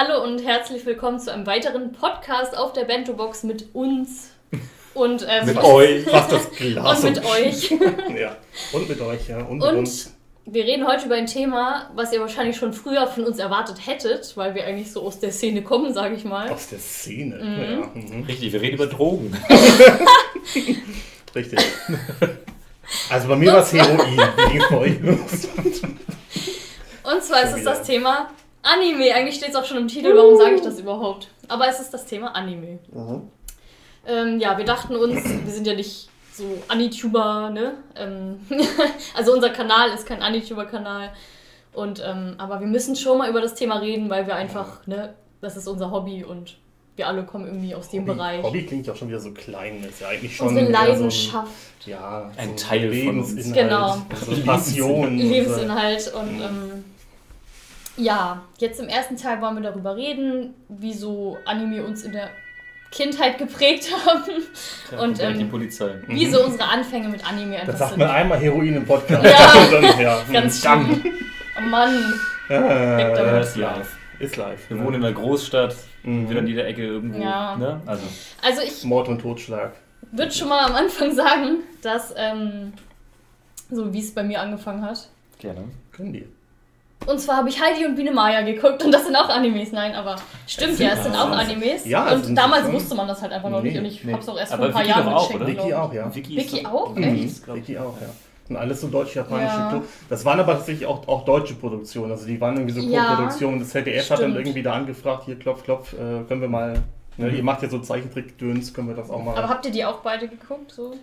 [0.00, 4.30] Hallo und herzlich willkommen zu einem weiteren Podcast auf der Bento Box mit uns
[4.94, 6.04] und ähm, mit euch.
[6.08, 7.02] Fast das Glas.
[7.02, 7.70] und mit euch.
[8.16, 8.36] ja.
[8.70, 9.38] Und mit euch, ja.
[9.38, 10.14] Und, mit Und uns.
[10.46, 14.36] wir reden heute über ein Thema, was ihr wahrscheinlich schon früher von uns erwartet hättet,
[14.36, 16.48] weil wir eigentlich so aus der Szene kommen, sage ich mal.
[16.48, 17.36] Aus der Szene.
[17.36, 18.00] Ja.
[18.00, 18.22] Mhm.
[18.22, 19.36] Richtig, wir reden über Drogen.
[21.34, 21.58] Richtig.
[23.10, 25.18] Also bei mir war es Heroin.
[27.02, 27.82] Und zwar ist es das.
[27.82, 28.30] Thema
[28.72, 29.14] Anime.
[29.14, 31.28] Eigentlich steht es auch schon im Titel, warum sage ich das überhaupt?
[31.48, 32.78] Aber es ist das Thema Anime.
[34.06, 37.74] Ähm, ja, wir dachten uns, wir sind ja nicht so Anituber, ne?
[37.96, 38.40] Ähm,
[39.16, 41.10] also unser Kanal ist kein Anituber-Kanal.
[41.74, 45.14] Und ähm, aber wir müssen schon mal über das Thema reden, weil wir einfach, ne,
[45.40, 46.56] das ist unser Hobby und
[46.96, 48.42] wir alle kommen irgendwie aus dem Hobby, Bereich.
[48.42, 49.84] Hobby klingt ja auch schon wieder so klein.
[49.84, 51.52] Ist ja eigentlich schon Unsere eher so ein- Leidenschaft,
[51.86, 53.28] ja, Ein so Teil von uns.
[53.30, 53.96] Lebensinhalt, Genau.
[54.36, 55.18] So Passion.
[55.18, 56.84] Lebensinhalt und ähm,
[57.98, 62.30] ja, jetzt im ersten Teil wollen wir darüber reden, wie so Anime uns in der
[62.90, 64.22] Kindheit geprägt haben
[64.98, 65.94] Und, gleich die ähm, Polizei.
[66.06, 67.98] wie so unsere Anfänge mit Anime Das einfach sagt sind.
[68.00, 69.24] man einmal Heroin im Podcast.
[69.24, 69.52] Ja.
[69.62, 70.18] Und dann, ja.
[70.32, 70.86] Ganz Damm.
[70.86, 71.14] schlimm.
[71.58, 71.94] Oh Mann.
[72.48, 73.34] Weg damit.
[73.34, 73.96] Äh, ist live.
[74.20, 74.70] ist live.
[74.70, 76.30] Wir wohnen in einer Großstadt, Mhm.
[76.30, 77.18] wieder in jeder Ecke irgendwo.
[77.20, 77.56] Ja.
[77.56, 77.80] Ne?
[77.84, 78.04] Also,
[78.42, 79.72] Also ich Mord und Totschlag.
[80.12, 82.72] würde schon mal am Anfang sagen, dass ähm,
[83.70, 85.08] so wie es bei mir angefangen hat.
[85.38, 85.64] gerne.
[85.92, 86.26] Können die.
[87.06, 89.72] Und zwar habe ich Heidi und Biene Maya geguckt und das sind auch Animes.
[89.72, 90.16] Nein, aber
[90.46, 91.86] stimmt ja, es sind auch Animes.
[91.86, 94.04] Ja, es und damals schon- wusste man das halt einfach noch Nee, nicht und ich
[94.04, 94.12] nee.
[94.12, 96.14] habe es auch erst Aber vor ein paar Vicky Jahren auch, gecheckt, Vicky auch, ja.
[96.14, 96.96] Vicky, Vicky auch?
[96.96, 97.54] Echt?
[97.54, 98.08] Vicky auch, ja.
[98.50, 99.82] Und alles so deutsch-japanische Ja.
[100.08, 102.10] Das waren aber tatsächlich auch, auch deutsche Produktionen.
[102.12, 103.58] Also die waren irgendwie so Ja, Co-Produktionen.
[103.60, 104.36] Das ZDF hat dann stimmt.
[104.38, 106.82] irgendwie da angefragt, hier klopf, klopf, äh, können wir mal,
[107.18, 109.36] ne, ihr macht ja so Zeichentrick-Döns, können wir das auch mal.
[109.36, 110.72] Aber habt ihr die auch beide geguckt?
[110.72, 110.94] So?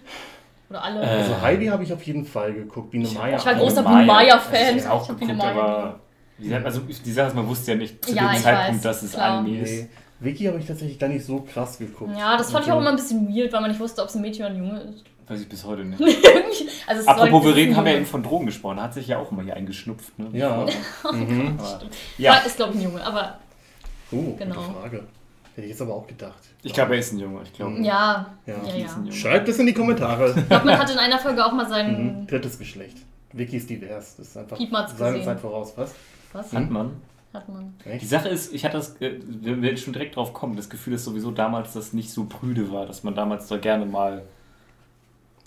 [0.69, 1.01] Oder alle?
[1.01, 3.37] Äh, also Heidi habe ich auf jeden Fall geguckt, Biene Maya.
[3.37, 3.59] Ich war auch.
[3.59, 3.95] großer Maya.
[3.97, 4.77] Biene Maya-Fan.
[4.77, 5.99] Ich Ich auch geguckt, aber
[6.63, 9.03] also die Sache ist, man wusste ja nicht zu Ja, dem ich Zeitpunkt, weiß, dass
[9.03, 9.39] es klar.
[9.39, 9.71] Anime ist.
[9.71, 9.89] Nee.
[10.19, 12.11] Vicky habe ich tatsächlich gar nicht so krass geguckt.
[12.17, 12.81] Ja, das fand ich auch Okay.
[12.83, 14.79] immer ein bisschen weird, weil man nicht wusste, ob es ein Mädchen oder ein Junge
[14.81, 15.03] ist.
[15.27, 15.99] Weiß ich bis heute nicht.
[16.87, 18.77] also es Apropos, wir reden, haben ja eben von Drogen gesprochen.
[18.77, 20.17] Da hat sich ja auch immer hier eingeschnupft.
[20.19, 20.27] Ne?
[20.33, 20.65] Ja.
[21.11, 21.55] Mhm.
[21.59, 21.79] Aber,
[22.17, 22.35] Ja.
[22.37, 23.39] Ist, glaube ich, ein Junge, aber
[24.11, 24.55] Uh, Genau.
[24.55, 25.03] gute Frage.
[25.55, 26.39] Hätte ich jetzt aber auch gedacht.
[26.63, 27.41] ich glaube, er ist ein Junge.
[27.43, 27.83] Ich glaube, Mhm.
[27.85, 28.35] ja.
[28.45, 28.53] Ja.
[28.67, 28.85] Ja, ja.
[28.85, 29.11] ist ein Junge.
[29.13, 30.33] Schreibt es in die Kommentare.
[30.37, 31.69] Ich glaube, man hat in einer Folge auch mal Mhm.
[31.69, 32.27] seinen.
[32.27, 32.97] Drittes Geschlecht.
[33.31, 34.15] Vicky ist divers.
[34.17, 34.57] Das ist einfach
[34.97, 35.23] seine.
[35.23, 35.73] Zeit voraus.
[35.77, 35.95] Was?
[36.33, 36.51] Was?
[36.53, 36.91] Hat man.
[37.33, 37.73] Hat man.
[37.85, 38.07] Die Echt?
[38.09, 41.03] Sache ist, ich hatte das, äh, wir werden schon direkt drauf kommen, das Gefühl, dass
[41.03, 44.23] sowieso damals das nicht so prüde war, dass man damals da gerne mal,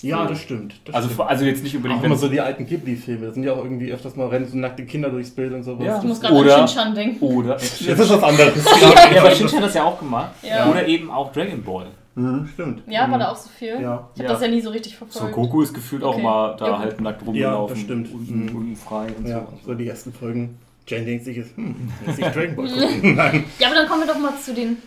[0.01, 0.75] Ja, das stimmt.
[0.85, 1.29] Das also, stimmt.
[1.29, 3.27] also jetzt nicht unbedingt, Auch immer so die alten Ghibli-Filme.
[3.27, 5.85] Da sind ja auch irgendwie öfters mal rennen so nackte Kinder durchs Bild und sowas.
[5.87, 5.99] Ja.
[5.99, 7.25] Ich muss gerade an Oder- Shinchan denken.
[7.25, 8.55] oder, Das ist was anderes.
[9.15, 10.71] ja, aber Shinji hat das ja auch gemacht, Ja.
[10.71, 11.87] oder eben auch Dragon Ball.
[12.15, 12.83] Mhm, stimmt.
[12.89, 13.21] Ja, war Mhm.
[13.21, 13.81] da auch so viel?
[13.81, 14.09] Ja.
[14.15, 14.29] Ich habe Ja.
[14.29, 15.35] das ja nie so richtig So, verfolgt.
[15.35, 16.23] Goku ist gefühlt auch Okay.
[16.23, 17.75] mal da Ja, halt nackt Ja, rumgelaufen.
[17.77, 18.13] das stimmt.
[18.13, 18.57] Unten, Mhm.
[18.57, 19.69] unten frei und Ja, so.
[19.69, 20.59] so die ersten Folgen.
[20.87, 21.75] Jane denkt sich jetzt, hm,
[22.07, 23.15] muss ich Dragon Ball gucken.
[23.15, 23.45] Nein.
[23.59, 24.79] Ja, aber dann kommen wir doch mal zu den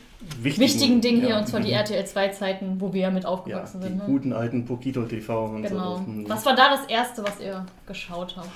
[0.42, 1.40] wichtigen Dingen hier, ja.
[1.40, 1.72] und zwar die.
[1.72, 3.98] RTL 2-Zeiten, wo wir ja mit Ja, aufgewachsen die sind.
[3.98, 4.04] Ne?
[4.06, 5.98] guten alten Pokito TV und Genau.
[5.98, 6.06] so.
[6.30, 8.50] Was war da das Erste, was ihr geschaut habt?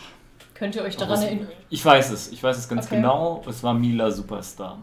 [0.54, 1.48] Könnt ihr euch daran Was- erinnern?
[1.70, 2.96] Ich weiß es, ich weiß es ganz Okay.
[2.98, 3.44] genau.
[3.48, 4.78] Es war Mila Superstar.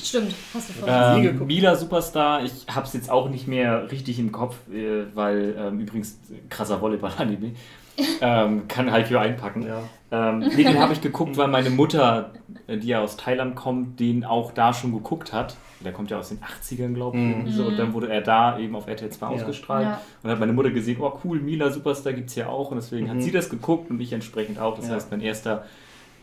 [0.00, 1.16] Stimmt, hast du vorhin.
[1.16, 1.48] Ähm, geguckt.
[1.48, 6.18] Mila Superstar, ich hab's jetzt auch nicht mehr richtig im Kopf, äh, weil ähm, übrigens
[6.48, 7.52] krasser Volleyball-Anime.
[8.20, 9.66] ähm, kann halt hier einpacken.
[9.66, 9.80] Ja.
[10.12, 12.30] Ähm, nee, den habe ich geguckt, weil meine Mutter,
[12.68, 15.56] äh, die ja aus Thailand kommt, den auch da schon geguckt hat.
[15.84, 17.22] Der kommt ja aus den 80ern, glaube ich.
[17.22, 17.30] Mhm.
[17.32, 17.66] irgendwie So.
[17.66, 19.32] Und dann wurde er da eben auf RTL 2 Ja.
[19.32, 19.84] ausgestrahlt.
[19.86, 20.00] Ja.
[20.22, 22.70] Und hat meine Mutter gesehen, oh cool, Mila Superstar gibt's ja auch.
[22.72, 23.10] Und deswegen Mhm.
[23.10, 24.74] hat sie das geguckt und ich entsprechend auch.
[24.76, 24.94] Das Ja.
[24.94, 25.64] heißt, mein erster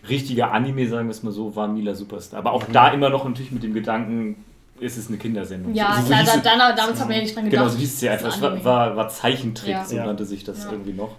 [0.09, 2.39] richtiger Anime, sagen wir es mal so, war Mila Superstar.
[2.39, 2.55] Aber Mhm.
[2.57, 4.43] auch da immer noch natürlich mit dem Gedanken,
[4.79, 5.73] ist es eine Kindersendung.
[5.73, 7.61] Ja, So- so klar, da, es- dann, damals haben wir ja nicht dran gedacht.
[7.63, 8.27] Genau, so hieß es ja einfach.
[8.27, 9.85] Es ein war, war, war Zeichentrick, Ja.
[9.85, 10.71] so nannte sich das Ja.
[10.73, 11.11] irgendwie noch.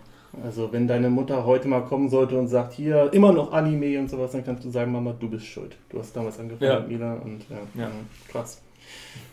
[0.44, 4.10] Also wenn deine Mutter heute mal kommen sollte und sagt, hier immer noch Anime und
[4.10, 5.76] sowas, dann kannst du sagen, Mama, du bist schuld.
[5.88, 6.80] Du hast damals angefangen Ja.
[6.80, 7.90] mit Mila und ja, Ja.
[8.28, 8.62] krass.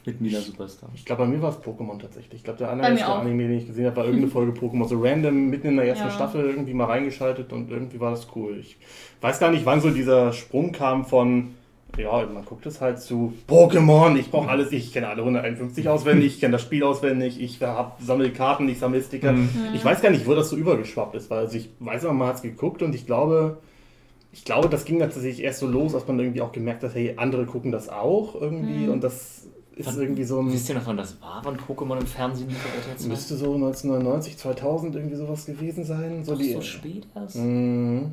[0.05, 0.89] Mit Mila Superstar.
[0.95, 2.35] Ich glaube, bei mir war es Pokémon tatsächlich.
[2.39, 3.05] Ich glaube, der allererste.
[3.05, 4.87] Anime, den ich gesehen habe, war irgendeine Folge Pokémon.
[4.87, 6.11] So random mitten in der ersten Ja.
[6.13, 8.57] Staffel irgendwie mal reingeschaltet und irgendwie war das cool.
[8.59, 8.77] Ich
[9.21, 11.53] weiß gar nicht, wann so dieser Sprung kam von,
[11.97, 16.33] ja, man guckt es halt zu Pokémon, ich brauche alles, ich kenne alle 151 auswendig,
[16.35, 19.31] ich kenne das Spiel auswendig, ich hab, sammle Karten, ich sammle Sticker.
[19.33, 19.49] Mhm.
[19.73, 22.29] Ich weiß gar nicht, wo das so übergeschwappt ist, weil also ich weiß aber, man
[22.29, 23.57] hat es geguckt und ich glaube,
[24.31, 27.13] ich glaube, das ging tatsächlich erst so los, als man irgendwie auch gemerkt hat, hey,
[27.17, 28.89] andere gucken das auch irgendwie Mhm.
[28.93, 30.51] und das ist Wann- irgendwie so ein...
[30.53, 32.57] Wisst ihr noch, wann das war, wann Pokémon im Fernsehen lief?
[32.57, 33.07] auf RTL 2?
[33.09, 36.23] Müsste so 1999, 2000 irgendwie sowas gewesen sein.
[36.23, 37.35] So Ach, die, so spät erst?
[37.37, 38.11] Mhm.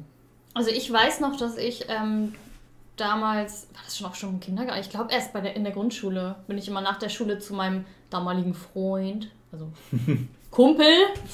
[0.55, 2.33] Also ich weiß noch, dass ich ähm,
[3.01, 4.81] damals, war das schon auch schon im Kindergarten?
[4.81, 7.55] Ich glaube erst bei der, in der Grundschule bin ich immer nach der Schule zu
[7.55, 9.67] meinem damaligen Freund also
[10.51, 10.85] Kumpel,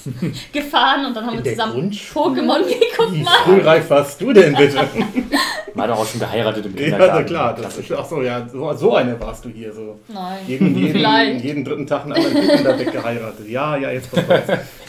[0.53, 1.91] gefahren und dann haben In wir zusammen?
[1.91, 3.13] Pokémon geguckt.
[3.13, 4.79] Wie frühreif warst du denn bitte?
[5.77, 7.15] Hat doch auch schon geheiratet im ja, Kindergarten.
[7.17, 7.55] na klar.
[7.55, 9.73] Das ist, ach so, ja, so, so eine warst du hier.
[9.73, 9.99] So.
[10.09, 11.45] Nein, Jeden, jeden, vielleicht.
[11.45, 13.49] jeden dritten Tag einen anderen Typen da weggeheiratet.
[13.49, 14.43] Ja, ja, jetzt kommt was.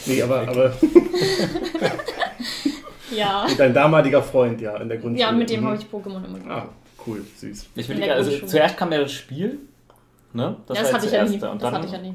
[0.06, 0.74] Nee, aber, aber
[3.10, 3.46] Ja.
[3.56, 5.20] dein damaliger Freund, ja, in der Grundschule.
[5.20, 5.66] Ja, mit dem Mhm.
[5.66, 6.50] habe ich Pokémon immer geguckt.
[6.50, 6.68] Ah,
[7.06, 7.66] cool, süß.
[7.74, 9.58] Ich der also zuerst kam ja das Spiel.
[10.32, 10.56] Ne?
[10.66, 11.34] Das, war das hatte ich ja nie.
[11.34, 12.14] Und Das dann, hatte ich ja nie.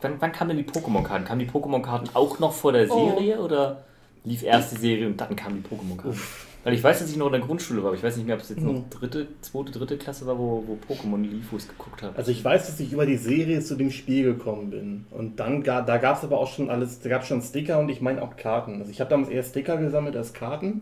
[0.00, 1.24] Wann, wann kamen denn die Pokémon-Karten?
[1.24, 3.10] Kamen die Pokémon-Karten auch noch vor der Oh.
[3.10, 3.84] Serie oder
[4.24, 6.20] lief erst die Serie und dann kamen die Pokémon-Karten?
[6.64, 8.36] Weil ich weiß, dass ich noch in der Grundschule war, aber ich weiß nicht mehr,
[8.36, 8.90] ob es jetzt noch Mhm.
[8.90, 11.26] dritte, zweite, dritte Klasse war, wo, wo Pokémon
[11.56, 12.16] es geguckt habe.
[12.16, 15.04] Also ich weiß, dass ich über die Serie zu dem Spiel gekommen bin.
[15.10, 17.78] Und dann ga, da gab es aber auch schon alles, da gab es schon Sticker
[17.78, 18.78] und ich meine auch Karten.
[18.80, 20.80] Also ich habe damals eher Sticker gesammelt als Karten.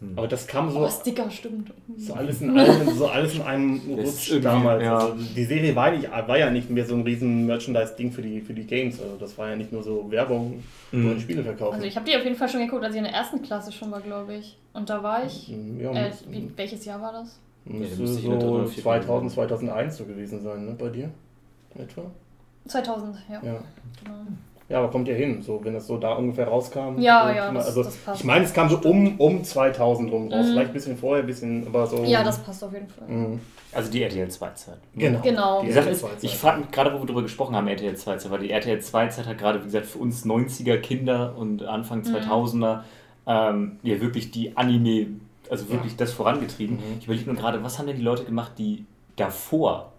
[0.00, 0.12] Hm.
[0.16, 1.72] Aber das kam so, Oh, Sticker, stimmt.
[1.96, 4.82] so, alles in einem, so alles in einem Rutsch damals.
[4.84, 4.96] ja.
[4.98, 8.40] Also die Serie war, nicht, war ja nicht mehr so ein riesen Merchandise-Ding für die,
[8.40, 9.00] für die Games.
[9.00, 10.62] Also das war ja nicht nur so Werbung,
[10.92, 11.04] Mhm.
[11.04, 11.74] man Spiele verkaufen.
[11.74, 13.72] Also ich habe die auf jeden Fall schon geguckt, als ich in der ersten Klasse
[13.72, 14.56] schon war, glaube ich.
[14.72, 15.48] Und da war ich.
[15.48, 17.38] Mhm, ja, Äh, wie, welches Jahr war das?
[17.64, 21.10] müsste Ja, so oder vierten 2000, 2001 so gewesen sein, ne, bei dir?
[21.74, 22.02] Etwa?
[22.66, 23.34] 2000, ja.
[23.34, 23.40] Ja.
[24.02, 24.14] Genau.
[24.68, 26.98] Ja, aber kommt ja hin, so wenn das so da ungefähr rauskam.
[26.98, 28.20] Ja, so, ja, das- also das passt.
[28.20, 30.50] ich meine, es kam so um, um 2000 rum raus, Mhm.
[30.52, 32.04] vielleicht ein bisschen vorher, ein bisschen, aber so.
[32.04, 33.08] Ja, das passt auf jeden Fall.
[33.08, 33.40] Mhm.
[33.72, 34.78] Also die RTL 2-Zeit.
[34.94, 35.20] Genau.
[35.22, 35.60] Genau.
[35.60, 36.12] Die Die Sache RTL ist, 2 -Zeit.
[36.22, 39.38] ich fand, gerade wo wir darüber gesprochen haben, RTL 2-Zeit, weil die RTL 2-Zeit hat
[39.38, 42.82] gerade, wie gesagt, für uns 90er Kinder und Anfang 2000er
[43.26, 45.06] ähm, ja wirklich die Anime,
[45.50, 46.76] also wirklich das vorangetrieben.
[46.76, 46.82] Mhm.
[46.98, 48.84] Ich überlege nur gerade, was haben denn die Leute gemacht, die
[49.16, 49.92] davor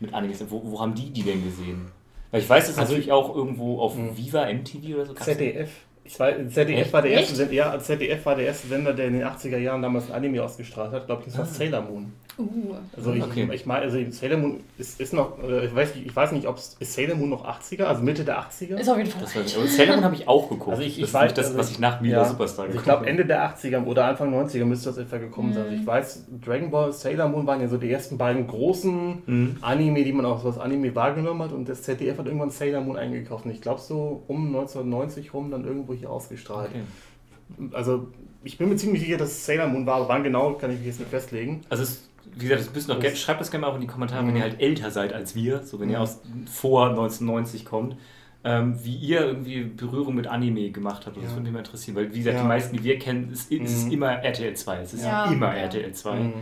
[0.00, 0.50] mit Animes sind?
[0.50, 1.90] Wo, wo haben die die denn gesehen?
[2.30, 4.16] Weil ich weiß, dass Also- natürlich auch irgendwo auf Mhm.
[4.16, 5.70] Viva, MTV oder so ZDF.
[6.04, 6.92] Ich weiß, ZDF Echt?
[6.92, 7.52] war der erste, Echt?
[7.52, 10.92] Ja, ZDF war der erste Sender, der in den 80er Jahren damals ein Anime ausgestrahlt
[10.92, 11.00] hat.
[11.02, 11.48] Ich glaube, das war Ah.
[11.48, 12.12] Sailor Moon.
[12.38, 12.74] Uh.
[12.96, 13.48] Also ich, Okay.
[13.52, 16.46] ich meine, also Sailor Moon ist, ist noch, äh, ich weiß, nicht- ich weiß nicht,
[16.46, 18.76] ob es ist Sailor Moon noch 80er, also Mitte der 80er.
[18.78, 19.22] Ist auf jeden Fall.
[19.22, 20.70] Das und Sailor Moon habe ich auch geguckt.
[20.70, 22.24] Also ich- ich das weiß, nicht das, also was ich nach Mila Ja.
[22.24, 23.10] Superstar Also ich geguckt glaube habe.
[23.10, 25.64] Ende der 80er oder Anfang 90er müsste das etwa gekommen sein.
[25.64, 25.80] Also Mhm.
[25.80, 29.56] ich weiß, Dragon Ball, Sailor Moon waren ja so die ersten beiden großen Mhm.
[29.60, 31.52] Anime, die man auch so als Anime wahrgenommen hat.
[31.52, 33.44] Und das ZDF hat irgendwann Sailor Moon eingekauft.
[33.46, 36.70] Und ich glaube so um 1990 rum dann irgendwo hier ausgestrahlt.
[36.70, 37.68] Okay.
[37.72, 38.08] Also
[38.44, 39.96] ich bin mir ziemlich sicher, dass es Sailor Moon war.
[39.96, 41.62] Aber wann genau, kann ich mich jetzt nicht festlegen.
[41.68, 44.22] Also es, wie gesagt, das müssen noch schreibt das gerne mal auch in die Kommentare,
[44.24, 44.36] wenn Mhm.
[44.36, 46.02] ihr halt älter seid als wir, so wenn ihr Mhm.
[46.02, 46.20] aus
[46.50, 47.96] vor 1990 kommt,
[48.44, 51.16] ähm, wie ihr irgendwie Berührung mit Anime gemacht habt.
[51.16, 51.36] Und Das Ja.
[51.36, 52.42] würde mich mal interessieren, weil wie gesagt, Ja.
[52.42, 53.92] die meisten, die wir kennen, ist, es ist Mhm.
[53.92, 54.78] immer RTL 2.
[54.80, 55.24] Es ist Ja.
[55.30, 55.62] immer Ja.
[55.64, 56.16] RTL 2.
[56.20, 56.32] Mhm.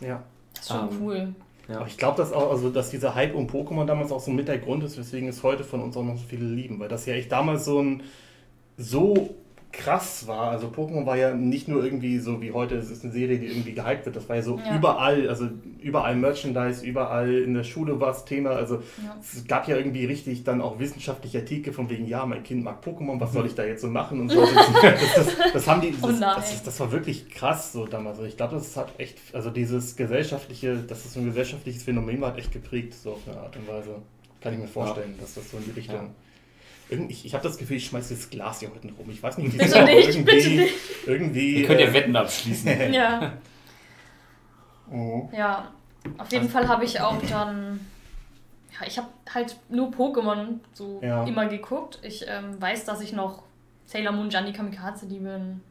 [0.00, 0.22] Ja.
[0.54, 1.34] Das ist schon Ähm, cool.
[1.68, 1.76] Ja.
[1.78, 4.48] Aber ich glaube, dass auch, also dass dieser Hype um Pokémon damals auch so mit
[4.48, 7.06] der Grund ist, weswegen es heute von uns auch noch so viele lieben, weil das
[7.06, 8.02] ja echt damals so ein
[8.76, 9.34] so
[9.78, 10.50] krass war.
[10.50, 13.46] Also Pokémon war ja nicht nur irgendwie so wie heute, es ist eine Serie, die
[13.46, 14.16] irgendwie gehypt wird.
[14.16, 14.76] Das war ja so Ja.
[14.76, 15.48] überall, also
[15.80, 18.50] überall Merchandise, überall in der Schule war es Thema.
[18.50, 19.16] Also Ja.
[19.20, 22.82] es gab ja irgendwie richtig dann auch wissenschaftliche Artikel von wegen, ja, mein Kind mag
[22.84, 24.44] Pokémon, was soll ich da jetzt so machen und so.
[24.84, 28.18] Das, das, das, haben die, das, Oh das, das war wirklich krass so damals.
[28.18, 32.20] Also ich glaube, das hat echt, also dieses gesellschaftliche, dass das so ein gesellschaftliches Phänomen
[32.20, 33.96] war, hat echt geprägt, so auf eine Art und Weise.
[34.40, 36.10] Kann ich mir vorstellen, dass das so in die Richtung.
[37.08, 39.08] Ich, ich habe das Gefühl, ich schmeiße das Glas hier heute rum.
[39.10, 40.74] Ich weiß nicht, wie Bitte aber nicht, irgendwie, bitte nicht.
[41.06, 41.54] irgendwie.
[41.60, 42.70] Ihr könnt ja äh, Wetten abschließen.
[42.92, 43.32] Ja.
[44.90, 45.28] mhm.
[45.36, 45.68] Ja,
[46.18, 47.80] auf jeden Fall habe ich auch dann.
[48.80, 51.24] Ja, ich habe halt nur Pokémon so Ja.
[51.24, 51.98] immer geguckt.
[52.02, 53.42] Ich ähm, weiß, dass ich noch
[53.86, 55.62] Sailor Moon, Gianni Kamikaze lieben,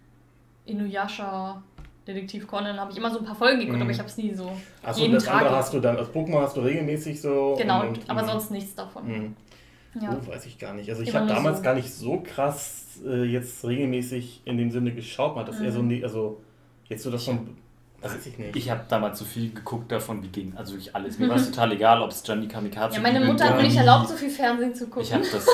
[0.65, 1.61] Inuyasha,
[2.07, 3.81] Detektiv Conan, habe ich immer so ein paar Folgen geguckt, Mhm.
[3.83, 4.51] aber ich habe es nie so
[4.81, 5.35] Achso, jeden das Tag.
[5.41, 7.55] andere hast du dann, also Pokémon hast du regelmäßig so.
[7.57, 8.27] genau, und- und- aber mhm.
[8.27, 9.07] sonst nichts davon.
[9.07, 9.35] Mhm.
[9.99, 10.19] Ja.
[10.19, 10.89] Oh, weiß ich gar nicht.
[10.89, 11.63] Also ich habe damals so.
[11.63, 15.35] gar nicht so krass äh, jetzt regelmäßig in dem Sinne geschaut.
[15.35, 15.87] Man hat das eher so, Mhm.
[15.87, 16.41] nie, also
[16.89, 18.55] jetzt so das Also weiß ich nicht.
[18.55, 20.53] Ich habe damals so viel geguckt davon, wie ging.
[20.57, 21.19] Also wirklich alles.
[21.19, 23.77] Mir war es total egal, ob es Gianni Kamikaze Ja, meine Mutter hat mir nicht
[23.77, 25.03] erlaubt, so viel Fernsehen zu gucken.
[25.03, 25.47] Ich habe das.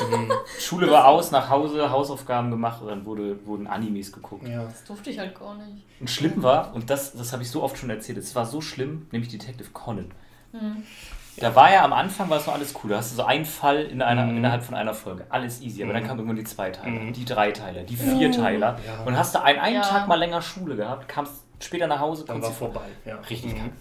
[0.58, 4.48] Schule war aus, nach Hause, Hausaufgaben gemacht und dann wurde, wurden Animes geguckt.
[4.48, 4.64] ja.
[4.64, 5.84] das durfte ich halt gar nicht.
[6.00, 8.60] Und schlimm war, und das, das habe ich so oft schon erzählt, es war so
[8.60, 10.10] schlimm, nämlich Detective Conan.
[10.52, 10.82] Hm.
[11.36, 12.90] Da war ja am Anfang war es noch alles cool.
[12.90, 14.38] Da hast du so einen Fall in einer, Mhm.
[14.38, 15.24] innerhalb von einer Folge.
[15.30, 15.82] Alles easy.
[15.82, 16.06] Aber dann Mhm.
[16.08, 17.12] kamen irgendwann die Zweiteiler, Mhm.
[17.12, 18.78] die Dreiteiler, die Vierteiler.
[18.86, 19.04] Ja.
[19.04, 19.80] Und hast du einen, einen Ja.
[19.82, 22.80] Tag mal länger Schule gehabt, kamst später nach Hause, Dann war du vorbei.
[23.04, 23.16] Ja.
[23.30, 23.72] Richtig Mhm.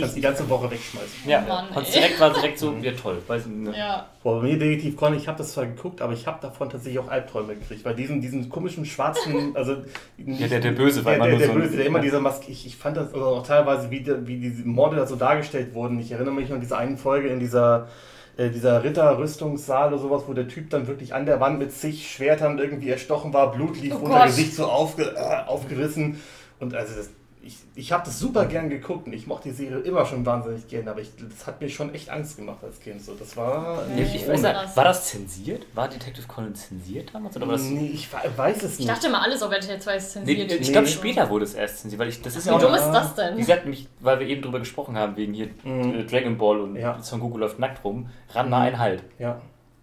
[0.00, 1.28] Kannst die ganze Woche wegschmeißen.
[1.28, 3.18] Ja, Oh Mann, konntest direkt, war direkt so, ja toll.
[3.26, 3.76] Weiß nicht, ne?
[3.76, 4.06] Ja.
[4.22, 7.00] Boah, bei mir Detektiv Conan, ich habe das zwar geguckt, aber ich habe davon tatsächlich
[7.00, 9.78] auch Albträume gekriegt, weil diesen, diesen komischen schwarzen, also
[10.16, 12.20] Ja, der- der Böse war der, immer der, nur der so Böse, der immer dieser
[12.20, 15.16] Maske, ich, ich fand das also auch teilweise, wie, der, wie diese Morde da so
[15.16, 15.98] dargestellt wurden.
[15.98, 17.88] Ich erinnere mich an diese eine Folge in dieser
[18.36, 22.08] äh, dieser Ritterrüstungssaal oder sowas, wo der Typ dann wirklich an der Wand mit zig
[22.08, 24.26] Schwertern irgendwie erstochen war, Blut lief Oh runter, Gott.
[24.26, 26.20] Gesicht so aufge, äh, aufgerissen
[26.60, 27.10] und also das
[27.42, 30.66] ich, ich habe das super gern geguckt und ich mochte die Serie immer schon wahnsinnig
[30.68, 33.02] gern, aber ich, das hat mir schon echt Angst gemacht als Kind.
[33.02, 35.66] So, das war ja, ich weiß nicht, war das zensiert?
[35.74, 37.36] War Detective Conan zensiert damals?
[37.36, 38.80] Oder war das nee, ich weiß es nicht.
[38.80, 40.48] Ich dachte immer, alles auf RTL 2 ist zensiert.
[40.48, 42.74] Nee, ich glaube, später wurde es erst zensiert, weil ich, das ist Wie ja dumm
[42.74, 43.36] ist das denn?
[43.36, 46.06] Wie gesagt, nämlich, weil wir eben drüber gesprochen haben, wegen hier mhm.
[46.06, 47.00] Dragon Ball und ja.
[47.02, 49.04] Son Goku läuft nackt rum, Ranma ein Halt.
[49.18, 49.40] Ja.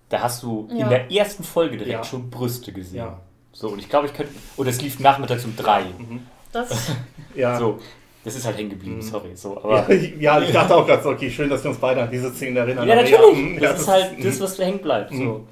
[0.09, 0.83] Da hast du ja.
[0.83, 2.03] in der ersten Folge direkt ja.
[2.03, 2.97] schon Brüste gesehen.
[2.97, 3.19] Ja.
[3.51, 4.33] So, und ich glaube, ich könnte.
[4.57, 5.83] Und es lief nachmittags um drei.
[5.83, 6.27] Mhm.
[6.55, 6.91] Das.
[7.35, 7.57] ja.
[7.57, 7.79] So.
[8.23, 9.01] Das ist halt hängen geblieben, mhm.
[9.03, 9.35] sorry.
[9.35, 12.31] So, aber ja, ich dachte auch gerade, okay, schön, dass wir uns beide an diese
[12.31, 12.87] Szene erinnern.
[12.87, 13.61] Ja, natürlich.
[13.61, 15.11] Ja, das, das, ist halt das, was hängen bleibt.
[15.11, 15.15] So.
[15.15, 15.47] Mhm.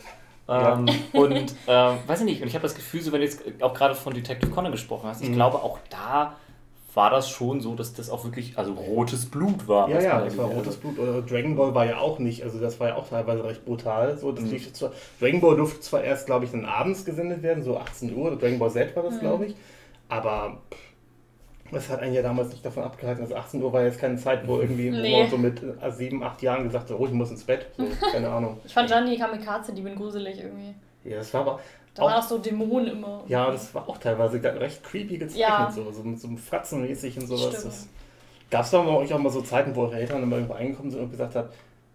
[0.49, 3.43] Ähm, und ähm, weiß ich nicht, und ich habe das Gefühl, so wenn du jetzt
[3.61, 5.35] auch gerade von Detective Connor gesprochen hast, ich mhm.
[5.35, 6.35] glaube auch da
[6.95, 9.89] war das schon so, dass das auch wirklich, also rotes Blut war.
[9.89, 10.99] Ja, ja, das war rotes Blut.
[10.99, 14.17] Oder Dragon Ball war ja auch nicht, also das war ja auch teilweise recht brutal.
[14.17, 14.51] So, das mhm.
[14.51, 18.15] lief zwar, Dragon Ball durfte zwar erst, glaube ich, dann abends gesendet werden, so 18
[18.15, 19.19] Uhr, Dragon Ball Z war das, mhm.
[19.19, 19.55] glaube ich,
[20.09, 20.57] aber
[21.73, 23.23] das hat einen ja damals nicht davon abgehalten.
[23.23, 25.27] Also 18 Uhr war jetzt keine Zeit, wo irgendwie nee.
[25.29, 27.67] so mit äh, sieben, acht Jahren gesagt hat, oh, ich muss ins Bett.
[27.77, 28.59] So, keine Ahnung.
[28.65, 30.73] Ich fand Gianni Kamikaze, die bin gruselig irgendwie.
[31.03, 31.59] Ja, das war aber.
[31.93, 33.23] Da waren auch so Dämonen immer.
[33.27, 35.71] Ja, das war auch teilweise recht creepy gezeichnet, ja.
[35.71, 37.87] so, so mit so einem Fratzenmäßig und sowas.
[38.49, 41.01] Gab es da auch, auch mal so Zeiten, wo eure Eltern immer irgendwo eingekommen sind
[41.01, 41.49] und gesagt haben,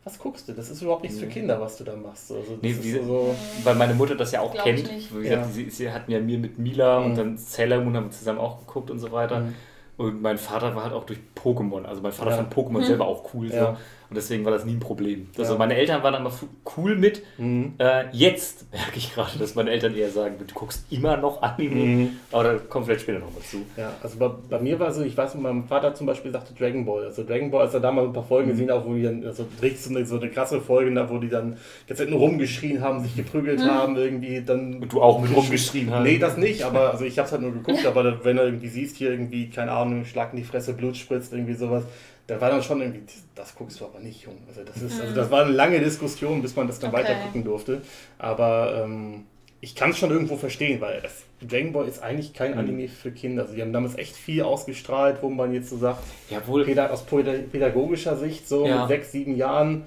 [0.08, 0.52] was guckst du?
[0.54, 2.32] Das ist überhaupt nichts für Kinder, was du da machst.
[2.32, 4.88] Also, nee, wie, so weil meine Mutter das ja auch kennt.
[4.90, 5.44] Wie gesagt, ja.
[5.44, 7.06] sie, sie hatten ja mir mit Mila mhm.
[7.06, 9.40] und dann Sailor Moon haben wir zusammen auch geguckt und so weiter.
[9.40, 9.54] Mhm.
[9.98, 11.84] Und mein Vater war halt auch durch Pokémon.
[11.84, 12.36] Also mein Vater ja.
[12.36, 12.84] fand Pokémon mhm.
[12.84, 13.52] selber auch cool.
[13.52, 13.76] Ja.
[14.10, 15.28] Und deswegen war das nie ein Problem.
[15.36, 15.58] Also ja.
[15.58, 16.32] meine Eltern waren immer
[16.76, 17.22] cool mit.
[17.36, 17.74] Mhm.
[17.76, 21.74] Äh, jetzt merke ich gerade, dass meine Eltern eher sagen, du guckst immer noch Anime.
[21.74, 22.16] Mhm.
[22.32, 23.58] Aber da kommt vielleicht später noch mal zu.
[23.76, 26.86] Ja, also bei, bei, mir war so, ich weiß, mein Vater zum Beispiel sagte Dragon
[26.86, 27.04] Ball.
[27.04, 28.52] Also Dragon Ball, als er damals ein paar Folgen mhm.
[28.52, 31.18] gesehen hat, wo die dann, also richtig so eine, so eine krasse Folge, da, wo
[31.18, 33.70] die dann jetzt nur rumgeschrien haben, sich geprügelt mhm.
[33.70, 34.80] haben, irgendwie dann.
[34.80, 36.04] Und du auch mit rumgeschrien hast?
[36.04, 38.96] Nee, das nicht, aber also ich hab's halt nur geguckt, aber wenn du irgendwie siehst,
[38.96, 41.84] hier irgendwie, keine Ahnung, Schlag in die Fresse, Blut spritzt, irgendwie sowas
[42.28, 43.02] da war dann schon irgendwie,
[43.34, 44.36] das guckst du aber nicht, Jung.
[44.46, 47.02] Also das ist, also das war eine lange Diskussion, bis man das dann okay.
[47.02, 47.80] weiter gucken durfte.
[48.18, 49.24] Aber ähm,
[49.62, 52.58] ich kann es schon irgendwo verstehen, weil das Dragon Ball ist eigentlich kein mhm.
[52.58, 53.42] Anime für Kinder.
[53.42, 56.78] Also die haben damals echt viel ausgestrahlt, wo man jetzt so sagt, Jawohl.
[56.78, 58.80] aus pädagogischer Sicht, so ja.
[58.80, 59.86] mit sechs, sieben Jahren,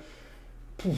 [0.78, 0.96] puh,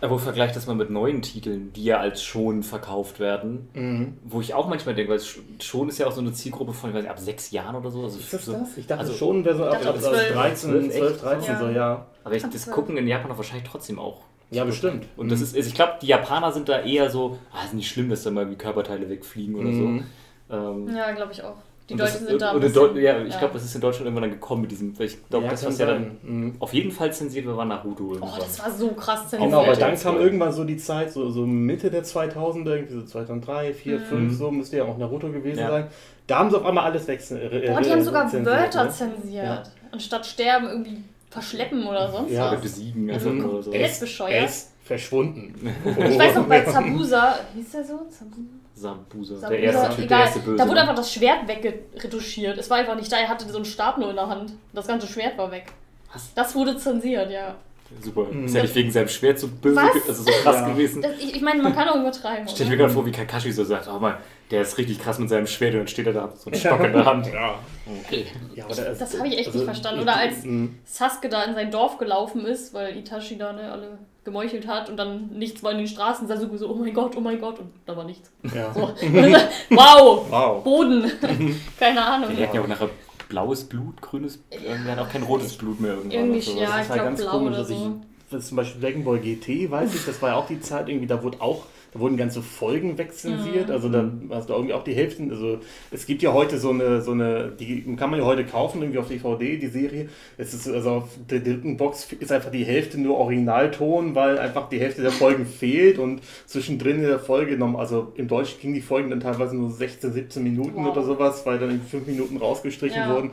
[0.00, 4.18] aber vergleicht das mal mit neuen Titeln, die ja als schon verkauft werden, mhm.
[4.24, 5.20] wo ich auch manchmal denke, weil
[5.60, 7.90] schon ist ja auch so eine Zielgruppe von, ich weiß nicht, ab sechs Jahren oder
[7.90, 8.02] so.
[8.02, 8.76] Also ist das so, das?
[8.76, 11.58] Ich dachte also, schon wäre so ab, ab 12, 13, 12, 13 ja.
[11.58, 12.06] so, ja.
[12.24, 14.22] Aber ich, das gucken in Japan auch wahrscheinlich trotzdem auch.
[14.50, 15.06] Ja, bestimmt.
[15.16, 15.30] Und mhm.
[15.30, 18.24] das ist, ich glaube, die Japaner sind da eher so, ah, ist nicht schlimm, dass
[18.24, 20.04] da mal wie Körperteile wegfliegen oder mhm.
[20.48, 20.56] so.
[20.56, 21.56] Ähm, ja, glaube ich auch.
[21.90, 22.52] Die Deutschen sind da.
[22.52, 23.38] Und bisschen, ja, ich ja.
[23.38, 24.94] glaube, das ist in Deutschland irgendwann dann gekommen mit diesem.
[24.98, 26.54] Ich glaube, ja, das, was ja dann mhm.
[26.60, 28.12] auf jeden Fall zensiert war, war Naruto.
[28.12, 28.30] Irgendwann.
[28.36, 29.50] Oh, das war so krass zensiert.
[29.50, 33.02] Genau, aber dann kam irgendwann so die Zeit, so, so Mitte der 2000er, irgendwie so
[33.02, 34.04] 2003, 4, mhm.
[34.04, 35.68] 5, so müsste ja auch Naruto gewesen ja.
[35.68, 35.88] sein.
[36.26, 37.40] Da haben sie auf einmal alles wechseln.
[37.40, 38.90] Äh, und die haben sogar zensiert, Wörter ne?
[38.90, 39.70] zensiert.
[39.90, 42.52] Anstatt sterben irgendwie verschleppen oder sonst ja.
[42.52, 42.60] was.
[42.60, 43.10] besiegen.
[43.10, 43.44] Also, mhm.
[43.44, 43.72] oder so.
[43.72, 44.32] Er ist bescheuert.
[44.32, 45.54] Er ist verschwunden.
[45.84, 47.98] ich weiß noch, bei Zabusa, hieß der so?
[48.08, 48.59] Zabusa?
[48.80, 50.56] Sambusa, Sambusa, der erste Typ, der erste Böse.
[50.56, 52.58] Da wurde einfach das Schwert weggeretuschiert.
[52.58, 54.52] Es war einfach nicht da, er hatte so einen Stab nur in der Hand.
[54.72, 55.66] Das ganze Schwert war weg.
[56.12, 56.32] Was?
[56.34, 57.54] Das wurde zensiert, ja.
[58.00, 58.24] Super.
[58.32, 58.46] Mhm.
[58.46, 60.68] Ist ja nicht wegen seinem Schwert so böse, also so krass ja.
[60.68, 61.02] gewesen.
[61.02, 62.46] Das, ich, ich meine, man kann auch übertreiben.
[62.48, 64.18] Stell dir gerade vor, wie Kakashi so sagt, oh mal,
[64.50, 66.80] der ist richtig krass mit seinem Schwert und dann steht er da so ein Stock
[66.80, 67.26] in der Hand.
[67.26, 67.58] Ja.
[68.04, 68.26] Okay.
[68.54, 70.02] Ja, das, das habe ich echt also, nicht verstanden.
[70.02, 70.44] Oder als.
[70.84, 74.96] Sasuke da in sein Dorf gelaufen ist, weil Itachi da ne, alle gemeuchelt hat und
[74.96, 77.70] dann nichts war in den Straßen, Sasuke so, oh mein Gott, oh mein Gott, und
[77.86, 78.30] da war nichts.
[78.54, 78.72] Ja.
[78.74, 78.80] So.
[79.70, 81.10] wow, wow, Boden.
[81.78, 82.36] Keine Ahnung.
[82.36, 82.90] Der hat ja auch nachher
[83.28, 84.74] blaues Blut, grünes, ja.
[84.74, 86.18] er hat auch kein rotes Blut mehr irgendwann.
[86.18, 86.58] Irgendwie, so.
[86.58, 88.00] ja, ich glaube blau komisch, oder so.
[88.30, 91.06] Ich, zum Beispiel Dragon Ball GT, weiß ich, das war ja auch die Zeit, irgendwie,
[91.06, 93.68] da wurde auch da wurden ganze Folgen wegzensiert.
[93.68, 93.72] Mhm.
[93.72, 95.22] Also dann hast du irgendwie auch die Hälfte.
[95.30, 95.58] Also
[95.90, 98.98] es gibt ja heute so eine, so eine, die kann man ja heute kaufen, irgendwie
[98.98, 100.08] auf DVD, die Serie.
[100.38, 104.68] Es ist also auf der dritten Box ist einfach die Hälfte nur Originalton, weil einfach
[104.68, 108.74] die Hälfte der Folgen fehlt und zwischendrin in der Folge noch, also im Deutschen gingen
[108.74, 110.92] die Folgen dann teilweise nur 16, 17 Minuten wow.
[110.92, 113.14] oder sowas, weil dann in 5 Minuten rausgestrichen ja.
[113.14, 113.30] wurden.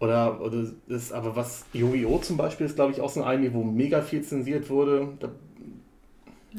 [0.00, 2.18] Oder, oder das, aber was Yu-Gi-Oh!
[2.18, 5.08] zum Beispiel ist, glaube ich, auch so ein Anime, wo mega viel zensiert wurde.
[5.20, 5.30] Da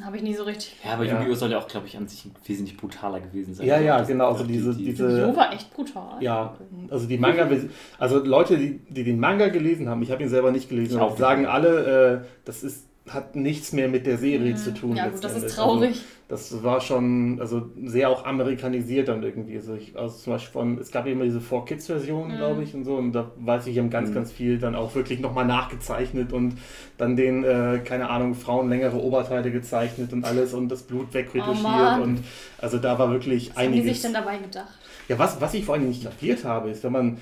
[0.04, 0.75] habe ich nie so richtig.
[0.84, 1.36] Ja, aber Yu-Gi-Oh!
[1.36, 3.66] soll ja auch, glaube ich, an sich wesentlich brutaler gewesen sein.
[3.66, 4.30] Ja, ja, genau.
[4.30, 5.36] Also diese, die, diese, Yu-Gi-Oh!
[5.36, 6.22] war echt brutal.
[6.22, 6.58] Ja,
[6.90, 7.50] also die Manga,
[7.98, 11.46] also Leute, die, die den Manga gelesen haben, ich habe ihn selber nicht gelesen, sagen
[11.46, 14.58] alle, äh, das ist hat nichts mehr mit der Serie mhm.
[14.58, 14.96] zu tun.
[14.96, 15.90] Ja, gut, das ist traurig.
[15.90, 19.58] Also, das war schon also sehr auch amerikanisiert dann irgendwie.
[19.58, 22.38] Also, ich, also zum Beispiel von, es gab immer diese Four Kids Version, mhm.
[22.38, 22.96] glaube ich, und so.
[22.96, 24.16] Und da weiß ich, haben ganz, mhm.
[24.16, 26.58] ganz viel dann auch wirklich nochmal nachgezeichnet und
[26.98, 32.00] dann den, äh, keine Ahnung, Frauen längere Oberteile gezeichnet und alles und das Blut wegretuschiert.
[32.00, 32.24] Oh und
[32.58, 33.76] also da war wirklich was einiges.
[33.76, 34.80] Was haben die sich denn dabei gedacht?
[35.08, 37.18] Ja, was, was ich vor allem nicht kapiert habe, ist, wenn man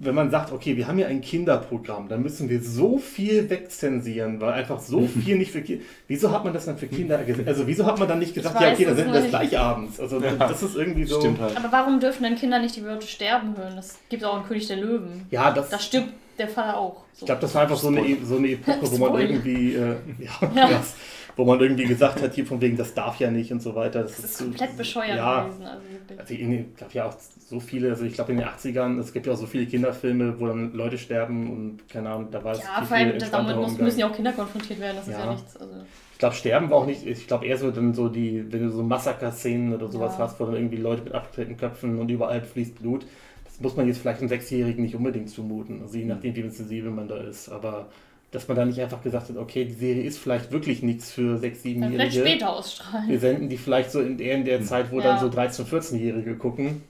[0.00, 4.40] wenn man sagt, okay, wir haben hier ein Kinderprogramm, dann müssen wir so viel wegzensieren,
[4.40, 5.84] weil einfach so viel nicht für Kinder.
[6.06, 7.48] Wieso hat man das dann für Kinder gesagt?
[7.48, 9.58] Also wieso hat man dann nicht gesagt, weiß, ja, okay, dann sind wir das gleich
[9.58, 9.98] abends.
[9.98, 10.34] Also ja.
[10.34, 11.18] das ist irgendwie so.
[11.18, 11.56] Stimmt halt.
[11.56, 13.74] Aber warum dürfen denn Kinder nicht die Wörter sterben hören?
[13.74, 15.26] Das gibt auch in König der Löwen.
[15.30, 15.68] Ja, das.
[15.68, 17.02] Da stirbt der Vater auch.
[17.12, 17.22] So.
[17.22, 19.74] Ich glaube, das war einfach so eine, e-, so eine Epoche, wo man irgendwie.
[19.74, 20.68] Äh, ja, ja.
[20.78, 20.94] Das,
[21.38, 24.02] wo man irgendwie gesagt hat, hier von wegen, das darf ja nicht und so weiter.
[24.02, 25.62] Das, das ist, ist komplett bescheuert ja, gewesen.
[25.62, 25.84] Also,
[26.18, 27.14] also ich glaube ja auch
[27.48, 30.40] so viele, also ich glaube in den 80ern, es gibt ja auch so viele Kinderfilme,
[30.40, 32.58] wo dann Leute sterben und keine Ahnung, da war es.
[32.58, 35.12] Ja, vor allem, damit müssen ja auch Kinder konfrontiert werden, das ja.
[35.12, 35.56] ist ja nichts.
[35.56, 35.74] Also.
[36.12, 38.70] Ich glaube, Sterben war auch nicht, ich glaube eher so dann so die, wenn du
[38.72, 40.24] so Massaker-Szenen oder sowas ja.
[40.24, 43.06] hast, wo dann irgendwie Leute mit abgetrennten Köpfen und überall fließt Blut,
[43.44, 46.90] das muss man jetzt vielleicht einem Sechsjährigen nicht unbedingt zumuten, also je nachdem, wie sensibel
[46.90, 47.86] man da ist, aber
[48.30, 51.36] dass man da nicht einfach gesagt hat, okay, die Serie ist vielleicht wirklich nichts für
[51.36, 51.88] 6-, 7-Jährige.
[51.90, 53.08] Vielleicht später ausstrahlen.
[53.08, 54.66] Wir senden die vielleicht so in der, in der hm.
[54.66, 55.04] Zeit, wo ja.
[55.04, 56.82] dann so 13-, 14-Jährige gucken.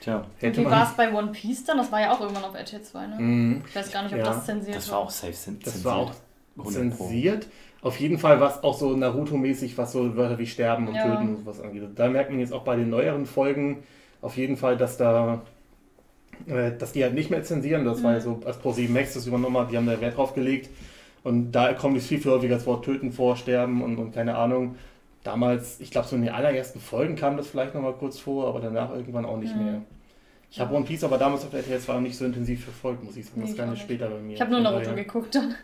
[0.00, 0.26] Tja.
[0.42, 1.78] Und wie war es bei One Piece dann?
[1.78, 3.16] Das war ja auch irgendwann auf RTL 2, ne?
[3.18, 3.62] Mm.
[3.66, 4.26] Ich weiß gar nicht, ob ja.
[4.26, 4.80] das zensiert war.
[4.80, 5.66] Das war auch safe zensiert.
[5.66, 6.12] Das war auch
[6.66, 7.46] zensiert.
[7.80, 11.02] Auf jeden Fall war es auch so Naruto-mäßig, was so Wörter wie sterben und ja.
[11.02, 11.82] töten und sowas angeht.
[11.96, 13.82] Da merkt man jetzt auch bei den neueren Folgen
[14.20, 15.42] auf jeden Fall, dass da
[16.46, 17.84] äh, dass die halt nicht mehr zensieren.
[17.84, 18.04] Das mhm.
[18.04, 18.22] war ja mhm.
[18.22, 20.70] so, als Pro7 Max das übernommen hat, die haben da Wert drauf gelegt.
[21.24, 24.36] Und da kommt es viel, viel häufiger das Wort töten vor, sterben und, und keine
[24.36, 24.76] Ahnung.
[25.24, 28.60] Damals, ich glaube, so in den allerersten Folgen kam das vielleicht nochmal kurz vor, aber
[28.60, 29.64] danach irgendwann auch nicht mhm.
[29.64, 29.82] mehr.
[30.50, 33.16] Ich habe One Piece aber damals auf RTL 2 auch nicht so intensiv verfolgt, muss
[33.16, 33.42] ich sagen.
[33.42, 34.34] Nee, das kam später bei mir.
[34.34, 35.54] Ich habe nur Naruto geguckt dann.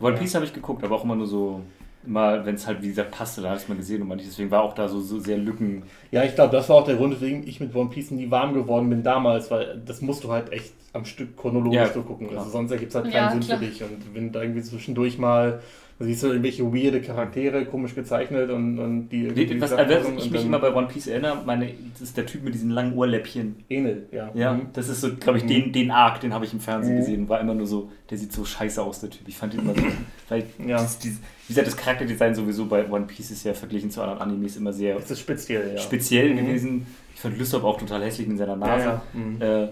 [0.00, 1.62] One Piece habe ich geguckt, aber auch immer nur so
[2.06, 4.28] mal, wenn es halt wie gesagt passte, da habe ich es mal gesehen und manchmal,
[4.28, 5.84] deswegen war auch da so, so sehr Lücken.
[6.10, 8.54] Ja, ich glaube, das war auch der Grund, weswegen ich mit One Piece nie warm
[8.54, 12.28] geworden bin damals, weil das musst du halt echt am Stück chronologisch ja, so gucken.
[12.36, 13.58] Also sonst ergibt es halt keinen ja, Sinn klar.
[13.58, 13.82] für dich.
[13.82, 15.60] Und wenn da irgendwie zwischendurch mal
[15.96, 19.28] da siehst du irgendwelche weirde Charaktere, komisch gezeichnet und, und die.
[19.28, 22.42] Nee, was, was ich mich immer bei One Piece erinnere, meine, das ist der Typ
[22.42, 23.64] mit diesen langen Ohrläppchen.
[23.68, 24.28] Enel, ja.
[24.34, 24.66] Ja, mhm.
[24.72, 25.72] das ist so, glaube ich, den, mhm.
[25.72, 26.98] den Arc, den habe ich im Fernsehen mhm.
[26.98, 27.28] gesehen.
[27.28, 29.28] War immer nur so, der sieht so scheiße aus, der Typ.
[29.28, 29.82] Ich fand ihn immer so.
[30.28, 30.78] weil, ja.
[30.78, 34.20] das, dieses, wie gesagt, das Charakterdesign sowieso bei One Piece ist ja verglichen zu anderen
[34.20, 34.96] Animes immer sehr.
[34.96, 35.80] Das ist speziell, ja.
[35.80, 36.38] Speziell mhm.
[36.38, 36.86] gewesen.
[37.14, 38.84] Ich fand Lysop auch total hässlich in seiner Nase.
[38.84, 39.20] Ja, ja.
[39.20, 39.40] Mhm.
[39.40, 39.68] Äh,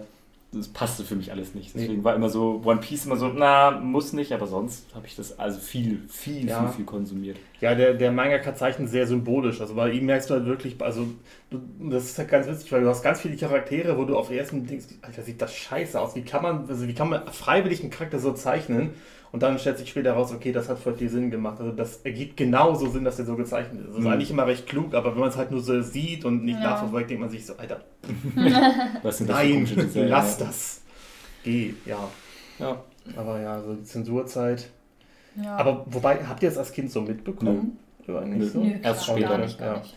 [0.54, 1.74] das passte für mich alles nicht.
[1.74, 2.04] Deswegen nee.
[2.04, 5.38] war immer so One Piece immer so, na, muss nicht, aber sonst habe ich das
[5.38, 6.64] also viel, viel, ja.
[6.64, 7.38] viel, viel konsumiert.
[7.60, 9.62] Ja, der, der Mangaka zeichnet sehr symbolisch.
[9.62, 11.06] Also bei ihm merkst du halt wirklich, also
[11.80, 14.36] das ist halt ganz witzig, weil du hast ganz viele Charaktere, wo du auf den
[14.36, 16.14] ersten denkst, Alter, sieht das scheiße aus.
[16.14, 18.90] Wie kann man, also wie kann man freiwillig einen Charakter so zeichnen?
[19.32, 21.58] Und dann stellt sich später raus, okay, das hat voll viel Sinn gemacht.
[21.58, 23.88] Also das ergibt genauso Sinn, dass der so gezeichnet ist.
[23.88, 24.08] Das ist mhm.
[24.08, 26.70] eigentlich immer recht klug, aber wenn man es halt nur so sieht und nicht ja.
[26.70, 27.80] nachverfolgt, denkt man sich so, Alter,
[29.02, 30.82] Was sind das nein, lass das.
[31.44, 32.08] Geh, ja.
[32.58, 32.82] Ja.
[33.16, 34.68] Aber ja, so die Zensurzeit.
[35.42, 35.56] Ja.
[35.56, 37.78] Aber wobei, habt ihr es als Kind so mitbekommen?
[38.06, 38.24] Nö.
[38.26, 38.62] Nicht so?
[38.62, 39.28] Nö, erst später.
[39.28, 39.94] Gar nicht, gar nicht.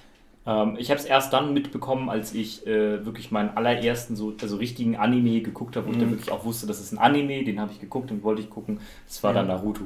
[0.48, 4.58] Ähm, ich habe es erst dann mitbekommen, als ich äh, wirklich meinen allerersten so also
[4.58, 5.96] richtigen Anime geguckt habe, wo mhm.
[5.96, 8.42] ich dann wirklich auch wusste, das ist ein Anime, den habe ich geguckt und wollte
[8.42, 8.80] ich gucken.
[9.08, 9.38] Das war ja.
[9.38, 9.84] dann Naruto.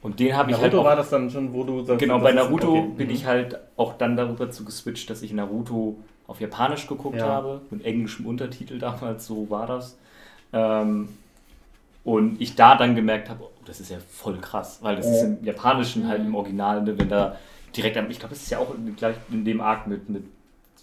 [0.00, 0.72] Und den habe ich halt.
[0.72, 2.90] Naruto war das dann schon, wo du sagst, Genau, bei Naruto okay.
[2.96, 3.14] bin mhm.
[3.14, 5.96] ich halt auch dann darüber zu geswitcht, dass ich Naruto
[6.26, 7.26] auf Japanisch geguckt ja.
[7.26, 9.96] habe, mit englischem Untertitel damals, so war das.
[10.52, 11.08] Ähm,
[12.04, 15.22] und ich da dann gemerkt habe, oh, das ist ja voll krass, weil das ist
[15.22, 17.36] im Japanischen halt im Original, ne, wenn da
[17.76, 20.24] direkt am, ich glaube, das ist ja auch gleich in dem Arc mit, mit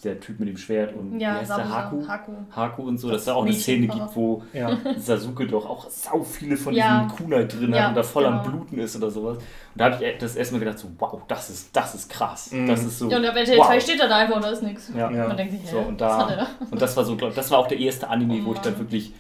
[0.06, 2.08] der Typ mit dem Schwert und ja, wie heißt der Haku?
[2.08, 2.32] Haku?
[2.56, 4.78] Haku und so, das dass es da auch eine Szene gibt, wo ja.
[4.98, 7.04] Sasuke doch auch sau viele von ja.
[7.04, 8.38] diesen Kunai drin ja, hat und da voll genau.
[8.38, 9.38] am Bluten ist oder sowas.
[9.38, 9.44] Und
[9.76, 12.52] da habe ich das erstmal gedacht, so, wow, das ist, das ist krass.
[12.52, 12.68] Mhm.
[12.68, 13.10] Das ist so.
[13.10, 13.68] Ja, und der wow.
[13.68, 14.92] 2 steht da einfach und da ist nichts.
[14.96, 15.12] Ja.
[15.12, 15.28] ja.
[15.28, 17.80] Man denkt sich, so, und, da, und das war so, glaub, das war auch der
[17.80, 19.14] erste Anime, oh, wo ich dann wirklich,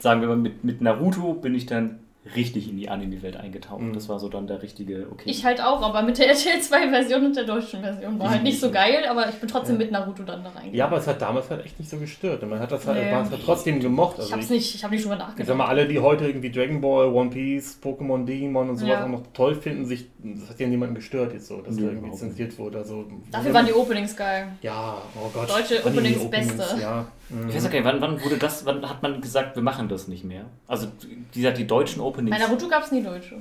[0.00, 2.00] sagen wir mal, mit, mit Naruto bin ich dann
[2.36, 3.80] richtig in die Anime-Welt eingetaucht.
[3.80, 3.92] Mhm.
[3.94, 5.24] Das war so dann der richtige, okay.
[5.28, 8.18] Ich halt auch, aber mit der RTL 2-Version und der deutschen Version.
[8.18, 9.82] War halt nicht so geil, aber ich bin trotzdem ja.
[9.82, 10.74] mit Naruto dann da reingegangen.
[10.74, 12.42] Ja, aber es hat damals halt echt nicht so gestört.
[12.42, 13.10] Und man hat das halt, nee.
[13.10, 14.18] halt trotzdem gemocht.
[14.18, 15.40] Also ich hab's nicht, ich hab nicht schon mal nachgedacht.
[15.40, 18.92] Ich sag mal, alle, die heute irgendwie Dragon Ball, One Piece, Pokémon, Digimon und sowas
[18.92, 19.04] ja.
[19.04, 21.88] auch noch toll finden, sich, das hat ja niemanden gestört jetzt so, dass nee, da
[21.88, 22.78] irgendwie zensiert wurde.
[22.78, 24.46] Also, Dafür waren die Openings geil.
[24.62, 25.50] Ja, oh Gott.
[25.50, 26.80] Deutsche Openings, Openings Beste.
[26.80, 27.06] Ja.
[27.32, 27.48] Mhm.
[27.48, 30.24] Ich weiß okay, wann, wann wurde das, wann hat man gesagt, wir machen das nicht
[30.24, 30.44] mehr?
[30.68, 30.88] Also,
[31.32, 32.36] wie gesagt, die deutschen Openings.
[32.36, 33.36] Bei Naruto gab es nie Deutsche.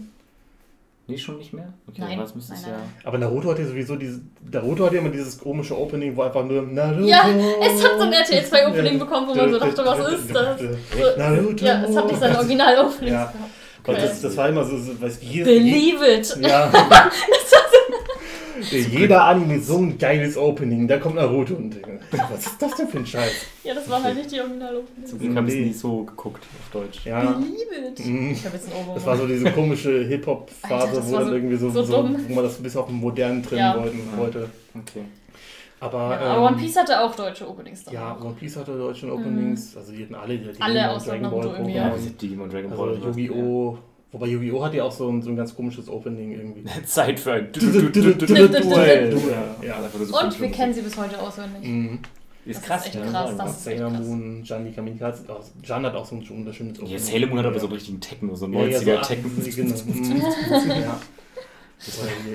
[1.07, 1.73] Nee, schon nicht mehr?
[1.89, 2.79] Okay, nein, was müsste es ja.
[3.03, 4.21] Aber Naruto hat ja sowieso dieses.
[4.49, 7.05] Naruto hat ja immer dieses komische Opening, wo einfach nur Naruto.
[7.05, 7.25] Ja,
[7.61, 10.59] es hat so ein RTL 2 Opening bekommen, wo man so dachte, was ist das?
[10.59, 10.67] So,
[11.17, 11.65] Naruto.
[11.65, 13.13] Ja, es hat nicht sein Original-Opening.
[13.13, 13.33] Ja.
[13.83, 16.37] Das, das, war immer so, so weiß wie Believe it!
[16.39, 16.67] Ja.
[16.71, 17.60] das war
[18.69, 21.75] jeder Anime so ein geiles Opening, da kommt Naruto und
[22.11, 23.45] was ist das denn für ein Scheiß?
[23.63, 25.05] Ja, das war halt nicht die Original-Opening.
[25.05, 27.05] Zum Glück habe ich es nie so geguckt auf Deutsch.
[27.05, 27.31] Ja.
[27.31, 28.05] Believe it.
[28.05, 28.31] Mhm.
[28.31, 31.69] Ich habe jetzt ein Das war so diese komische Hip-Hop-Phase, wo dann so, irgendwie so,
[31.69, 33.83] so, so, wo man das ein bisschen auf den modernen Trend ja.
[34.17, 34.49] wollte.
[34.77, 35.03] Okay.
[35.81, 37.83] Aber, ja, aber ähm, One Piece hatte auch deutsche Openings.
[37.85, 39.13] Dann ja, One Piece hatte deutsche mhm.
[39.13, 39.73] Openings.
[39.73, 39.79] Mhm.
[39.79, 41.69] Also die hatten alle die Alle aus Dragon Ball Pokémon.
[41.69, 42.89] Ja, Digimon Dragon Ball.
[42.89, 43.77] Also Yu-Gi-Oh!
[44.11, 44.63] Wobei Yu-Gi-Oh!
[44.63, 46.65] hat ja auch so ein, so ein ganz komisches Opening irgendwie.
[46.85, 49.13] Zeit für ein Duell.
[49.13, 51.63] Und wir kennen sie bis heute auswendig.
[51.63, 51.99] Mhm.
[52.43, 53.35] Ist das krass, ist echt krass.
[53.37, 53.47] Ja.
[53.47, 55.23] Sailor Moon, die Kamikaze,
[55.63, 56.93] Jan hat auch so ein wunderschönes Opening.
[56.93, 59.29] Ja, Sailor Moon hat aber so einen richtigen Techno, so 90er-Techno.
[59.29, 59.75] Ja.
[60.49, 60.99] Das war ja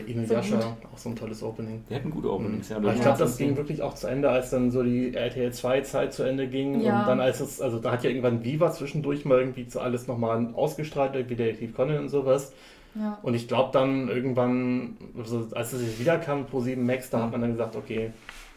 [0.06, 1.84] Inuyasha, so auch so ein tolles Opening.
[1.88, 2.78] Die hatten gute Openings, ja.
[2.78, 5.80] Aber ich glaube, das ging wirklich auch zu Ende, als dann so die RTL 2
[5.82, 6.80] Zeit zu Ende ging.
[6.80, 7.00] Ja.
[7.00, 10.08] Und dann als es, also da hat ja irgendwann Viva zwischendurch mal irgendwie zu alles
[10.08, 12.52] nochmal ausgestrahlt, wie Detektiv Conan und sowas.
[12.98, 13.18] Ja.
[13.22, 17.18] Und ich glaube dann irgendwann, also als es jetzt wieder kam, Pro 7 Max, da
[17.18, 17.22] mhm.
[17.22, 18.10] hat man dann gesagt, okay,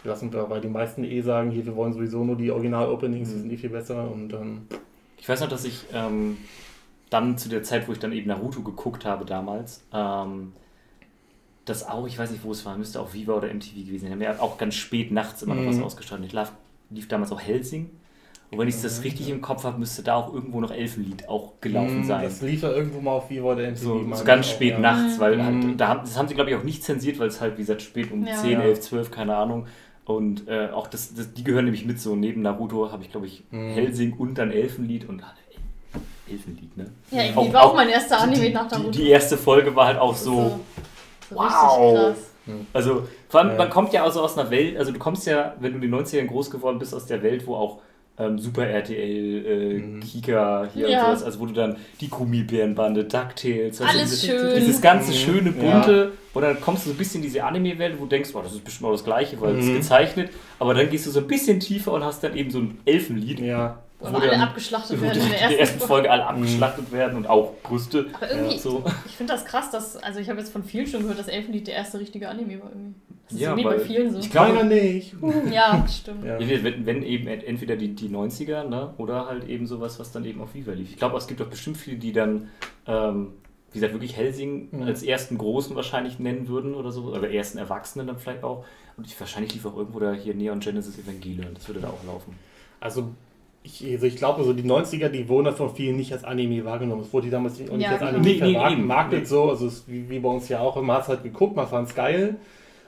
[0.03, 3.35] lassen wir, weil die meisten eh sagen, hier, wir wollen sowieso nur die Original-Openings, die
[3.35, 3.41] mhm.
[3.41, 4.67] sind eh viel besser und dann.
[5.17, 6.37] Ich weiß noch, dass ich ähm,
[7.09, 10.53] dann zu der Zeit, wo ich dann eben Naruto geguckt habe damals, ähm,
[11.69, 14.19] das auch, ich weiß nicht, wo es war, müsste auch Viva oder MTV gewesen sein.
[14.19, 15.83] Wir haben ja auch ganz spät nachts immer noch was mhm.
[15.83, 16.23] ausgestrahlt.
[16.25, 16.51] Ich lief,
[16.89, 17.89] lief damals auch Helsing.
[18.51, 21.53] Und wenn ich das richtig im Kopf habe, müsste da auch irgendwo noch Elfenlied auch
[21.61, 22.23] gelaufen mhm, sein.
[22.23, 23.79] Das lief ja irgendwo mal auf Viva oder MTV.
[23.79, 25.19] So, so ganz spät auch, nachts, ja.
[25.19, 25.43] weil mhm.
[25.43, 27.83] halt, da, das haben sie, glaube ich, auch nicht zensiert, weil es halt, wie gesagt,
[27.83, 28.35] spät um ja.
[28.35, 29.67] 10, 11, 12, keine Ahnung.
[30.05, 32.15] Und äh, auch das, das, die gehören nämlich mit so.
[32.15, 33.73] Neben Naruto habe ich, glaube ich, mhm.
[33.73, 35.21] Helsing und dann Elfenlied und
[36.27, 36.87] Elfenlied, ne?
[37.11, 38.89] Ja, irgendwie war auch mein erster Anime nach Naruto.
[38.91, 40.59] Die, die, erste Folge war halt auch so,
[41.29, 42.15] wow.
[42.73, 43.57] Also, vor allem, ja.
[43.57, 45.93] man kommt ja also aus einer Welt, also du kommst ja, wenn du in den
[45.93, 47.79] 90ern groß geworden bist, aus der Welt, wo auch
[48.17, 49.99] ähm, Super RTL, äh, mhm.
[50.01, 50.99] Kika hier ja.
[50.99, 54.55] und sowas, also wo du dann die Gummibärenbande, DuckTales, also Alles dieses, schön.
[54.55, 55.15] dieses ganze mhm.
[55.15, 56.11] schöne, bunte, ja.
[56.33, 58.53] und dann kommst du so ein bisschen in diese Anime-Welt, wo du denkst, oh, das
[58.53, 59.71] ist bestimmt auch das Gleiche, weil es mhm.
[59.71, 62.59] ist gezeichnet, aber dann gehst du so ein bisschen tiefer und hast dann eben so
[62.59, 63.39] ein Elfenlied.
[63.39, 66.09] Ja wo alle dann, abgeschlachtet werden in der ersten, ersten Folge.
[66.09, 68.07] alle abgeschlachtet werden und auch Brüste.
[68.13, 68.83] Aber irgendwie, ja, so.
[69.05, 71.67] ich finde das krass, dass, also ich habe jetzt von vielen schon gehört, dass Elfenlied
[71.67, 72.95] der erste richtige Anime war irgendwie.
[73.25, 74.19] Das ist ja, irgendwie bei vielen so.
[74.19, 75.15] Ich glaube nicht.
[75.51, 76.25] ja, stimmt.
[76.25, 76.39] Ja.
[76.39, 80.41] Wenn, wenn, eben entweder die, die 90er, ne, oder halt eben sowas, was dann eben
[80.41, 80.89] auf Viva lief.
[80.89, 82.49] Ich glaube, es gibt auch bestimmt viele, die dann,
[82.87, 83.33] ähm,
[83.71, 84.83] wie gesagt, wirklich Helsing mhm.
[84.83, 88.65] als ersten Großen wahrscheinlich nennen würden oder so, oder ersten Erwachsenen dann vielleicht auch.
[88.97, 92.03] Und ich, wahrscheinlich lief auch irgendwo da hier Neon Genesis Evangelion, das würde da auch
[92.05, 92.33] laufen.
[92.79, 93.11] Also
[93.63, 97.01] ich, also ich glaube, so die 90er, die wurden von vielen nicht als Anime wahrgenommen.
[97.01, 98.11] Es wurde die damals nicht, ja, als genau.
[98.11, 99.49] Anime nee, vermarktet, nee, so.
[99.49, 100.81] Also es, wie, wie bei uns ja auch.
[100.81, 102.37] Man hat es halt geguckt, man fand es geil.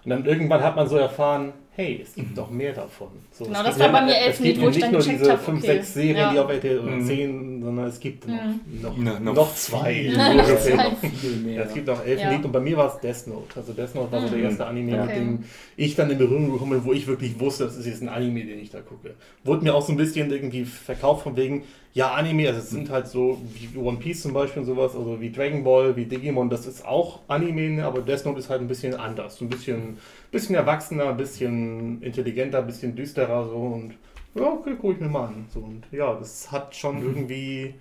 [0.04, 3.10] Und dann irgendwann hat man so erfahren, hey, es gibt doch mehr davon.
[3.32, 5.66] So, genau, das war bei mir elf Lied, wo ich dann nicht nur diese 5,
[5.66, 6.32] 6 Serien, ja.
[6.32, 7.06] die auf RTL oder mhm.
[7.06, 8.82] 10, sondern es gibt noch, mhm.
[8.82, 10.12] noch, no, noch, noch zwei.
[10.16, 11.54] noch viel mehr.
[11.54, 12.32] Ja, es gibt noch elf ja.
[12.32, 13.56] Lied und bei mir war es Death Note.
[13.56, 14.44] Also Death Note war so der mhm.
[14.44, 15.06] erste Anime, okay.
[15.08, 15.44] mit dem
[15.76, 18.46] ich dann in Berührung gekommen bin, wo ich wirklich wusste, das ist jetzt ein Anime,
[18.46, 19.16] den ich da gucke.
[19.44, 21.64] Wurde mir auch so ein bisschen irgendwie verkauft von wegen,
[21.94, 25.20] ja, Anime, also es sind halt so wie One Piece zum Beispiel und sowas, also
[25.20, 28.70] wie Dragon Ball, wie Digimon, das ist auch Anime, aber Death Note ist halt ein
[28.70, 29.98] bisschen anders, ein bisschen,
[30.32, 33.96] bisschen erwachsener, ein bisschen intelligenter, ein bisschen düsterer so und
[34.34, 35.46] ja, okay, guck ich mir mal an.
[35.54, 37.08] So, und ja, das hat schon mhm.
[37.08, 37.74] irgendwie.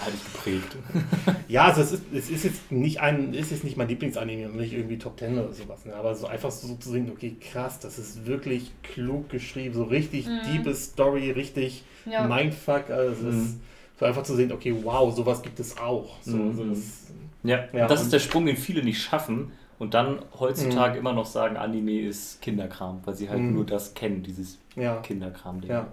[0.00, 0.76] Hat ich geprägt.
[1.48, 4.56] ja, also es ist, es ist jetzt nicht ein, ist jetzt nicht mein Lieblingsanime und
[4.56, 5.94] nicht irgendwie Top Ten oder sowas, ne?
[5.94, 10.26] aber so einfach so zu sehen, okay, krass, das ist wirklich klug geschrieben, so richtig
[10.26, 10.40] mhm.
[10.52, 12.26] deepe Story, richtig ja.
[12.26, 13.42] Mindfuck, also es mhm.
[13.42, 13.60] ist
[14.00, 16.16] so einfach zu sehen, okay, wow, sowas gibt es auch.
[16.22, 16.48] So, mhm.
[16.48, 17.06] also das,
[17.44, 20.98] ja, ja, das ist der Sprung, den viele nicht schaffen und dann heutzutage mhm.
[20.98, 23.54] immer noch sagen, Anime ist Kinderkram, weil sie halt mhm.
[23.54, 24.96] nur das kennen, dieses ja.
[25.00, 25.70] Kinderkram-Ding.
[25.70, 25.86] Ja,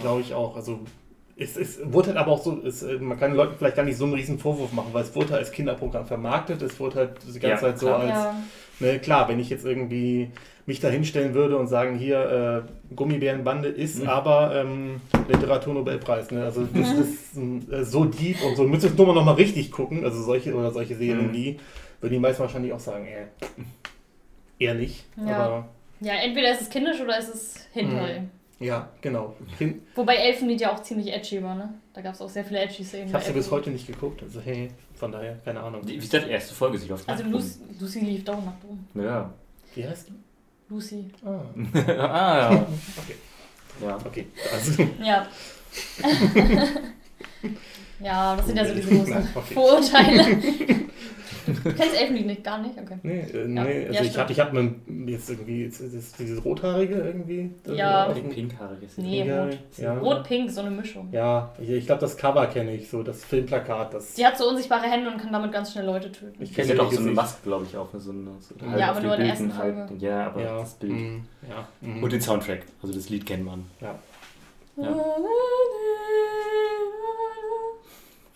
[0.00, 0.54] glaube ich auch.
[0.54, 0.80] Also
[1.34, 3.96] es, es wurde halt aber auch so, es, man kann den Leuten vielleicht gar nicht
[3.96, 7.10] so einen riesen Vorwurf machen, weil es wurde halt als Kinderprogramm vermarktet, es wurde halt
[7.26, 8.00] die ganze ja, Zeit so klar.
[8.00, 8.34] als, ja.
[8.80, 10.30] ne, klar, wenn ich jetzt irgendwie
[10.66, 14.08] mich da hinstellen würde und sagen, hier, äh, Gummibärenbande ist mhm.
[14.08, 16.30] aber ähm, Literaturnobelpreis.
[16.30, 16.44] Ne?
[16.44, 17.62] Also das, mhm.
[17.62, 20.70] ist äh, so deep und so, müsstest du noch mal richtig gucken, also solche oder
[20.70, 21.32] solche Serien, mhm.
[21.32, 21.58] die,
[22.04, 23.26] würden die meisten wahrscheinlich auch sagen, äh,
[24.58, 25.04] eher nicht.
[25.16, 25.38] Ja.
[25.38, 25.68] Aber,
[26.00, 28.20] ja, entweder ist es kindisch oder ist es Hentai.
[28.20, 28.30] Mhm.
[28.60, 29.34] Ja, genau.
[29.58, 31.72] Kind Wobei Elfenlied ja auch ziemlich edgy war, ne?
[31.94, 33.08] Da gab es auch sehr viele edgy Szenen.
[33.08, 35.80] Ich habe sie bis heute nicht geguckt, also hey, von daher, keine Ahnung.
[35.86, 36.78] Wie ist das erste Folge?
[36.78, 38.86] Sie läuft Also Lucy, Lucy lief doch nach oben.
[39.02, 39.32] Ja.
[39.74, 40.12] Wie heißt du?
[40.68, 41.10] Lucy.
[41.24, 41.40] Ah.
[41.88, 42.66] ah, ja.
[42.98, 43.16] okay.
[43.82, 43.96] Ja.
[44.04, 44.26] Okay.
[44.52, 44.88] Also.
[45.02, 45.26] Ja.
[48.00, 49.54] ja, das sind ja so diese großen okay.
[49.54, 50.38] Vorurteile.
[51.64, 52.78] Du kennst Elfenlied nicht, gar nicht?
[52.78, 52.98] Okay.
[53.02, 53.88] Nee, äh, nee ja.
[53.88, 57.50] also ja, ich habe ich hab jetzt irgendwie, jetzt ist dieses Rothaarige irgendwie.
[57.66, 58.12] Ja.
[58.12, 59.58] Die Pinkhaarige ist Nee, rot.
[59.76, 59.98] Ja.
[59.98, 61.08] Rot-Pink, so eine Mischung.
[61.12, 63.94] Ja, ich, ich glaube, das Cover kenne ich, so das Filmplakat.
[63.94, 66.42] Das Die hat so unsichtbare Hände und kann damit ganz schnell Leute töten.
[66.42, 67.88] Ich kenne ja doch so eine Maske, glaube ich, auch.
[67.94, 69.86] So eine, so ja, aber nur in der ersten Folge.
[69.88, 70.58] Halt, ja, aber ja.
[70.58, 70.92] das Bild.
[70.92, 71.68] Mm, ja.
[71.88, 72.02] Mm.
[72.02, 73.64] Und den Soundtrack, also das Lied kennt man.
[73.80, 73.98] Ja.
[74.76, 74.88] ja.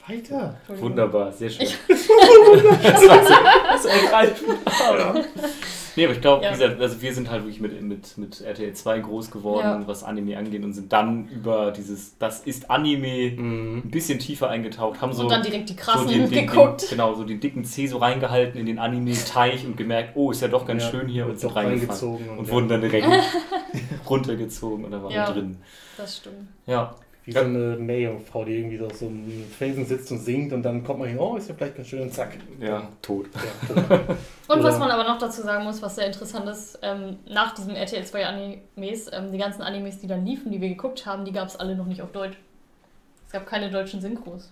[0.08, 0.56] Weiter.
[0.68, 1.68] Wunderbar, sehr schön.
[1.88, 3.34] das war so,
[3.70, 4.58] das ergreifend.
[4.80, 5.14] Ja.
[5.96, 6.50] Nee, aber ich glaube, ja.
[6.50, 9.86] also wir sind halt wirklich mit, mit, mit RTL 2 groß geworden, ja.
[9.88, 13.78] was Anime angeht und sind dann über dieses, das ist Anime, mhm.
[13.78, 15.24] ein bisschen tiefer eingetaucht, haben so.
[15.24, 16.82] Und dann direkt die krassen so den, den, geguckt.
[16.82, 20.40] Den, genau, so den dicken C so reingehalten in den Anime-Teich und gemerkt, oh, ist
[20.40, 22.28] ja doch ganz ja, schön hier und sind reingezogen.
[22.30, 23.08] Und, und wurden dann direkt
[24.08, 25.56] runtergezogen und dann waren wir drin.
[25.96, 26.46] Das stimmt.
[26.66, 26.94] Ja.
[27.28, 30.82] Wie so eine Meerjungfrau, die irgendwie so, so einem Felsen sitzt und singt und dann
[30.82, 32.38] kommt man hin, oh, ist ja vielleicht ganz schön und zack.
[32.58, 33.26] Ja, tot.
[33.34, 34.16] Ja, tot.
[34.48, 37.74] und was man aber noch dazu sagen muss, was sehr interessant ist, ähm, nach diesem
[37.74, 41.32] RTL 2 Animes, ähm, die ganzen Animes, die dann liefen, die wir geguckt haben, die
[41.32, 42.38] gab es alle noch nicht auf Deutsch.
[43.26, 44.50] Es gab keine deutschen Synchros.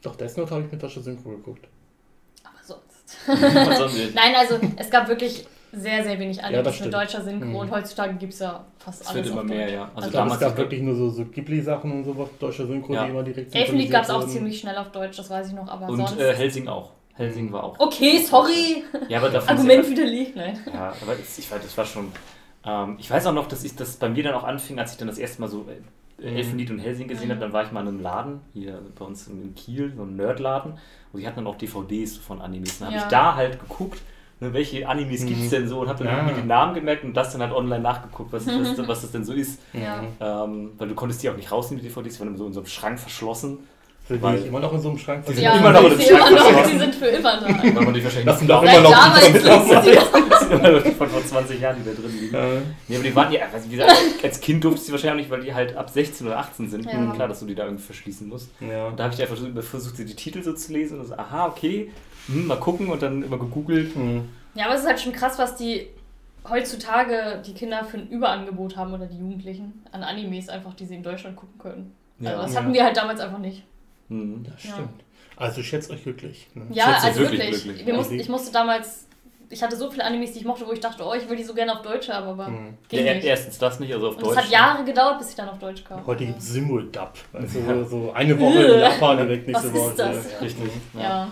[0.00, 1.68] Doch, Death Note habe ich mit deutscher Synchro geguckt.
[2.42, 3.14] Aber sonst.
[4.14, 7.56] Nein, also es gab wirklich sehr, sehr wenig Animes ja, mit deutscher Synchro mhm.
[7.56, 9.26] und heutzutage gibt es ja fast das alles.
[9.26, 9.82] Es wird immer mehr, ja.
[9.94, 12.94] Also, also damals gab es wirklich nur so, so Ghibli-Sachen und so was deutscher Synchro,
[12.94, 13.04] ja.
[13.04, 15.68] die immer direkt Elfenlied gab es auch ziemlich schnell auf Deutsch, das weiß ich noch,
[15.68, 16.12] aber und, sonst...
[16.12, 16.92] Und äh, Helsing auch.
[17.14, 17.78] Helsing war auch.
[17.78, 18.84] Okay, sorry.
[19.08, 20.58] Ja, aber davon Argument widerlegt, nein.
[20.72, 22.12] Ja, aber das, ich weiß, das war schon...
[22.64, 24.98] Ähm, ich weiß auch noch, dass ich das bei mir dann auch anfing, als ich
[24.98, 26.36] dann das erste Mal so äh, mhm.
[26.36, 27.32] Elfenlied und Helsing gesehen mhm.
[27.32, 30.16] habe, dann war ich mal in einem Laden, hier bei uns in Kiel, so einem
[30.16, 30.78] Nerdladen,
[31.12, 32.78] und die hatten dann auch DVDs von Animes.
[32.78, 33.02] Dann habe ja.
[33.04, 34.00] ich da halt geguckt
[34.40, 35.26] ne, welche Animes mhm.
[35.26, 36.18] gibt es denn so und habe dann ja.
[36.20, 39.24] irgendwie den Namen gemerkt und das dann halt online nachgeguckt, was, was, was das denn
[39.24, 39.60] so ist.
[39.72, 40.02] Ja.
[40.20, 42.60] Ähm, weil du konntest die auch nicht rausnehmen, die DVDs, die waren so in so
[42.60, 43.58] einem Schrank verschlossen.
[44.08, 45.24] Sind die immer noch in so einem Schrank?
[45.24, 46.72] Die sind ja, immer noch in einem Schrank verschlossen.
[46.72, 47.46] Die sind für immer da.
[47.46, 48.92] Weil man die wahrscheinlich das sind doch immer noch
[50.98, 52.34] von vor 20 Jahren, die da drin liegen.
[52.34, 52.44] Ja.
[52.88, 53.92] Nee, aber die waren ja, also wie gesagt,
[54.24, 56.86] als Kind durfte sie wahrscheinlich nicht, weil die halt ab 16 oder 18 sind.
[56.86, 57.12] Ja.
[57.12, 58.50] Klar, dass du die da irgendwie verschließen musst.
[58.58, 58.88] Ja.
[58.88, 61.92] Und da habe ich einfach versucht, die Titel so zu lesen und so, aha, okay,
[62.26, 63.96] hm, mal gucken und dann immer gegoogelt.
[63.96, 64.28] Mhm.
[64.54, 65.88] Ja, aber es ist halt schon krass, was die
[66.48, 70.94] heutzutage die Kinder für ein Überangebot haben oder die Jugendlichen an Animes einfach, die sie
[70.94, 71.94] in Deutschland gucken können.
[72.18, 73.62] Ja, also das hatten wir halt damals einfach nicht.
[74.08, 74.78] Mhm, das stimmt.
[74.78, 75.04] Ja.
[75.36, 76.48] Also schätzt euch glücklich.
[76.54, 76.66] Ne?
[76.70, 77.40] Ja, also wirklich.
[77.40, 77.62] wirklich.
[77.62, 77.86] glücklich.
[77.86, 79.06] Wir mussten, ich musste damals
[79.52, 81.42] ich hatte so viele Animes, die ich mochte, wo ich dachte, oh, ich will die
[81.42, 82.78] so gerne auf Deutsch haben, aber mhm.
[82.88, 83.26] ging ja, nicht.
[83.26, 84.38] Erstens das nicht, also auf und Deutsch.
[84.38, 86.06] Es hat Jahre gedauert, bis ich dann auf Deutsch kam.
[86.06, 87.12] Heute gibt es Simuldub.
[87.32, 87.84] Also ja.
[87.84, 89.98] so eine Woche in Japan direkt nächste Woche.
[89.98, 90.42] Was ist das?
[90.42, 90.70] Richtig.
[90.94, 91.00] Ja.
[91.00, 91.30] ja.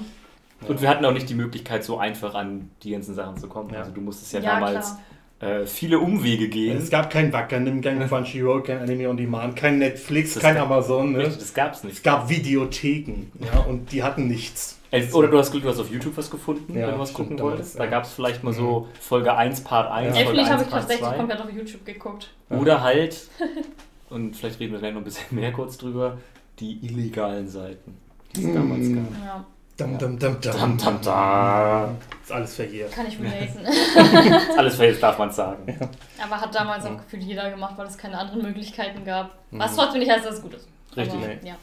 [0.67, 3.73] Und wir hatten auch nicht die Möglichkeit, so einfach an die ganzen Sachen zu kommen.
[3.73, 3.81] Ja.
[3.81, 4.97] Also du musstest ja, ja damals
[5.41, 6.79] äh, viele Umwege gehen.
[6.79, 11.13] Es gab kein Wackernim, kein Crunchyroll, kein Anime on Demand, kein Netflix, das kein Amazon.
[11.13, 11.21] Ne?
[11.21, 11.97] Richtig, das gab's nicht.
[11.97, 14.81] Es gab Videotheken ja, und die hatten nichts.
[15.13, 17.37] Oder du hast Glück, du hast auf YouTube was gefunden, ja, wenn du was gucken
[17.37, 17.79] stimmt, wolltest.
[17.79, 18.87] Da gab es vielleicht mal so mhm.
[19.01, 20.25] Folge 1, Part 1, ja.
[20.25, 22.31] Folge 1, habe ich tatsächlich komplett auf YouTube geguckt.
[22.49, 23.29] Oder halt,
[24.11, 26.17] und vielleicht reden wir gleich noch ein bisschen mehr kurz drüber,
[26.59, 27.99] die illegalen Seiten,
[28.35, 29.25] die es damals gab.
[29.25, 29.47] Ja.
[29.79, 30.53] Dum, dum, dum, dum.
[30.53, 31.99] Dum, dum, dum.
[32.21, 32.91] Ist alles verjährt.
[32.91, 33.65] Kann ich relaten.
[33.65, 35.63] ist alles verjährt, darf man sagen.
[35.69, 35.89] Ja.
[36.25, 39.39] Aber hat damals auch gefühlt jeder gemacht, weil es keine anderen Möglichkeiten gab.
[39.53, 39.77] Was mhm.
[39.77, 40.67] trotzdem nicht heißt, dass es gut ist.
[40.97, 41.15] Richtig.
[41.15, 41.39] Aber, nee.
[41.45, 41.55] ja.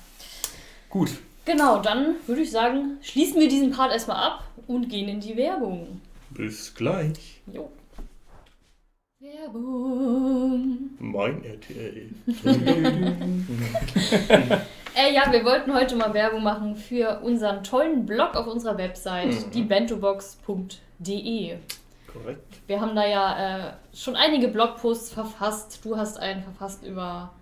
[0.90, 1.10] Gut.
[1.44, 5.36] Genau, dann würde ich sagen, schließen wir diesen Part erstmal ab und gehen in die
[5.36, 6.00] Werbung.
[6.30, 7.42] Bis gleich.
[7.52, 7.70] Jo.
[9.20, 10.92] Werbung.
[11.00, 12.12] Mein RTL.
[14.96, 19.28] Äh, ja, wir wollten heute mal Werbung machen für unseren tollen Blog auf unserer Website,
[19.28, 19.52] mhm.
[19.52, 21.58] diebentobox.de.
[22.08, 22.62] Korrekt.
[22.68, 25.84] Wir haben da ja äh, schon einige Blogposts verfasst.
[25.84, 27.34] Du hast einen verfasst über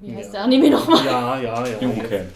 [0.00, 0.32] wie heißt ja.
[0.32, 1.04] der Anime nochmal?
[1.04, 1.78] Ja, ja, ja.
[1.80, 2.30] Eurocamp,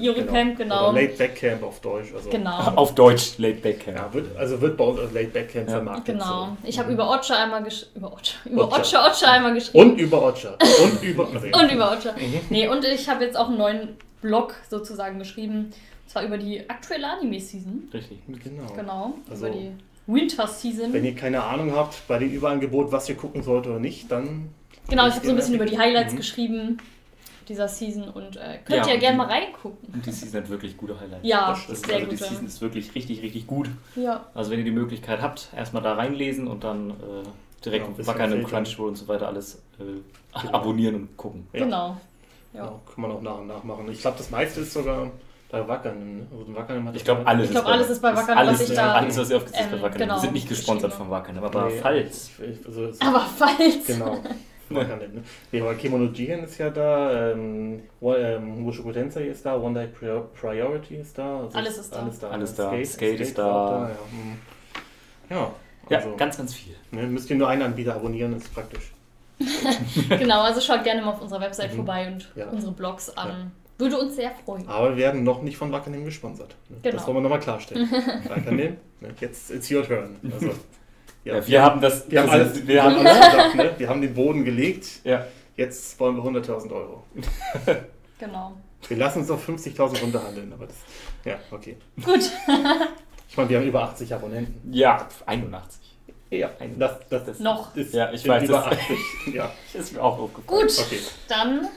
[0.00, 0.90] Eurocamp genau.
[0.90, 0.92] genau.
[0.92, 2.14] Late Back Camp auf Deutsch.
[2.14, 2.58] Also genau.
[2.76, 3.98] auf Deutsch Late Back Camp.
[3.98, 5.74] Ja, wird, also wird bei uns als Late Back Camp ja.
[5.74, 6.06] vermarktet.
[6.06, 6.56] Genau.
[6.62, 6.68] So.
[6.68, 7.92] Ich habe über Ocha einmal geschrieben.
[7.96, 8.34] Über Ocha.
[8.50, 9.90] Über Ocha Ocha einmal geschrieben.
[9.90, 10.56] Und über Ocha.
[10.82, 11.28] Und über.
[11.28, 12.12] und über Ocha.
[12.12, 12.40] Mhm.
[12.48, 13.88] Nee, und ich habe jetzt auch einen neuen
[14.22, 15.72] Blog sozusagen geschrieben.
[16.04, 17.90] Und zwar über die aktuelle Anime-Season.
[17.92, 18.18] Richtig.
[18.26, 18.72] Genau.
[18.74, 19.14] Genau.
[19.28, 19.72] Also, über die
[20.06, 20.92] Winter Season.
[20.92, 24.48] Wenn ihr keine Ahnung habt bei dem Überangebot, was ihr gucken sollt oder nicht, dann.
[24.88, 26.16] Genau, ich habe so ein bisschen über die Highlights mhm.
[26.18, 26.78] geschrieben
[27.48, 29.92] dieser Season und äh, könnt ja, ihr gerne mal reingucken.
[29.92, 31.26] Und die Season hat wirklich gute Highlights.
[31.26, 32.18] Ja, das, das sehr also gut.
[32.18, 33.68] Die Season ist wirklich richtig, richtig gut.
[33.96, 34.26] Ja.
[34.34, 36.94] Also wenn ihr die Möglichkeit habt, erstmal da reinlesen und dann äh,
[37.64, 39.84] direkt ja, wackern im Crunchyroll und so weiter alles äh,
[40.40, 40.52] genau.
[40.52, 41.46] abonnieren und gucken.
[41.52, 41.60] Ja.
[41.60, 41.96] Genau.
[42.52, 42.64] Ja.
[42.64, 42.80] ja.
[42.92, 43.90] kann man auch nach und nach machen.
[43.90, 45.10] Ich glaube, das meiste ist sogar
[45.50, 46.16] bei Wackern.
[46.18, 46.26] Ne?
[46.86, 48.92] Also ich glaube, alles, glaub, alles ist bei Wackern, alles, was ich da...
[48.94, 49.98] Alles, was ihr aufgesetzt ähm, bei Wackern.
[49.98, 52.30] Genau, wir sind nicht gesponsert von Wackern, aber nee, falls...
[52.66, 53.86] Also, aber falls...
[53.86, 54.18] Genau.
[54.68, 55.22] Man kann nicht, ne?
[55.52, 59.88] Nee, aber Kimono Jigen ist ja da, ähm, ähm, Mushoku Tensei ist da, One Day
[59.88, 61.40] Priority ist da.
[61.40, 61.98] Also alles ist da.
[62.00, 62.30] Alles da.
[62.30, 62.68] Alles da.
[62.68, 63.42] Skate, Skate, ist da.
[63.44, 63.96] da ja.
[64.10, 64.38] Hm.
[65.30, 65.54] ja.
[65.90, 66.74] Ja, also, ganz, ganz viel.
[66.90, 68.92] Ne, müsst ihr nur einen Anbieter abonnieren, ist praktisch.
[70.08, 71.76] genau, also schaut gerne mal auf unserer Website mhm.
[71.76, 72.48] vorbei und ja.
[72.48, 73.28] unsere Blogs an.
[73.28, 73.50] Ja.
[73.76, 74.68] Würde uns sehr freuen.
[74.68, 76.54] Aber wir werden noch nicht von Wackernehmen gesponsert.
[76.82, 76.96] Genau.
[76.96, 77.90] Das wollen wir nochmal klarstellen.
[78.28, 80.16] Wackernehmen, ne, jetzt it's your turn.
[80.32, 80.50] Also,
[81.24, 82.10] ja, ja, wir haben das.
[82.10, 83.74] Wir haben alles, wir haben alles gesagt, ne?
[83.78, 84.86] Wir haben den Boden gelegt.
[85.04, 85.26] Ja.
[85.56, 87.04] Jetzt wollen wir 100.000 Euro.
[88.18, 88.52] genau.
[88.88, 90.76] Wir lassen uns auf 50.000 runterhandeln, aber das.
[91.24, 91.76] Ja, okay.
[92.04, 92.18] Gut.
[93.28, 94.72] ich meine, wir haben über 80 Abonnenten.
[94.72, 95.80] Ja, 81.
[96.30, 97.74] Ja, das, das, das noch.
[97.76, 98.98] Ist ja, ich weiß über 80.
[99.32, 99.52] ja.
[99.72, 100.66] Ist mir auch aufgefallen.
[100.66, 100.98] Gut, okay.
[101.28, 101.68] dann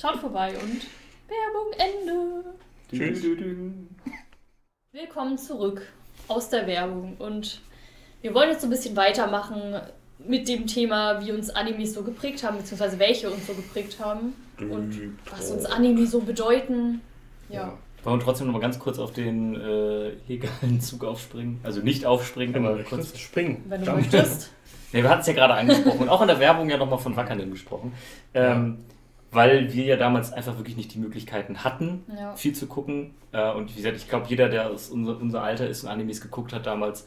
[0.00, 0.86] schaut vorbei und
[1.28, 2.44] Werbung Ende.
[2.90, 3.22] Tschüss.
[4.92, 5.82] Willkommen zurück
[6.26, 7.60] aus der Werbung und
[8.22, 9.80] wir wollen jetzt so ein bisschen weitermachen
[10.26, 14.34] mit dem Thema, wie uns Animes so geprägt haben, beziehungsweise welche uns so geprägt haben
[14.58, 14.94] und
[15.30, 17.00] was uns Anime so bedeuten.
[17.48, 17.78] Ja.
[18.02, 21.60] Wollen wir trotzdem noch mal ganz kurz auf den äh, legalen Zug aufspringen?
[21.62, 23.64] Also nicht aufspringen, Wenn aber kurz springen.
[23.68, 24.50] Wenn du möchtest.
[24.92, 27.16] nee, wir hatten es ja gerade angesprochen und auch in der Werbung ja nochmal von
[27.16, 27.92] Wackernden gesprochen.
[28.32, 28.84] Ähm, ja.
[29.32, 32.34] Weil wir ja damals einfach wirklich nicht die Möglichkeiten hatten, ja.
[32.34, 33.14] viel zu gucken.
[33.32, 36.20] Äh, und wie gesagt, ich glaube, jeder, der aus unser, unser Alter ist und Animes
[36.20, 37.06] geguckt hat damals,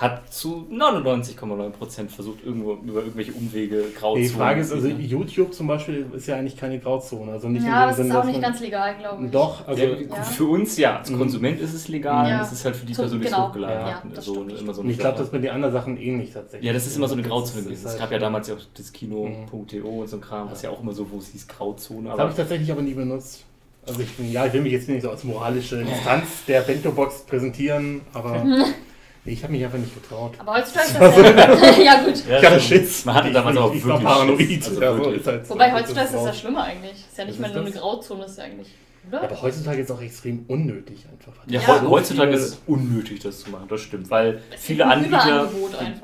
[0.00, 4.22] hat zu 99,9% versucht, irgendwo über irgendwelche Umwege Grauzonen.
[4.22, 7.32] Die Frage ist, also YouTube zum Beispiel ist ja eigentlich keine Grauzone.
[7.32, 9.30] Also nicht ja, das Sinn, ist auch nicht ganz legal, glaube ich.
[9.30, 11.18] Doch, also ja, für uns ja, als mhm.
[11.18, 12.40] Konsument ist es legal, ja.
[12.40, 13.48] es ist halt für die Person, die es genau.
[13.48, 14.22] hochgeladen ja, hat.
[14.22, 16.66] So, immer so ich glaube, das mit den anderen Sachen ähnlich tatsächlich.
[16.66, 17.86] Ja, das ist immer so eine Grauzone gewesen.
[17.86, 19.84] Es gab ja damals ja auch das Kino.to mhm.
[19.84, 22.08] und so ein Kram, was ja auch immer so, wo es hieß Grauzone.
[22.08, 23.44] Das habe ich tatsächlich aber nie benutzt.
[23.86, 28.00] Also ich, ja, ich will mich jetzt nicht so als moralische Instanz der Bento-Box präsentieren,
[28.14, 28.44] aber
[29.24, 30.32] Ich habe mich einfach nicht getraut.
[30.38, 32.26] Aber heutzutage ist das ja, ja gut.
[32.26, 33.04] Ja, ich hatte Schiss.
[33.04, 34.64] Man hatte damals auch wirklich war paranoid.
[34.64, 36.92] Also ja, so halt Wobei heutzutage ist das ja schlimmer eigentlich.
[36.92, 38.74] Ist ja nicht mehr nur eine Grauzone, ist ja eigentlich.
[39.08, 39.22] Oder?
[39.22, 41.32] Aber heutzutage ist es auch extrem unnötig einfach.
[41.46, 41.82] Ja, ja.
[41.88, 44.10] heutzutage ist es unnötig, das zu machen, das stimmt.
[44.10, 45.48] Weil viele Anbieter,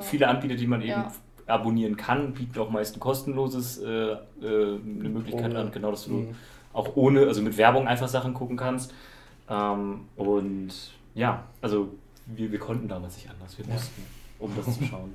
[0.00, 1.12] viele Anbieter, die man eben ja.
[1.46, 5.60] abonnieren kann, bieten auch meist ein kostenloses äh, äh, eine Möglichkeit ohne.
[5.60, 6.34] an, genau, dass du mhm.
[6.72, 8.94] auch ohne, also mit Werbung einfach Sachen gucken kannst.
[9.48, 10.72] Ähm, und
[11.14, 11.90] ja, also
[12.26, 13.56] wir, wir konnten damals nicht anders.
[13.58, 14.02] Wir mussten,
[14.38, 15.14] um das zu schauen.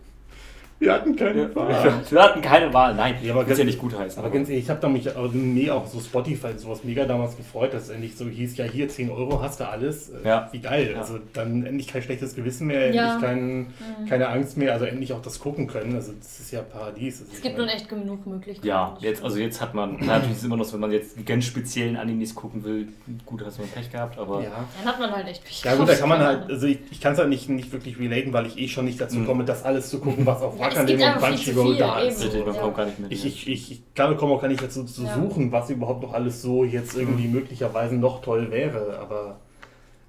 [0.81, 2.01] Wir hatten keine Wahl.
[2.09, 3.15] Wir hatten keine Wahl, nein.
[3.21, 4.17] Ja, aber ganz, ja nicht gut heißen.
[4.17, 7.37] Aber, aber ganz ehrlich, ich habe da mich nee, auch so Spotify sowas mega damals
[7.37, 10.09] gefreut, dass es endlich so hieß, ja hier 10 Euro hast du alles.
[10.09, 10.49] Äh, ja.
[10.51, 10.93] Wie geil.
[10.93, 11.01] Ja.
[11.01, 13.13] Also dann endlich kein schlechtes Gewissen mehr, ja.
[13.13, 14.05] endlich kein, mhm.
[14.09, 15.93] keine Angst mehr, also endlich auch das gucken können.
[15.93, 17.23] Also das ist ja Paradies.
[17.31, 18.67] es gibt nun echt genug Möglichkeiten.
[18.67, 21.23] Ja, jetzt, also jetzt hat man, natürlich ist es immer noch so, wenn man jetzt
[21.27, 22.87] ganz speziellen Animes gucken will,
[23.27, 24.41] gut, hast du Pech gehabt, aber.
[24.41, 24.65] Ja.
[24.79, 26.99] Dann hat man halt echt Pech Ja gut, da kann man halt, also ich, ich
[26.99, 29.27] kann es halt nicht, nicht wirklich relaten, weil ich eh schon nicht dazu mhm.
[29.27, 32.19] komme, das alles zu gucken, was auf Ja, und Banshee Roll da ist.
[32.19, 32.27] So.
[32.27, 32.87] Ja.
[33.09, 36.13] Ich, ich, ich, ich kann, komme auch gar nicht dazu zu suchen, was überhaupt noch
[36.13, 37.33] alles so jetzt irgendwie mhm.
[37.33, 39.39] möglicherweise noch toll wäre, aber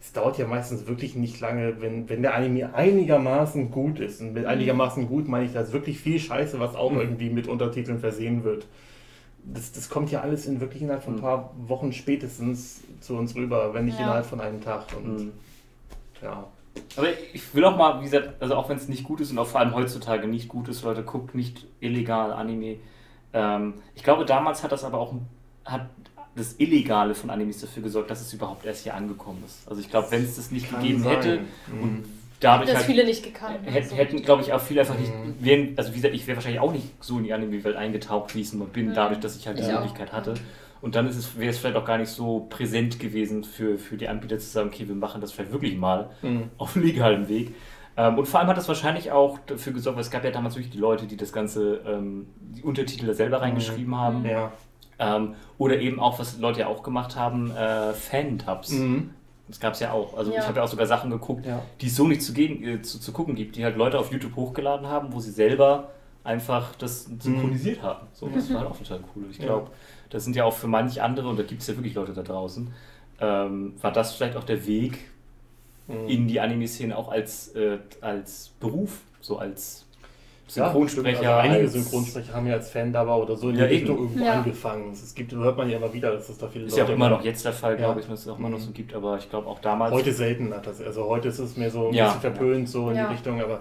[0.01, 4.21] es dauert ja meistens wirklich nicht lange, wenn, wenn der Anime einigermaßen gut ist.
[4.21, 4.49] Und mit mhm.
[4.49, 7.01] einigermaßen gut meine ich, da ist wirklich viel Scheiße, was auch mhm.
[7.01, 8.67] irgendwie mit Untertiteln versehen wird.
[9.45, 11.23] Das, das kommt ja alles in wirklich innerhalb von ein mhm.
[11.23, 14.05] paar Wochen spätestens zu uns rüber, wenn nicht ja.
[14.05, 14.87] innerhalb von einem Tag.
[14.97, 15.33] Und mhm.
[16.21, 16.47] ja.
[16.97, 19.39] Aber ich will auch mal, wie gesagt, also auch wenn es nicht gut ist und
[19.39, 22.77] auch vor allem heutzutage nicht gut ist, Leute, guckt nicht illegal Anime.
[23.33, 25.15] Ähm, ich glaube, damals hat das aber auch
[25.65, 25.89] hat
[26.35, 29.69] das Illegale von Animes dafür gesorgt, dass es überhaupt erst hier angekommen ist.
[29.69, 31.17] Also ich glaube, wenn es das nicht Kann gegeben sein.
[31.17, 31.83] hätte mhm.
[31.83, 32.05] und
[32.41, 33.59] dadurch das halt, viele nicht gekannt.
[33.65, 35.35] Hätten, hätten glaube ich, auch viele einfach nicht, mhm.
[35.41, 38.41] wären, also wie gesagt, ich wäre wahrscheinlich auch nicht so in die Anime-Welt eingetaucht, wie
[38.41, 38.95] ich es nur bin, mhm.
[38.95, 40.35] dadurch, dass ich halt die Möglichkeit hatte.
[40.83, 43.97] Und dann ist es, wäre es vielleicht auch gar nicht so präsent gewesen für, für
[43.97, 46.51] die Anbieter zu sagen, okay, wir machen das vielleicht wirklich mal mhm.
[46.59, 47.55] auf legalem Weg.
[47.97, 50.57] Ähm, und vor allem hat das wahrscheinlich auch dafür gesorgt, weil es gab ja damals
[50.57, 53.97] wirklich die Leute, die das Ganze, ähm, die Untertitel da selber reingeschrieben mhm.
[53.97, 54.25] haben.
[54.25, 54.53] Ja.
[54.99, 58.73] Ähm, oder eben auch, was Leute ja auch gemacht haben, äh, Fan-Tabs.
[58.73, 59.11] Mhm.
[59.47, 60.17] Das gab es ja auch.
[60.19, 60.41] Also ja.
[60.41, 61.63] ich habe ja auch sogar Sachen geguckt, ja.
[61.81, 64.35] die es so nicht zu, äh, zu, zu, gucken gibt, die halt Leute auf YouTube
[64.35, 65.91] hochgeladen haben, wo sie selber
[66.25, 67.87] einfach das synchronisiert mhm.
[67.87, 68.07] haben.
[68.15, 69.27] So, das war halt auch total cool.
[69.31, 69.77] Ich glaube, ja
[70.13, 72.23] das sind ja auch für manch andere, und da gibt es ja wirklich Leute da
[72.23, 72.73] draußen,
[73.21, 74.99] ähm, war das vielleicht auch der Weg
[75.89, 76.09] mhm.
[76.09, 79.87] in die Anime-Szene auch als, äh, als Beruf, so als
[80.49, 81.23] Synchronsprecher.
[81.23, 83.97] Ja, also einige Synchronsprecher haben ja als Fan dabei oder so in ja, die Richtung
[83.97, 84.05] eben.
[84.05, 84.33] irgendwo ja.
[84.35, 84.93] angefangen.
[84.93, 86.97] Es gibt, hört man ja immer wieder, dass es da viele Ist Leute ja auch
[86.97, 89.17] immer noch jetzt der Fall, glaube ich, dass es auch immer noch so gibt, aber
[89.17, 89.93] ich glaube auch damals.
[89.93, 90.83] Heute selten hat das.
[90.83, 93.61] Also heute ist es mehr so ein bisschen verpönt, so in die Richtung, aber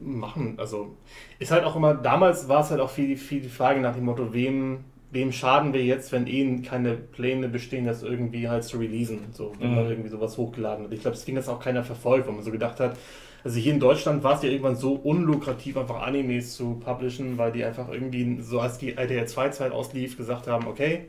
[0.00, 0.94] machen, also
[1.38, 4.04] ist halt auch immer, damals war es halt auch viel, viel die Frage nach dem
[4.04, 8.78] Motto, wem wem schaden wir jetzt, wenn eh keine Pläne bestehen, das irgendwie halt zu
[8.78, 9.76] releasen, so, wenn mhm.
[9.76, 10.92] man irgendwie sowas hochgeladen hat.
[10.92, 12.98] Ich glaube, deswegen hat auch keiner verfolgt, weil man so gedacht hat,
[13.44, 17.52] also hier in Deutschland war es ja irgendwann so unlukrativ, einfach Animes zu publishen, weil
[17.52, 21.02] die einfach irgendwie, so als die RTL 2 Zeit auslief, gesagt haben, okay,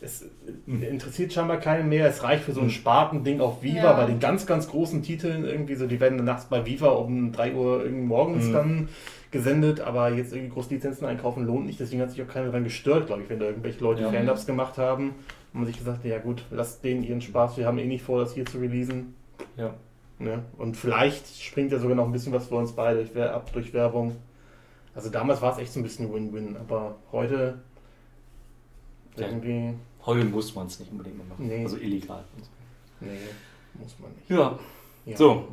[0.00, 0.24] es
[0.66, 0.82] mhm.
[0.82, 2.70] interessiert scheinbar keinen mehr, es reicht für so ein mhm.
[2.70, 3.92] Spartending auf Viva, ja.
[3.92, 7.54] bei den ganz, ganz großen Titeln irgendwie so, die werden nachts bei Viva um 3
[7.54, 8.52] Uhr morgens mhm.
[8.52, 8.88] dann
[9.36, 12.64] gesendet, aber jetzt irgendwie groß Lizenzen einkaufen lohnt nicht, deswegen hat sich auch keiner daran
[12.64, 14.10] gestört, glaube ich, wenn da irgendwelche Leute ja.
[14.10, 15.14] Fan-Ups gemacht haben
[15.52, 18.20] und man sich gesagt, ja gut, lasst denen ihren Spaß, wir haben eh nicht vor,
[18.20, 19.14] das hier zu releasen.
[19.56, 19.74] Ja.
[20.18, 20.42] Ne?
[20.56, 23.72] Und vielleicht springt ja sogar noch ein bisschen was für uns beide durch, ab durch
[23.74, 24.16] Werbung.
[24.94, 27.60] Also damals war es echt so ein bisschen Win-Win, aber heute
[29.16, 29.26] ja.
[29.26, 29.74] irgendwie.
[30.06, 31.46] Heute muss man es nicht unbedingt mehr machen.
[31.46, 31.62] Nee.
[31.62, 32.24] Also illegal.
[33.00, 33.08] Nee,
[33.74, 34.30] muss man nicht.
[34.30, 34.58] Ja.
[35.04, 35.16] ja.
[35.16, 35.48] So,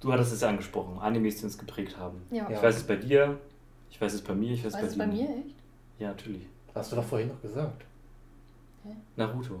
[0.00, 2.22] du hattest es ja angesprochen, Animes, die uns geprägt haben.
[2.30, 2.48] Ja.
[2.50, 3.38] Ich weiß es bei dir,
[3.90, 5.10] ich weiß es bei mir, ich weiß, weiß es bei, dir.
[5.10, 5.56] bei mir, echt?
[5.98, 6.42] Ja, natürlich.
[6.74, 7.84] Hast du doch vorhin noch gesagt.
[8.84, 8.90] Hä?
[9.16, 9.60] Naruto.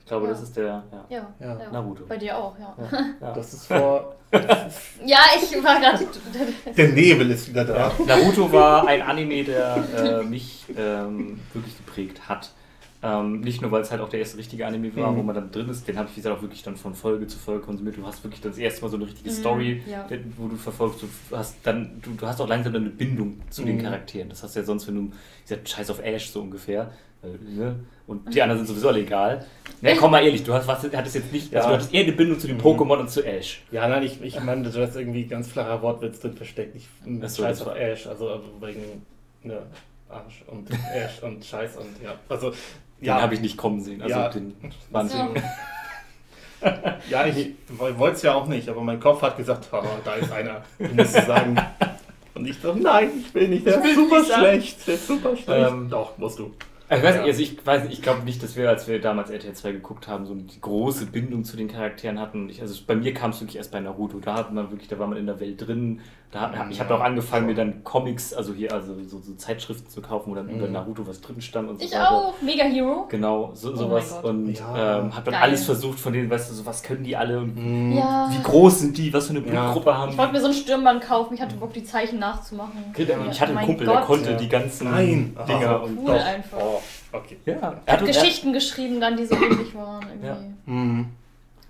[0.00, 0.32] Ich glaube, ja.
[0.32, 0.84] das ist der.
[0.92, 1.06] Ja.
[1.08, 1.34] Ja.
[1.40, 1.70] ja.
[1.72, 2.04] Naruto.
[2.06, 2.76] Bei dir auch, ja.
[3.20, 3.32] ja.
[3.34, 4.16] Das ist vor.
[4.32, 6.06] ja, ich war gerade.
[6.76, 7.92] der Nebel ist wieder da.
[8.06, 12.52] Naruto war ein Anime, der äh, mich ähm, wirklich geprägt hat.
[13.02, 15.16] Ähm, nicht nur, weil es halt auch der erste richtige Anime war, mhm.
[15.16, 17.26] wo man dann drin ist, den habe ich, wie gesagt, auch wirklich dann von Folge
[17.26, 17.96] zu Folge konsumiert.
[17.96, 20.06] Du hast wirklich das erste Mal so eine richtige mhm, Story, ja.
[20.36, 21.02] wo du verfolgst.
[21.02, 23.66] Du hast dann, du, du hast auch langsam eine Bindung zu mhm.
[23.66, 24.28] den Charakteren.
[24.28, 25.12] Das hast du ja sonst, wenn du,
[25.48, 26.92] dieser Scheiß auf Ash so ungefähr,
[27.22, 27.28] äh,
[27.58, 27.76] ne?
[28.06, 29.46] und die anderen sind sowieso egal.
[29.80, 31.68] Na, komm mal ehrlich, du hast, was, hattest jetzt nicht, also ja.
[31.68, 32.62] du hattest eher eine Bindung zu den mhm.
[32.62, 33.62] Pokémon und zu Ash.
[33.70, 36.76] Ja, nein, ich, ich meine, du hast irgendwie ganz flacher Wortwitz drin versteckt.
[36.76, 36.86] Ich,
[37.30, 39.06] so, Scheiß auf Ash, also wegen,
[39.42, 39.62] ne,
[40.10, 42.52] Arsch und Ash und Scheiß und ja, also
[43.00, 43.16] ja.
[43.16, 44.02] Den habe ich nicht kommen sehen.
[44.02, 44.28] Also ja.
[44.28, 44.54] den
[44.90, 45.28] Wahnsinn.
[47.10, 50.30] ja, ich wollte es ja auch nicht, aber mein Kopf hat gesagt, oh, da ist
[50.32, 50.62] einer.
[50.78, 51.56] Ich muss sagen.
[52.34, 53.66] Und ich so, nein, ich will nicht.
[53.66, 54.86] Der ist super schlecht.
[54.86, 55.72] Der ist super schlecht.
[55.72, 56.54] Ähm, Doch, musst du.
[56.92, 59.30] Ich weiß nicht, also ich weiß nicht, ich glaube nicht, dass wir, als wir damals
[59.30, 62.48] RTL 2 geguckt haben, so die große Bindung zu den Charakteren hatten.
[62.48, 64.18] Ich, also bei mir kam es wirklich erst bei Naruto.
[64.18, 66.00] Da hat man wirklich, da war man in der Welt drin.
[66.32, 70.00] Da, ich habe auch angefangen, mir dann Comics, also hier, also so, so Zeitschriften zu
[70.00, 70.58] kaufen, wo dann mhm.
[70.58, 72.08] über Naruto was drin stand und so Ich weiter.
[72.08, 73.06] auch, Mega Hero.
[73.08, 74.16] Genau, so, oh sowas.
[74.22, 75.00] Und ja.
[75.00, 75.42] ähm, habe dann Geil.
[75.42, 77.96] alles versucht von denen, weißt du, so was können die alle und mhm.
[77.98, 78.30] ja.
[78.30, 79.98] wie groß sind die, was für eine Blutgruppe ja.
[79.98, 82.84] haben Ich wollte mir so ein Stirnband kaufen, ich hatte Bock, die Zeichen nachzumachen.
[82.90, 83.96] Okay, ich hatte einen oh Kumpel, Gott.
[83.96, 85.36] der konnte die ganzen Nein.
[85.48, 85.82] Dinger.
[85.82, 86.58] und cool einfach.
[86.60, 86.80] Oh.
[87.12, 87.38] Okay.
[87.44, 87.80] Ja.
[87.86, 90.26] Er hat Geschichten geschrieben dann, die so ähnlich waren irgendwie.
[90.28, 90.36] Ja.
[90.66, 91.06] Mhm.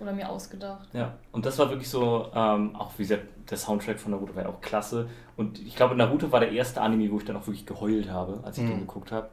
[0.01, 0.87] Oder mir ausgedacht.
[0.93, 4.43] Ja, und das war wirklich so, ähm, auch wie gesagt, der Soundtrack von Naruto war
[4.43, 5.07] ja auch klasse.
[5.37, 8.39] Und ich glaube, Naruto war der erste Anime, wo ich dann auch wirklich geheult habe,
[8.43, 8.69] als ich mhm.
[8.69, 9.29] den geguckt habe.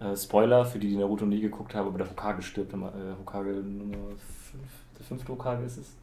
[0.00, 2.72] Äh, Spoiler für die, die Naruto nie geguckt haben, aber der Hokage stirbt.
[2.72, 2.76] Äh,
[3.20, 4.08] Hokage Nummer
[4.50, 4.62] 5,
[4.98, 5.96] der fünfte Hokage ist es,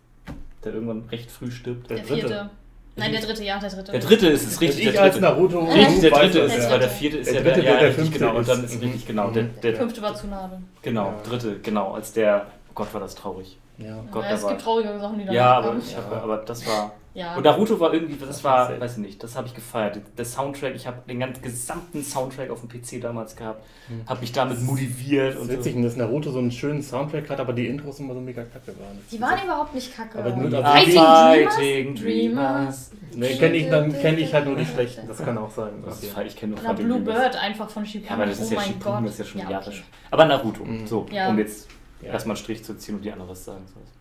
[0.63, 1.89] der irgendwann recht früh stirbt.
[1.89, 2.49] Der, der vierte.
[2.97, 3.91] Nein, der dritte, ja, der dritte.
[3.91, 4.85] Der dritte ist es, richtig.
[4.85, 5.59] Ich der als Naruto.
[5.65, 7.89] Richtig, der dritte ist es, weil der vierte ist der ja dritte, der, ja, der,
[7.89, 8.35] richtig, genau.
[8.37, 9.31] Und dann ist richtig, genau.
[9.31, 10.59] Der, der, fünfte war Tsunade.
[10.81, 11.93] Genau, dritte, genau.
[11.93, 13.57] Als der, oh Gott, war das traurig.
[13.77, 14.03] Ja.
[14.11, 16.93] Gott, ja, es gibt traurige Sachen, die da Ja, aber, ich hab, aber das war.
[17.13, 17.35] Ja.
[17.35, 20.01] Und Naruto war irgendwie, das war, weiß ich nicht, das habe ich gefeiert.
[20.17, 24.01] Der Soundtrack, ich habe den ganzen gesamten Soundtrack auf dem PC damals gehabt, hm.
[24.05, 25.35] habe mich damit motiviert.
[25.35, 25.81] Das ist witzig, so.
[25.81, 28.99] dass Naruto so einen schönen Soundtrack hat, aber die Intros immer so mega kacke waren.
[29.09, 30.19] Die waren überhaupt nicht kacke.
[30.19, 32.91] Aber nur Fighting Dreamers.
[33.13, 35.71] Nee, kenne ich, dann kenne ich halt nur die schlechten, das kann auch sein.
[35.85, 38.09] Das ich kenne nur Oder Blue Bird einfach von Shippuden.
[38.09, 39.83] Ja, aber das ist oh ja Shippuden, das ist ja schon ja, Jahre okay.
[40.11, 40.85] Aber Naruto, mhm.
[40.85, 41.29] so, ja.
[41.29, 41.69] um jetzt
[42.01, 42.11] ja.
[42.11, 43.93] erstmal einen Strich zu ziehen und die andere was sagen sollst.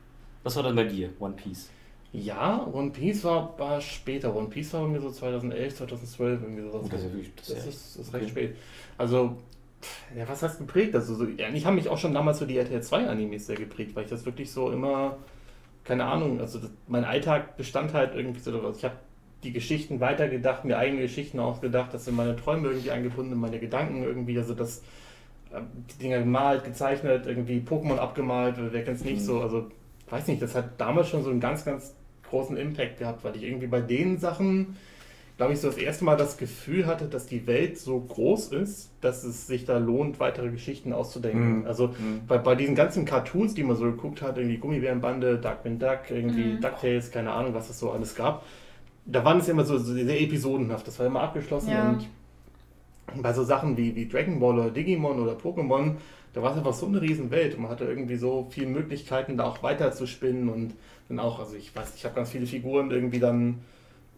[0.42, 1.70] Was war dann bei dir, One Piece?
[2.12, 4.34] Ja, One Piece war, war später.
[4.36, 6.82] One Piece war bei mir so 2011, 2012, irgendwie sowas.
[6.84, 8.30] Oh, das ist, wirklich, das, das ist, ist recht okay.
[8.30, 8.56] spät.
[8.98, 9.36] Also,
[10.16, 10.94] ja, was hast geprägt?
[10.94, 13.56] Also, so, ja, ich habe mich auch schon damals so die RTL 2 Animes sehr
[13.56, 15.16] geprägt, weil ich das wirklich so immer,
[15.82, 18.78] keine Ahnung, also das, mein Alltag bestand halt irgendwie so daraus.
[18.78, 18.96] Ich habe
[19.42, 24.04] die Geschichten weitergedacht, mir eigene Geschichten ausgedacht, das sind meine Träume irgendwie eingebunden, meine Gedanken
[24.04, 24.82] irgendwie, also das,
[25.62, 29.24] die Dinger gemalt, gezeichnet, irgendwie Pokémon abgemalt, wer kennt es nicht mhm.
[29.24, 29.66] so, also
[30.10, 31.94] weiß nicht, das hat damals schon so einen ganz, ganz
[32.28, 34.76] großen Impact gehabt, weil ich irgendwie bei den Sachen,
[35.36, 38.90] glaube ich, so das erste Mal das Gefühl hatte, dass die Welt so groß ist,
[39.00, 41.60] dass es sich da lohnt, weitere Geschichten auszudenken.
[41.60, 41.66] Mhm.
[41.66, 42.26] Also mhm.
[42.26, 46.54] Bei, bei diesen ganzen Cartoons, die man so geguckt hat, irgendwie Gummibärenbande, Darkwing Duck, irgendwie
[46.54, 46.60] mhm.
[46.60, 48.44] DuckTales, keine Ahnung, was es so alles gab,
[49.06, 50.86] da waren es immer so, so sehr episodenhaft.
[50.86, 51.90] Das war immer abgeschlossen ja.
[51.90, 52.08] und
[53.16, 55.96] bei so Sachen wie, wie Dragon Ball oder Digimon oder Pokémon,
[56.32, 59.44] da war es einfach so eine Riesenwelt und man hatte irgendwie so viele Möglichkeiten, da
[59.44, 60.74] auch weiter zu spinnen und
[61.08, 63.60] dann auch, also ich weiß, ich habe ganz viele Figuren irgendwie dann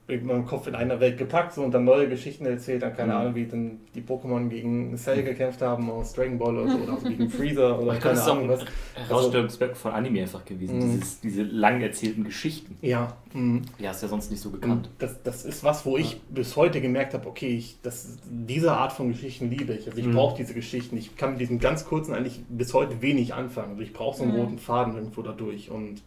[0.08, 3.14] mit meinem Kopf in einer Welt gepackt so, und dann neue Geschichten erzählt, dann keine
[3.14, 3.18] mhm.
[3.18, 6.92] Ahnung, wie dann die Pokémon gegen Cell gekämpft haben aus Dragon Ball oder so, oder
[6.92, 8.64] also gegen Freezer oder keine Ahnung was.
[8.94, 10.92] Herausstellungsmerkmal also, von Anime einfach gewesen, mhm.
[10.92, 12.76] Dieses, diese lang erzählten Geschichten.
[12.82, 13.16] Ja.
[13.32, 13.62] Mhm.
[13.80, 14.88] Die hast du ja sonst nicht so gekannt.
[14.98, 16.18] Das, das ist was, wo ich ja.
[16.30, 19.88] bis heute gemerkt habe, okay, ich, das, diese Art von Geschichten liebe ich.
[19.88, 20.14] Also ich mhm.
[20.14, 20.96] brauche diese Geschichten.
[20.96, 23.70] Ich kann mit diesen ganz kurzen eigentlich bis heute wenig anfangen.
[23.70, 24.40] Also ich brauche so einen mhm.
[24.40, 26.02] roten Faden irgendwo dadurch und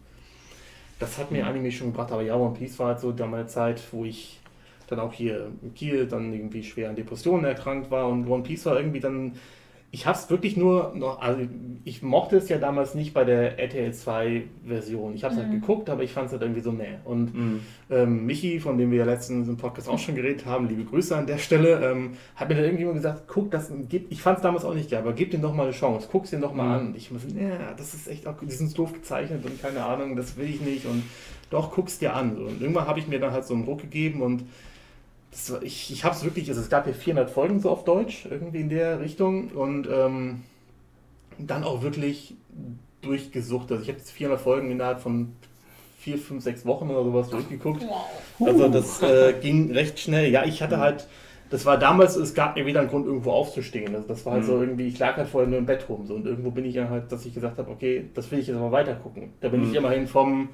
[1.00, 3.82] das hat mir Anime schon gebracht, aber ja, One Piece war halt so damals Zeit,
[3.90, 4.38] wo ich
[4.86, 8.66] dann auch hier in Kiel dann irgendwie schwer an Depressionen erkrankt war und One Piece
[8.66, 9.32] war irgendwie dann
[9.92, 11.40] ich habe es wirklich nur noch, also
[11.84, 15.14] ich mochte es ja damals nicht bei der RTL 2 Version.
[15.14, 15.52] Ich habe es halt mhm.
[15.54, 16.98] halt geguckt, aber ich fand es halt irgendwie so meh.
[17.04, 17.60] Und mhm.
[17.90, 21.16] ähm, Michi, von dem wir ja letztens im Podcast auch schon geredet haben, liebe Grüße
[21.16, 24.38] an der Stelle, ähm, hat mir dann irgendwie immer gesagt, guck, das gib, ich fand
[24.38, 26.38] es damals auch nicht geil, aber gib dem doch mal eine Chance, guck es dir
[26.38, 26.86] doch mal mhm.
[26.88, 26.94] an.
[26.96, 30.36] Ich muss, ja, das ist echt auch, die sind doof gezeichnet und keine Ahnung, das
[30.36, 31.02] will ich nicht und
[31.50, 32.36] doch, guck's dir an.
[32.36, 34.44] Und irgendwann habe ich mir dann halt so einen Ruck gegeben und
[35.32, 38.26] war, ich, ich habe es wirklich, also es gab hier 400 Folgen so auf Deutsch,
[38.28, 40.42] irgendwie in der Richtung und ähm,
[41.38, 42.34] dann auch wirklich
[43.02, 43.70] durchgesucht.
[43.70, 45.32] Also ich habe jetzt 400 Folgen innerhalb von
[45.98, 47.82] vier, fünf, sechs Wochen oder sowas durchgeguckt.
[48.38, 48.48] Wow.
[48.48, 50.30] Also das äh, ging recht schnell.
[50.30, 50.80] Ja, ich hatte mhm.
[50.80, 51.06] halt,
[51.50, 53.94] das war damals, es gab mir wieder einen Grund, irgendwo aufzustehen.
[53.94, 54.46] Also das war halt mhm.
[54.46, 56.06] so irgendwie, ich lag halt vorher nur im Bett rum.
[56.06, 58.46] So, und irgendwo bin ich dann halt, dass ich gesagt habe, okay, das will ich
[58.46, 59.32] jetzt aber weiter gucken.
[59.40, 59.70] Da bin mhm.
[59.70, 60.48] ich immerhin vom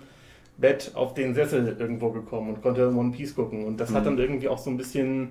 [0.58, 3.64] Bett auf den Sessel irgendwo gekommen und konnte One Piece gucken.
[3.64, 4.06] Und das hat mhm.
[4.06, 5.30] dann irgendwie auch so ein bisschen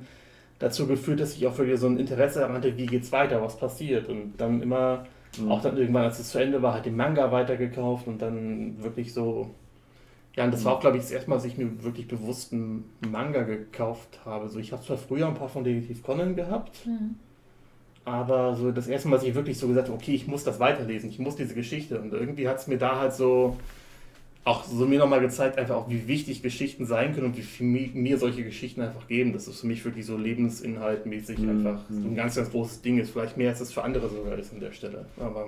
[0.59, 4.07] dazu geführt, dass ich auch wirklich so ein Interesse hatte, wie geht's weiter, was passiert.
[4.07, 5.05] Und dann immer,
[5.39, 5.51] mhm.
[5.51, 9.13] auch dann irgendwann, als es zu Ende war, halt den Manga weitergekauft und dann wirklich
[9.13, 9.51] so.
[10.35, 10.65] Ja, und das mhm.
[10.65, 14.19] war auch, glaube ich, das erste Mal, dass ich mir wirklich bewusst einen Manga gekauft
[14.25, 14.47] habe.
[14.49, 17.15] So, ich habe zwar früher ein paar von Detektiv Conan gehabt, mhm.
[18.03, 20.59] aber so das erste Mal, dass ich wirklich so gesagt habe, okay, ich muss das
[20.59, 21.99] weiterlesen, ich muss diese Geschichte.
[21.99, 23.57] Und irgendwie hat es mir da halt so
[24.45, 27.65] auch so mir nochmal gezeigt, einfach auch, wie wichtig Geschichten sein können und wie viel
[27.65, 29.33] mir solche Geschichten einfach geben.
[29.33, 31.49] Das ist für mich wirklich so lebensinhaltmäßig mhm.
[31.49, 33.09] einfach so ein ganz, ganz großes Ding ist.
[33.09, 35.07] Vielleicht mehr als es für andere sogar ist an der Stelle.
[35.19, 35.47] Aber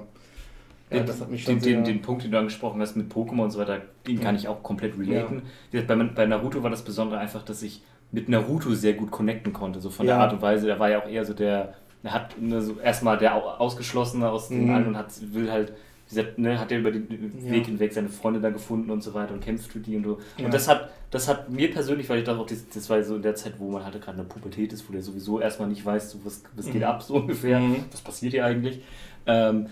[0.89, 3.43] ja, das hat mich schon den, den, den, Punkt, den du angesprochen hast mit Pokémon
[3.43, 5.43] und so weiter, den kann ich auch komplett relaten.
[5.71, 5.81] Ja.
[5.81, 9.79] Bei, bei Naruto war das Besondere einfach, dass ich mit Naruto sehr gut connecten konnte.
[9.79, 10.15] So von ja.
[10.15, 13.19] der Art und Weise, der war ja auch eher so der, er hat so erstmal
[13.19, 14.73] der Ausgeschlossene aus den mhm.
[14.73, 15.73] allen und hat, will halt
[16.09, 17.51] gesagt, ne, hat er über den ja.
[17.51, 20.19] Weg hinweg seine Freunde da gefunden und so weiter und kämpft für die und so.
[20.37, 20.45] Ja.
[20.45, 23.15] Und das hat, das hat mir persönlich, weil ich dachte auch, das, das war so
[23.15, 25.85] in der Zeit, wo man halt gerade eine Pubertät ist, wo der sowieso erstmal nicht
[25.85, 26.71] weiß, so, was, was mhm.
[26.73, 27.85] geht ab, so ungefähr, mhm.
[27.91, 28.81] was passiert hier eigentlich.
[29.25, 29.67] Ähm,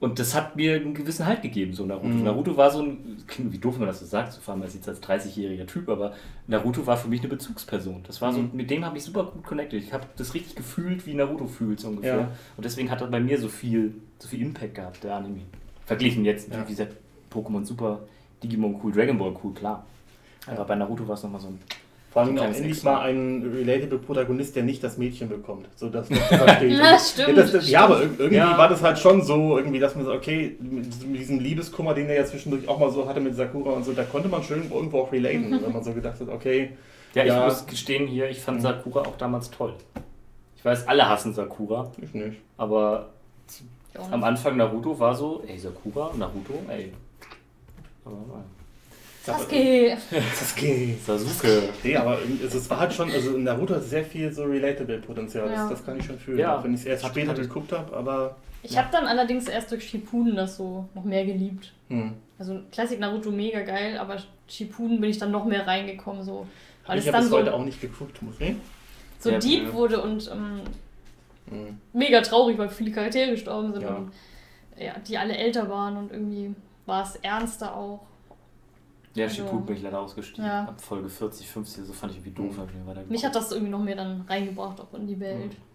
[0.00, 2.08] und das hat mir einen gewissen Halt gegeben, so Naruto.
[2.08, 2.24] Mhm.
[2.24, 4.88] Naruto war so ein, wie doof man das so sagt, so vor allem als jetzt
[4.88, 6.14] als 30-jähriger Typ, aber
[6.46, 8.02] Naruto war für mich eine Bezugsperson.
[8.06, 8.50] Das war so, mhm.
[8.54, 9.82] mit dem habe ich super gut connected.
[9.82, 12.16] Ich habe das richtig gefühlt, wie Naruto fühlt, so ungefähr.
[12.16, 12.30] Ja.
[12.56, 15.42] Und deswegen hat er bei mir so viel, so viel Impact gehabt, der Anime.
[15.90, 16.62] Verglichen jetzt, ja.
[16.64, 16.94] wie gesagt,
[17.32, 17.98] Pokémon super,
[18.40, 19.84] Digimon cool, Dragon Ball cool, klar.
[20.46, 20.62] Aber ja.
[20.62, 21.58] bei Naruto war es nochmal so ein.
[22.12, 25.66] Vor allem auch endlich mal ein relatable Protagonist, der nicht das Mädchen bekommt.
[25.74, 27.28] So, das verstehe ja, stimmt.
[27.30, 28.56] Ja, das, das, ja, aber irgendwie ja.
[28.56, 32.14] war das halt schon so, irgendwie, dass man so, okay, mit diesem Liebeskummer, den er
[32.14, 35.00] ja zwischendurch auch mal so hatte mit Sakura und so, da konnte man schön irgendwo
[35.00, 36.70] auch relaten, wenn man so gedacht hat, okay.
[37.14, 38.62] Ja, ja, ich muss gestehen hier, ich fand mhm.
[38.62, 39.74] Sakura auch damals toll.
[40.56, 41.90] Ich weiß, alle hassen Sakura.
[42.00, 42.38] Ich nicht.
[42.56, 43.08] Aber
[44.10, 46.92] am Anfang Naruto war so, ey, Sakura, Naruto, ey.
[49.22, 49.96] Sasuke.
[50.34, 50.96] Sasuke.
[51.04, 51.62] Sasuke.
[51.82, 55.48] Nee, aber es war halt schon, also Naruto hat sehr viel so Relatable-Potenzial.
[55.48, 55.54] Ja.
[55.54, 56.58] Das, das, kann ich schon fühlen, ja.
[56.58, 58.36] auch wenn ich es erst später geguckt habe, aber.
[58.62, 58.82] Ich ja.
[58.82, 61.72] habe dann allerdings erst durch Shippuden das so noch mehr geliebt.
[61.88, 62.14] Hm.
[62.38, 64.16] Also Classic Naruto mega geil, aber
[64.48, 66.22] Shippuden bin ich dann noch mehr reingekommen.
[66.24, 66.46] So,
[66.86, 68.54] weil ich habe es so heute auch nicht geguckt, muss ich.
[69.18, 70.62] So ja, deep wurde und ähm,
[71.50, 71.80] Mhm.
[71.92, 73.96] Mega traurig, weil viele Charaktere gestorben sind ja.
[73.96, 74.12] und
[74.78, 76.54] ja, die alle älter waren und irgendwie
[76.86, 78.00] war es ernster auch.
[79.14, 80.44] Ja, also, Shippuden bin ich leider ausgestiegen.
[80.44, 80.64] Ja.
[80.64, 82.56] Ab Folge 40, 50, so fand ich irgendwie doof.
[82.56, 83.08] Mhm.
[83.08, 85.52] Mich hat das irgendwie noch mehr dann reingebracht, auch in die Welt.
[85.52, 85.69] Mhm.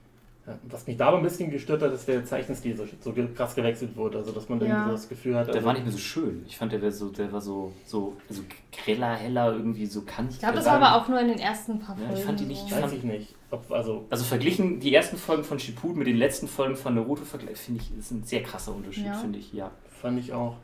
[0.70, 3.96] Was mich da aber ein bisschen gestört hat, ist der Zeichenstil so, so krass gewechselt
[3.96, 4.20] wurde.
[4.20, 4.68] Also, dass man ja.
[4.68, 5.48] irgendwie so das Gefühl hat.
[5.48, 6.46] Der also war nicht mehr so schön.
[6.48, 10.36] Ich fand, der, wär so, der war so, so also greller, heller, irgendwie so kantig.
[10.36, 12.12] Ich glaube, das war aber auch nur in den ersten paar Folgen.
[12.12, 12.70] Ja, ich fand die nicht.
[12.70, 12.76] So.
[12.76, 13.34] Weiß ich nicht.
[13.50, 17.24] Ob, also, also, verglichen die ersten Folgen von Shippuden mit den letzten Folgen von Naruto,
[17.24, 19.14] finde ich, ist ein sehr krasser Unterschied, ja.
[19.14, 19.72] finde ich, ja.
[20.00, 20.58] Fand ich auch.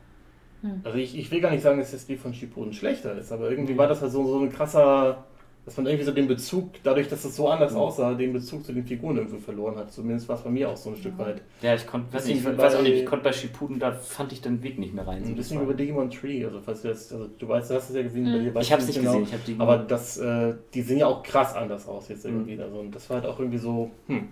[0.60, 0.80] Hm.
[0.84, 3.50] Also, ich, ich will gar nicht sagen, dass jetzt die von Shippuden schlechter ist, aber
[3.50, 5.24] irgendwie war das halt so, so ein krasser
[5.64, 8.72] dass man irgendwie so den Bezug, dadurch, dass es so anders aussah, den Bezug zu
[8.72, 9.92] den Figuren irgendwie verloren hat.
[9.92, 11.42] Zumindest war es bei mir auch so ein Stück weit.
[11.60, 14.40] Ja, ich konnte, weiß, ich, weiß auch nicht, ich konnte bei Shippuden, da fand ich
[14.40, 15.22] den Weg nicht mehr rein.
[15.22, 17.96] Ein bisschen über Digimon Tree, also falls du jetzt, also du weißt, du hast es
[17.96, 18.32] ja gesehen, mhm.
[18.32, 19.68] bei dir Ich habe es nicht genau, gesehen, ich habe Digimon.
[19.68, 22.56] Aber das, äh, die sehen ja auch krass anders aus jetzt irgendwie.
[22.56, 22.62] Mhm.
[22.62, 24.28] Also, und das war halt auch irgendwie so, hm,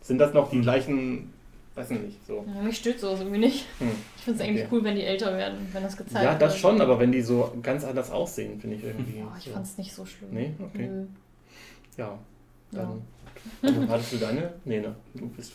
[0.00, 0.62] sind das noch die mhm.
[0.62, 1.31] gleichen
[1.74, 2.44] weiß nicht, so.
[2.46, 3.66] Ja, mich stört sowas irgendwie nicht.
[3.78, 3.90] Hm.
[4.16, 4.74] Ich finde es eigentlich okay.
[4.74, 6.24] cool, wenn die älter werden, wenn das gezeigt wird.
[6.24, 6.60] Ja, das wird.
[6.60, 9.22] schon, aber wenn die so ganz anders aussehen, finde ich irgendwie.
[9.22, 9.50] Oh, ich so.
[9.52, 10.30] fand es nicht so schlimm.
[10.32, 10.88] Nee, okay.
[10.88, 11.06] Nö.
[11.96, 12.18] Ja,
[12.70, 13.68] dann ja.
[13.68, 14.52] Also hattest du deine?
[14.64, 14.94] Nee, ne?
[15.14, 15.52] Du bist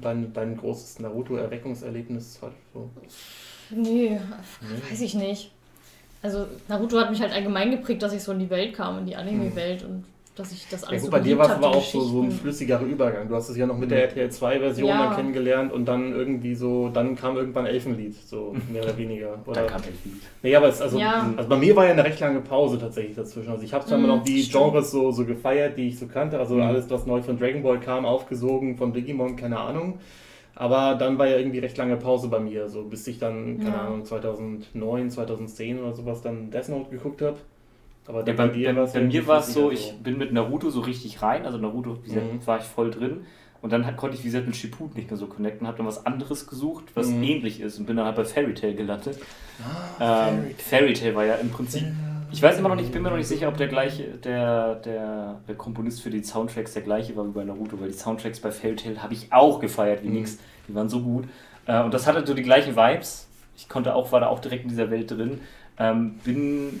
[0.00, 2.90] dein, dein großes Naruto-Erweckungserlebnis halt so.
[3.70, 4.20] Nee, nee,
[4.90, 5.52] weiß ich nicht.
[6.22, 9.06] Also Naruto hat mich halt allgemein geprägt, dass ich so in die Welt kam, in
[9.06, 10.04] die Anime-Welt und
[10.36, 12.22] dass ich das alles ja, gut, so bei dir war es aber auch so, so
[12.22, 13.28] ein flüssigerer Übergang.
[13.28, 14.04] Du hast es ja noch mit der mhm.
[14.04, 15.06] RTL 2 Version ja.
[15.06, 19.38] dann kennengelernt und dann irgendwie so, dann kam irgendwann Elfenlied, so mehr oder weniger.
[19.46, 19.62] Oder?
[19.62, 20.22] Dann kam Elfenlied.
[20.42, 21.32] Nee, aber es, also, ja.
[21.36, 23.50] also bei mir war ja eine recht lange Pause tatsächlich dazwischen.
[23.50, 24.64] Also ich habe zwar mhm, immer noch die stimmt.
[24.64, 26.38] Genres so, so gefeiert, die ich so kannte.
[26.38, 26.62] Also mhm.
[26.62, 29.98] alles, was neu von Dragon Ball kam, aufgesogen, von Digimon, keine Ahnung.
[30.54, 33.76] Aber dann war ja irgendwie recht lange Pause bei mir, so bis ich dann, keine
[33.76, 33.82] ja.
[33.82, 37.38] Ahnung, 2009, 2010 oder sowas dann Death Note geguckt habe.
[38.10, 40.80] Aber ja, bei, bei, bei, bei mir war es so, ich bin mit Naruto so
[40.80, 42.46] richtig rein, also Naruto, wie gesagt, mhm.
[42.46, 43.24] war ich voll drin.
[43.62, 46.04] Und dann konnte ich, wie gesagt, mit Shippuden nicht mehr so connecten, habe dann was
[46.06, 47.22] anderes gesucht, was mhm.
[47.22, 49.18] ähnlich ist und bin dann halt bei Fairy Tail gelandet.
[49.98, 51.84] Ah, ähm, Fairy Tail war ja im Prinzip,
[52.32, 54.76] ich weiß immer noch nicht, ich bin mir noch nicht sicher, ob der gleiche, der,
[54.76, 58.40] der, der Komponist für die Soundtracks der gleiche war wie bei Naruto, weil die Soundtracks
[58.40, 60.14] bei Fairy Tail habe ich auch gefeiert wie mhm.
[60.14, 61.26] nix, die waren so gut.
[61.66, 63.28] Äh, und das hatte so die gleichen Vibes.
[63.56, 65.40] Ich konnte auch, war da auch direkt in dieser Welt drin.
[65.78, 66.80] Ähm, bin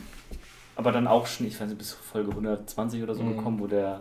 [0.80, 3.36] aber dann auch schon, ich weiß nicht, bis Folge 120 oder so mhm.
[3.36, 4.00] gekommen, wo der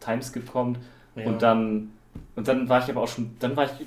[0.00, 0.78] Timeskip kommt.
[1.14, 1.26] Ja.
[1.26, 1.90] Und dann
[2.34, 3.86] und dann war ich aber auch schon, dann war ich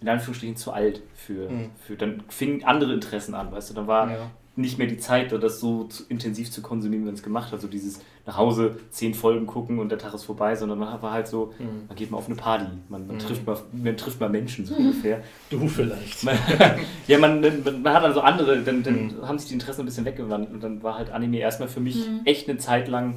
[0.00, 1.70] in Anführungsstrichen zu alt für, mhm.
[1.78, 4.30] für dann fingen andere Interessen an, weißt du, dann war ja.
[4.56, 7.60] Nicht mehr die Zeit, das so zu, intensiv zu konsumieren, wie man es gemacht hat,
[7.60, 11.12] so dieses nach Hause zehn Folgen gucken und der Tag ist vorbei, sondern man war
[11.12, 11.86] halt so, mhm.
[11.88, 13.20] man geht mal auf eine Party, man, man, mhm.
[13.20, 15.22] trifft, mal, man trifft mal Menschen so ungefähr.
[15.50, 16.24] Du vielleicht.
[17.06, 19.28] ja, man, man, man, hat dann so andere, dann, dann mhm.
[19.28, 22.08] haben sich die Interessen ein bisschen weggewandelt und dann war halt Anime erstmal für mich
[22.08, 22.22] mhm.
[22.24, 23.16] echt eine Zeit lang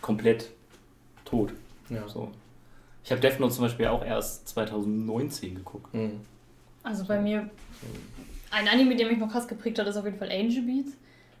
[0.00, 0.50] komplett
[1.24, 1.52] tot.
[1.88, 2.06] Ja.
[2.08, 2.30] So.
[3.04, 5.94] Ich habe Death Note zum Beispiel auch erst 2019 geguckt.
[5.94, 6.20] Mhm.
[6.82, 7.48] Also bei mir,
[8.54, 10.92] ein Anime, der mich noch krass geprägt hat, ist auf jeden Fall Angel Beats.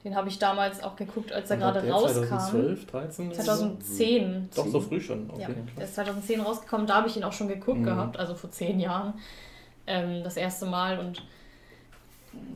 [0.04, 2.26] Den habe ich damals auch geguckt, als er gerade rauskam.
[2.26, 3.32] 2012, 13?
[3.32, 4.48] 2010.
[4.54, 5.30] Doch, so früh schon.
[5.30, 5.48] Okay, ja,
[5.78, 7.84] der ist 2010 rausgekommen, da habe ich ihn auch schon geguckt mhm.
[7.84, 9.14] gehabt, also vor zehn Jahren.
[9.86, 11.22] Ähm, das erste Mal und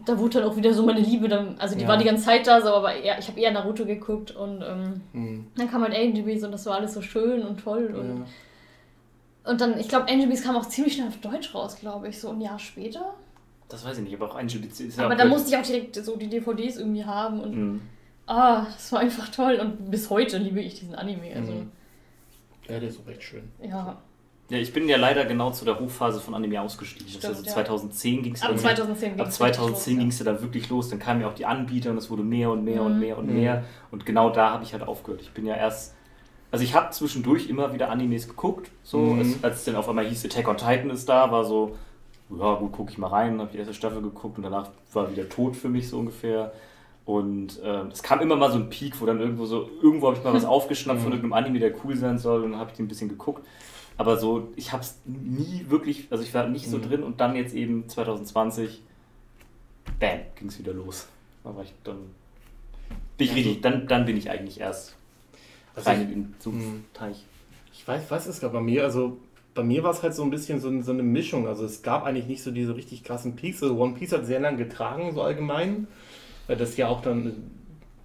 [0.05, 1.89] da wurde dann auch wieder so meine Liebe, dann, also die ja.
[1.89, 5.01] war die ganze Zeit da, so, aber eher, ich habe eher Naruto geguckt und ähm,
[5.13, 5.47] mhm.
[5.57, 8.27] dann kam halt Angel Beats und das war alles so schön und toll und ja.
[9.45, 12.21] Und dann, ich glaube, Angel Beats kam auch ziemlich schnell auf Deutsch raus, glaube ich,
[12.21, 13.15] so ein Jahr später.
[13.69, 15.63] Das weiß ich nicht, aber auch Angel Beats ist ja Aber da musste ich auch
[15.63, 17.81] direkt so die DVDs irgendwie haben und mhm.
[18.27, 21.35] ah, das war einfach toll und bis heute liebe ich diesen Anime.
[21.35, 21.53] Also.
[21.53, 21.71] Mhm.
[22.69, 23.45] Ja, der ist auch recht schön.
[23.63, 23.99] Ja.
[24.51, 27.07] Ja, ich bin ja leider genau zu der Hochphase von Anime ausgestiegen.
[27.07, 30.89] Stimmt, also 2010 ging es Ab 2010 Ab 2010 ging es ja da wirklich los.
[30.89, 32.87] Dann kamen ja auch die Anbieter und es wurde mehr und mehr mhm.
[32.87, 33.37] und mehr und mhm.
[33.37, 33.65] mehr.
[33.91, 35.21] Und genau da habe ich halt aufgehört.
[35.21, 35.95] Ich bin ja erst
[36.51, 39.19] also ich habe zwischendurch immer wieder Animes geguckt, so mhm.
[39.19, 41.77] als, als es dann auf einmal hieß, Attack on Titan ist da, war so,
[42.31, 45.29] ja gut, gucke ich mal rein, habe die erste Staffel geguckt und danach war wieder
[45.29, 46.53] tot für mich so ungefähr.
[47.05, 50.19] Und äh, es kam immer mal so ein Peak, wo dann irgendwo so, irgendwo habe
[50.19, 51.17] ich mal was aufgeschnappt von mhm.
[51.17, 53.47] irgendeinem Anime, der cool sein soll und dann habe ich den ein bisschen geguckt.
[53.97, 56.83] Aber so, ich habe es nie wirklich, also ich war nicht so mhm.
[56.83, 58.83] drin und dann jetzt eben 2020,
[59.99, 61.09] bam, ging es wieder los.
[61.45, 61.97] War ich dann,
[63.17, 64.95] bin ich richtig, dann, dann bin ich eigentlich erst
[65.75, 67.17] also rein in den Sumpfteich.
[67.17, 67.25] Hm.
[67.73, 69.17] Ich weiß, weiß es gerade bei mir, also
[69.59, 71.49] bei mir war es halt so ein bisschen so, so, eine Mischung.
[71.49, 73.61] Also es gab eigentlich nicht so diese richtig krassen Peaks.
[73.61, 75.89] Also One Piece hat sehr lange getragen, so allgemein.
[76.47, 77.33] Weil das ja auch dann,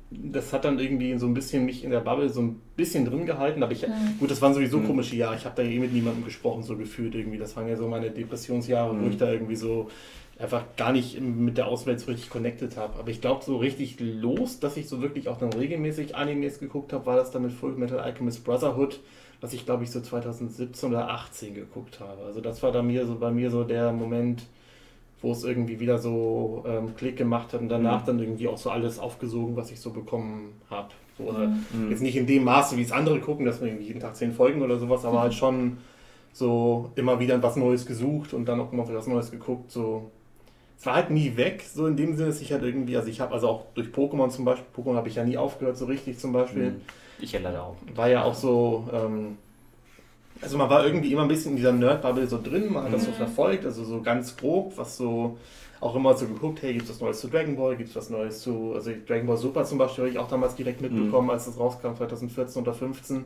[0.09, 3.27] das hat dann irgendwie so ein bisschen mich in der Bubble so ein bisschen drin
[3.27, 3.61] gehalten.
[3.61, 4.17] Aber ich, mhm.
[4.19, 4.87] gut, das waren sowieso mhm.
[4.87, 5.35] komische Jahre.
[5.35, 7.37] Ich habe da eh mit niemandem gesprochen, so gefühlt irgendwie.
[7.37, 9.05] Das waren ja so meine Depressionsjahre, mhm.
[9.05, 9.91] wo ich da irgendwie so
[10.39, 12.97] einfach gar nicht mit der Außenwelt so richtig connected habe.
[12.97, 16.93] Aber ich glaube, so richtig los, dass ich so wirklich auch dann regelmäßig Animes geguckt
[16.93, 19.01] habe, war das dann mit Full Metal Alchemist Brotherhood,
[19.43, 22.23] was ich glaube ich so 2017 oder 2018 geguckt habe.
[22.23, 24.43] Also das war da mir so bei mir so der Moment,
[25.21, 28.05] wo es irgendwie wieder so ähm, Klick gemacht hat und danach mhm.
[28.05, 30.93] dann irgendwie auch so alles aufgesogen, was ich so bekommen habe.
[31.17, 31.89] So, mhm.
[31.89, 34.31] Jetzt nicht in dem Maße, wie es andere gucken, dass man irgendwie jeden Tag zehn
[34.31, 35.21] Folgen oder sowas, aber mhm.
[35.23, 35.77] halt schon
[36.31, 39.71] so immer wieder was Neues gesucht und dann auch immer was Neues geguckt.
[39.71, 40.09] So
[40.79, 43.19] es war halt nie weg, so in dem Sinne, dass ich halt irgendwie, also ich
[43.19, 46.17] habe also auch durch Pokémon zum Beispiel, Pokémon habe ich ja nie aufgehört, so richtig
[46.17, 46.75] zum Beispiel.
[47.19, 47.75] Ich ja leider auch.
[47.95, 49.37] War ja auch so, ähm,
[50.41, 52.93] also man war irgendwie immer ein bisschen in dieser Nerd-Bubble so drin, man hat mhm.
[52.95, 53.15] das so mhm.
[53.15, 55.37] verfolgt, also so ganz grob, was so
[55.79, 58.09] auch immer so geguckt, hey, gibt es was Neues zu Dragon Ball, gibt es was
[58.09, 60.95] Neues zu, also Dragon Ball Super zum Beispiel habe ich auch damals direkt mhm.
[60.95, 61.31] mitbekommen, mhm.
[61.31, 63.25] als das rauskam, 2014 oder 2015.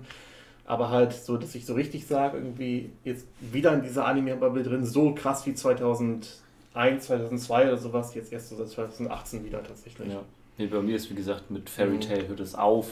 [0.65, 4.85] Aber halt so, dass ich so richtig sage, irgendwie jetzt wieder in dieser Anime-Bubble drin,
[4.85, 6.27] so krass wie 2000
[6.99, 10.09] 2002 oder sowas, jetzt erst so seit 2018 wieder tatsächlich.
[10.09, 10.21] Ja.
[10.57, 12.27] Nee, bei mir ist wie gesagt mit Fairy Tail mhm.
[12.29, 12.91] hört es auf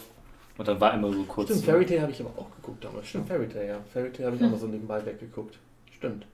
[0.58, 1.50] und dann war immer so kurz.
[1.50, 3.08] Stimmt, Fairy Tail habe ich aber auch geguckt damals.
[3.08, 3.78] Stimmt, Fairy Tail, ja.
[3.94, 4.52] Fairy Tail habe ich hm.
[4.52, 5.58] mal so nebenbei weggeguckt.
[5.92, 6.26] Stimmt.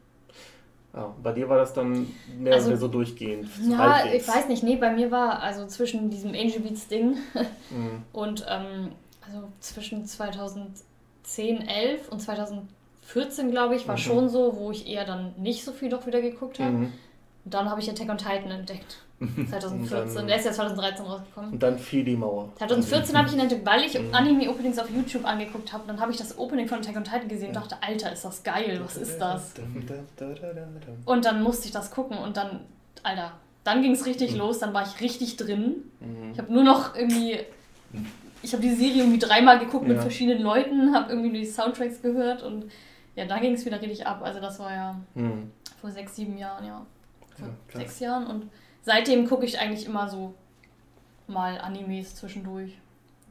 [0.93, 2.07] Ja, bei dir war das dann
[2.37, 3.49] mehr, also, mehr so durchgehend.
[3.69, 4.27] Ja, halbwegs.
[4.27, 7.17] ich weiß nicht, nee, bei mir war also zwischen diesem Angel Beats Ding
[7.69, 8.03] mhm.
[8.11, 8.91] und ähm,
[9.25, 13.99] also zwischen 2010, 11 und 2014, glaube ich, war mhm.
[13.99, 16.71] schon so, wo ich eher dann nicht so viel doch wieder geguckt habe.
[16.71, 16.93] Mhm.
[17.45, 19.01] Und dann habe ich Attack on Titan entdeckt.
[19.49, 20.15] 2014.
[20.15, 21.51] Dann, der ist ja 2013 rausgekommen.
[21.53, 22.51] Und dann fiel die Mauer.
[22.57, 24.13] 2014 habe ich ihn entdeckt, weil ich mhm.
[24.13, 25.83] Anime-Openings auf YouTube angeguckt habe.
[25.87, 28.43] Dann habe ich das Opening von Attack on Titan gesehen und dachte, Alter, ist das
[28.43, 29.53] geil, was ist das?
[31.05, 32.61] Und dann musste ich das gucken und dann,
[33.03, 34.39] Alter, dann ging es richtig mhm.
[34.39, 35.91] los, dann war ich richtig drin.
[35.99, 36.31] Mhm.
[36.33, 37.39] Ich habe nur noch irgendwie,
[38.41, 39.93] ich habe die Serie irgendwie dreimal geguckt ja.
[39.93, 42.65] mit verschiedenen Leuten, habe irgendwie die Soundtracks gehört und
[43.15, 44.21] ja, da ging es wieder richtig ab.
[44.23, 45.51] Also das war ja mhm.
[45.79, 46.85] vor sechs, sieben Jahren, ja
[47.41, 48.27] vor ja, sechs Jahren.
[48.27, 48.49] Und
[48.81, 50.33] seitdem gucke ich eigentlich immer so
[51.27, 52.73] mal Animes zwischendurch.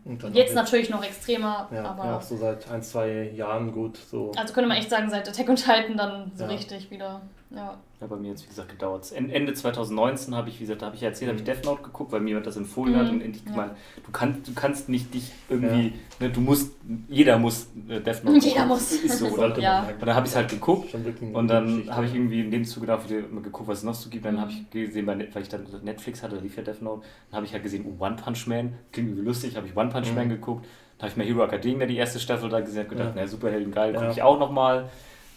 [0.05, 2.05] Und jetzt natürlich noch extremer, ja, aber.
[2.05, 3.98] Ja, so seit ein, zwei Jahren gut.
[3.98, 4.32] So.
[4.34, 6.51] Also könnte man echt sagen, seit Attack und Titan dann so ja.
[6.51, 7.20] richtig wieder.
[7.51, 7.78] Ja.
[8.01, 9.12] Ja, bei mir jetzt, wie gesagt, gedauert.
[9.12, 11.38] Ende 2019 habe ich, wie gesagt, da habe ich ja erzählt, mhm.
[11.38, 12.98] habe ich Death Note geguckt, weil mir jemand das empfohlen mhm.
[12.98, 13.55] hat und endlich ja.
[13.55, 13.76] mal,
[14.07, 16.26] du kannst, du kannst nicht dich irgendwie, ja.
[16.26, 16.72] ne, du musst,
[17.09, 18.92] jeder muss äh, Death Note Jeder muss.
[18.92, 19.59] Ist so, oder?
[19.61, 19.82] ja.
[19.82, 22.86] Und dann habe ich es halt geguckt und dann habe ich irgendwie in dem Zuge
[22.86, 24.24] dafür geguckt, was es noch so gibt.
[24.24, 24.86] Dann habe ich mhm.
[24.86, 27.64] gesehen, weil ich dann Netflix hatte, da lief ja Death Note, dann habe ich halt
[27.64, 30.14] gesehen, oh, One Punch Man, klingt irgendwie lustig, habe ich One Punch mhm.
[30.14, 30.64] Man geguckt.
[30.96, 33.22] Dann habe ich mir Hero Academia die erste Staffel da gesehen und gedacht, ja.
[33.22, 34.88] na Superhelden geil, gucke ich auch nochmal.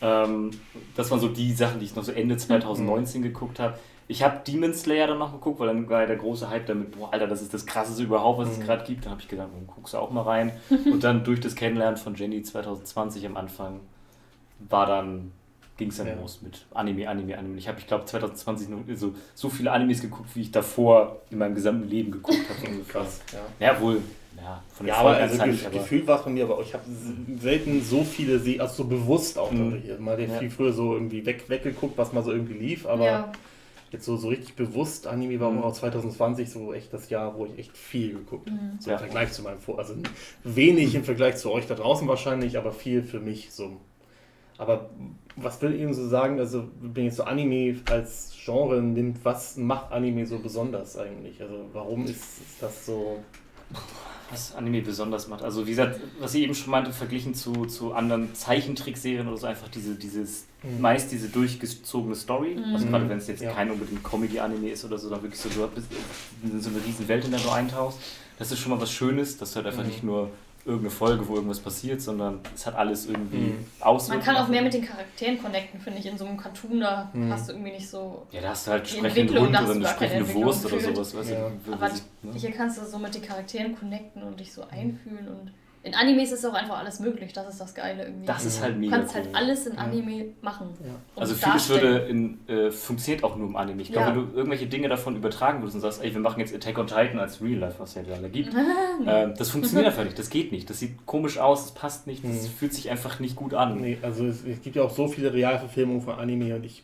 [0.03, 0.51] Ähm,
[0.95, 3.23] das waren so die Sachen, die ich noch so Ende 2019 mhm.
[3.23, 3.79] geguckt habe.
[4.09, 7.13] Ich habe Demon Slayer dann noch geguckt, weil dann war der große Hype damit, boah,
[7.13, 8.53] Alter, das ist das krasseste überhaupt, was mhm.
[8.55, 9.05] es gerade gibt.
[9.05, 10.51] Dann habe ich gedacht, dann guckst du auch mal rein.
[10.69, 13.79] Und dann durch das Kennenlernen von Jenny 2020 am Anfang
[14.59, 15.31] war dann
[15.77, 16.13] ging es dann ja.
[16.15, 17.57] los mit Anime, Anime, Anime.
[17.57, 21.39] Ich habe, ich glaube, 2020 noch so, so viele Animes geguckt, wie ich davor in
[21.39, 22.77] meinem gesamten Leben geguckt habe.
[22.87, 23.67] Krass, ja.
[23.67, 24.01] Ja, wohl,
[24.43, 26.83] ja, von ja, aber also ge aber Gefühl war es von mir, aber ich habe
[27.39, 29.81] selten so viele, also so bewusst auch mhm.
[29.99, 30.39] Mal ja.
[30.39, 33.31] viel früher so irgendwie weg, weggeguckt, was mal so irgendwie lief, aber ja.
[33.91, 35.63] jetzt so, so richtig bewusst Anime war mhm.
[35.63, 38.59] auch 2020 so echt das Jahr, wo ich echt viel geguckt habe.
[38.59, 38.79] Mhm.
[38.79, 39.95] So im Vergleich zu meinem Vor, also
[40.43, 43.77] wenig im Vergleich zu euch da draußen wahrscheinlich, aber viel für mich so.
[44.57, 44.89] Aber
[45.35, 49.57] was will ich eben so sagen, also wenn jetzt so Anime als Genre nimmt, was
[49.57, 51.41] macht Anime so besonders eigentlich?
[51.41, 53.19] Also warum ist, ist das so
[54.29, 55.43] was Anime besonders macht.
[55.43, 59.47] Also wie gesagt, was ich eben schon meinte, verglichen zu, zu anderen Zeichentrickserien oder so,
[59.47, 60.81] einfach diese, dieses, mhm.
[60.81, 62.55] meist diese durchgezogene Story.
[62.55, 62.73] Mhm.
[62.73, 63.51] Also gerade wenn es jetzt ja.
[63.51, 65.87] kein unbedingt Comedy-Anime ist oder so, dann wirklich so, du bist
[66.43, 67.99] in so eine riesen Welt, in der du eintauchst.
[68.39, 69.89] Das ist schon mal was Schönes, dass du halt einfach mhm.
[69.89, 70.29] nicht nur
[70.65, 73.65] irgendeine Folge, wo irgendwas passiert, sondern es hat alles irgendwie mhm.
[73.81, 74.25] Auswirkungen.
[74.25, 76.05] Man kann auch mehr mit den Charakteren connecten, finde ich.
[76.05, 77.31] In so einem Cartoon, da mhm.
[77.31, 78.25] hast du irgendwie nicht so.
[78.31, 81.15] Ja, da hast du halt sprechende Hund oder eine sprechende Wurst oder sowas.
[81.15, 81.51] Weißt ja.
[81.65, 81.99] du, Aber ne?
[82.35, 85.51] hier kannst du so mit den Charakteren connecten und dich so einfühlen und
[85.83, 88.25] in Animes ist auch einfach alles möglich, das ist das Geile irgendwie.
[88.25, 88.95] Das ist halt mega.
[88.95, 89.33] Du kannst halt cool.
[89.33, 90.23] halt alles in Anime ja.
[90.41, 90.69] machen.
[90.81, 90.95] Ja.
[91.17, 93.81] Also vieles würde in, äh, funktioniert auch nur im Anime.
[93.81, 94.15] Ich glaube, ja.
[94.15, 96.87] wenn du irgendwelche Dinge davon übertragen würdest und sagst, ey, wir machen jetzt Attack on
[96.87, 98.53] Titan als Real Life, was es ja gerade gibt,
[99.05, 100.69] äh, das funktioniert einfach nicht, das geht nicht.
[100.69, 102.47] Das sieht komisch aus, das passt nicht, das mhm.
[102.47, 103.81] fühlt sich einfach nicht gut an.
[103.81, 106.83] Nee, also es, es gibt ja auch so viele Realverfilmungen von Anime und ich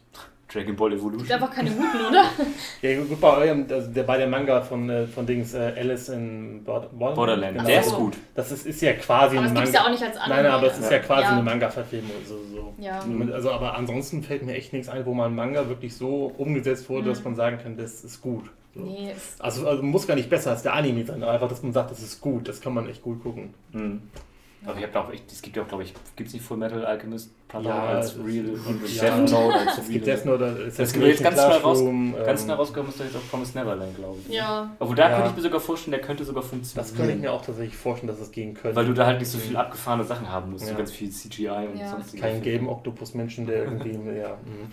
[0.51, 1.19] Dragon Ball Evolution.
[1.19, 2.25] Gibt einfach keine guten, oder?
[2.81, 6.09] ja, gut, bei eurem, also der, bei der Manga von, äh, von Dings äh, Alice
[6.09, 7.15] in Borderland.
[7.15, 7.53] Borderland.
[7.53, 7.67] Genau.
[7.67, 8.17] Der ist gut.
[8.33, 9.69] Das ist, ist ja quasi aber ein Manga.
[9.69, 10.35] ja auch nicht als Anime.
[10.35, 11.29] Nein, nein, aber es ist ja, ja quasi ja.
[11.29, 12.11] eine Manga-Verfilmung.
[12.25, 12.73] So, so.
[12.79, 13.03] Ja.
[13.31, 16.89] Also, aber ansonsten fällt mir echt nichts ein, wo mal ein Manga wirklich so umgesetzt
[16.89, 17.09] wurde, mhm.
[17.09, 18.45] dass man sagen kann, das ist gut.
[18.73, 18.81] So.
[18.81, 21.91] Nee, also, also muss gar nicht besser als der Anime sein, einfach, dass man sagt,
[21.91, 23.53] das ist gut, das kann man echt gut gucken.
[23.71, 24.01] Mhm.
[24.65, 26.85] Aber ich habe auch, es gibt ja auch, glaube ich, gibt es nicht Full Metal
[26.85, 30.75] Alchemist Platon ja, als Real und ja, Death Note als Es gibt Death Note, es
[30.75, 33.55] das gibt jetzt ganz schnell raus, ähm, ganz schnell rausgekommen, ist doch jetzt auch Promised
[33.55, 34.35] Neverland, glaube ich.
[34.35, 34.75] Ja.
[34.79, 35.15] Obwohl da ja.
[35.15, 36.87] könnte ich mir sogar vorstellen, der könnte sogar funktionieren.
[36.87, 38.75] Das könnte ich mir auch tatsächlich vorstellen, dass es gehen könnte.
[38.75, 40.71] Weil du da halt nicht so viel abgefahrene Sachen haben musst, ja.
[40.71, 41.89] so ganz viel CGI und ja.
[41.89, 42.17] sonst.
[42.17, 44.35] Kein Game Octopus Menschen, der irgendwie, ja.
[44.43, 44.71] Mhm.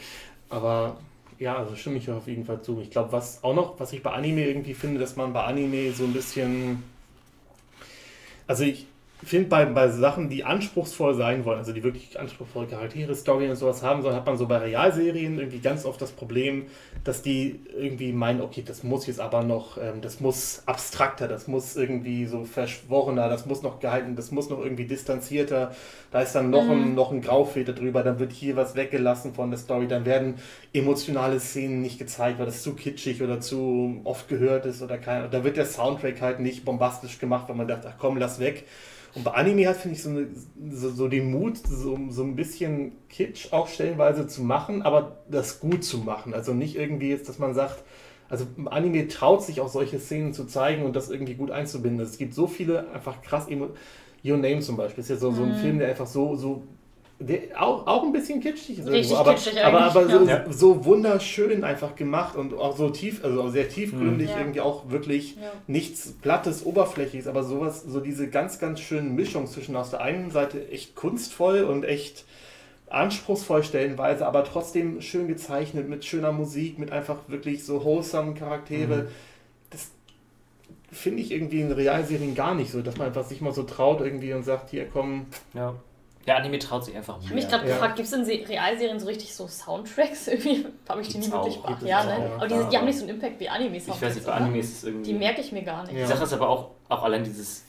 [0.50, 0.96] Aber
[1.38, 2.80] ja, also stimme ich auf jeden Fall zu.
[2.80, 5.92] Ich glaube, was auch noch, was ich bei Anime irgendwie finde, dass man bei Anime
[5.92, 6.82] so ein bisschen.
[8.46, 8.86] Also ich,
[9.22, 13.48] ich finde, bei, bei Sachen, die anspruchsvoll sein wollen, also die wirklich anspruchsvolle Charaktere, Story
[13.48, 16.66] und sowas haben sollen, hat man so bei Realserien irgendwie ganz oft das Problem,
[17.02, 21.48] dass die irgendwie meinen, okay, das muss jetzt aber noch, ähm, das muss abstrakter, das
[21.48, 25.74] muss irgendwie so verschworener, das muss noch gehalten, das muss noch irgendwie distanzierter,
[26.10, 26.70] da ist dann noch, mhm.
[26.70, 30.34] ein, noch ein Graufilter drüber, dann wird hier was weggelassen von der Story, dann werden
[30.74, 35.30] emotionale Szenen nicht gezeigt, weil das zu kitschig oder zu oft gehört ist oder kein,
[35.30, 38.66] da wird der Soundtrack halt nicht bombastisch gemacht, weil man dachte, ach komm, lass weg.
[39.16, 40.28] Und bei Anime hat, finde ich, so, eine,
[40.70, 45.58] so, so, den Mut, so, so ein bisschen Kitsch auch stellenweise zu machen, aber das
[45.58, 46.34] gut zu machen.
[46.34, 47.82] Also nicht irgendwie jetzt, dass man sagt,
[48.28, 52.04] also Anime traut sich auch solche Szenen zu zeigen und das irgendwie gut einzubinden.
[52.04, 55.52] Es gibt so viele einfach krass Your Name zum Beispiel ist ja so, so ein
[55.52, 55.56] mhm.
[55.56, 56.64] Film, der einfach so, so
[57.58, 58.88] auch, auch ein bisschen kitschig ist.
[58.88, 60.44] Richtig aber, kitschig aber, aber so, ja.
[60.52, 64.38] so, wunderschön einfach gemacht und auch so tief, also sehr tiefgründig, ja.
[64.38, 65.52] irgendwie auch wirklich ja.
[65.66, 70.30] nichts Plattes, Oberflächiges, aber sowas, so diese ganz, ganz schöne Mischung zwischen aus der einen
[70.30, 72.26] Seite echt kunstvoll und echt
[72.88, 79.04] anspruchsvoll stellenweise, aber trotzdem schön gezeichnet, mit schöner Musik, mit einfach wirklich so wholesome Charaktere.
[79.04, 79.08] Mhm.
[79.70, 79.90] Das
[80.92, 84.02] finde ich irgendwie in Realserien gar nicht so, dass man einfach sich mal so traut
[84.02, 85.74] irgendwie und sagt, hier komm, ja
[86.26, 87.24] der Anime traut sich einfach mehr.
[87.24, 87.74] Ich habe mich gerade ja.
[87.74, 90.28] gefragt, gibt es in Realserien so richtig so Soundtracks?
[90.28, 91.82] Irgendwie habe ich die nie wirklich gemacht.
[91.82, 92.10] Ja, ne?
[92.10, 92.36] Ja.
[92.36, 93.96] Aber die, die, haben nicht so einen Impact wie Anime-Soundtracks.
[93.96, 95.12] Ich weiß nicht, bei Anime ist es irgendwie.
[95.12, 95.96] Die merke ich mir gar nicht.
[95.96, 97.64] Die Sache ist aber auch, auch allein dieses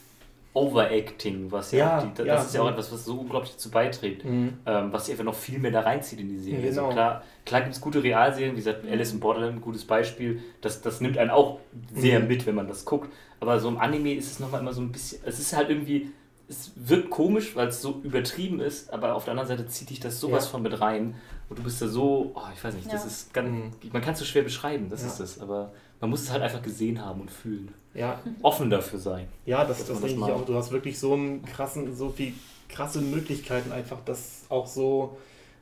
[0.57, 4.57] Overacting, was ja, die, das ist ja auch etwas, was so unglaublich dazu beiträgt, mhm.
[4.65, 6.67] ähm, was sich einfach noch viel mehr da reinzieht in die Serie.
[6.67, 6.85] Also genau.
[6.85, 10.41] Also klar, klar gibt es gute Realserien, wie gesagt, Alice in Borderland, ein gutes Beispiel,
[10.61, 11.59] das, das nimmt einen auch
[11.93, 12.27] sehr mhm.
[12.27, 14.91] mit, wenn man das guckt, aber so im Anime ist es nochmal immer so ein
[14.91, 16.11] bisschen, es ist halt irgendwie
[16.49, 19.99] es wirkt komisch, weil es so übertrieben ist, aber auf der anderen Seite zieht dich
[19.99, 20.51] das sowas ja.
[20.51, 21.15] von mit rein.
[21.49, 22.93] Und du bist da so, oh, ich weiß nicht, ja.
[22.93, 23.89] das ist ganz, mhm.
[23.91, 25.07] man kann es so schwer beschreiben, das ja.
[25.07, 27.73] ist es, aber man muss es halt einfach gesehen haben und fühlen.
[27.93, 28.19] Ja.
[28.41, 29.27] Offen dafür sein.
[29.45, 30.45] Ja, das, das denke ich auch.
[30.45, 32.33] Du hast wirklich so einen krassen, so viel
[32.69, 35.17] krasse Möglichkeiten, einfach das auch so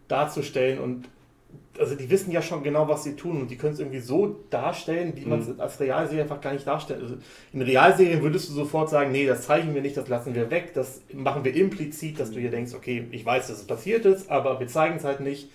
[0.08, 1.08] darzustellen und
[1.78, 4.44] also die wissen ja schon genau, was sie tun und die können es irgendwie so
[4.50, 5.60] darstellen, wie man es mhm.
[5.60, 7.02] als Realserie einfach gar nicht darstellt.
[7.02, 7.16] Also
[7.54, 10.74] in Realserien würdest du sofort sagen, nee, das zeigen wir nicht, das lassen wir weg,
[10.74, 14.30] das machen wir implizit, dass du hier denkst, okay, ich weiß, dass es passiert ist,
[14.30, 15.50] aber wir zeigen es halt nicht.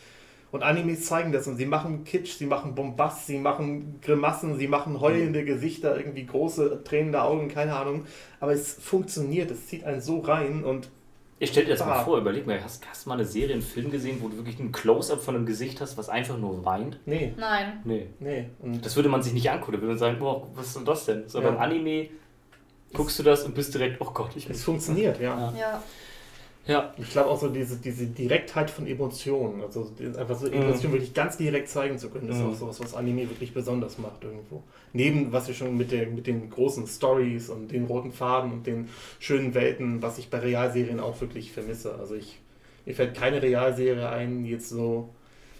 [0.52, 4.66] Und Animes zeigen das und sie machen Kitsch, sie machen Bombast, sie machen Grimassen, sie
[4.66, 8.04] machen heulende Gesichter, irgendwie große tränende Augen, keine Ahnung.
[8.40, 10.90] Aber es funktioniert, es zieht einen so rein und
[11.40, 13.62] ich stell dir das mal vor, überleg mal, hast, hast du mal eine Serie, einen
[13.62, 17.00] Film gesehen, wo du wirklich ein Close-Up von einem Gesicht hast, was einfach nur weint?
[17.06, 17.32] Nee.
[17.38, 17.80] Nein.
[17.84, 18.10] Nee.
[18.20, 18.50] nee.
[18.60, 20.84] Und das würde man sich nicht angucken, da würde man sagen, boah, was ist denn
[20.84, 21.28] das denn?
[21.28, 21.48] So ja.
[21.48, 22.10] beim Anime
[22.92, 25.52] guckst du das und bist direkt, oh Gott, ich Es funktioniert, ja.
[25.52, 25.58] ja.
[25.58, 25.82] ja.
[26.66, 26.92] Ja.
[26.98, 30.92] Ich glaube auch so diese, diese Direktheit von Emotionen, also einfach so Emotionen mhm.
[30.92, 32.50] wirklich ganz direkt zeigen zu können, das mhm.
[32.50, 34.62] ist auch so was, was Anime wirklich besonders macht irgendwo.
[34.92, 38.66] Neben, was wir schon mit, der, mit den großen Stories und den roten Faden und
[38.66, 38.88] den
[39.18, 41.94] schönen Welten, was ich bei Realserien auch wirklich vermisse.
[41.94, 42.38] Also ich,
[42.84, 45.08] mir fällt keine Realserie ein, jetzt so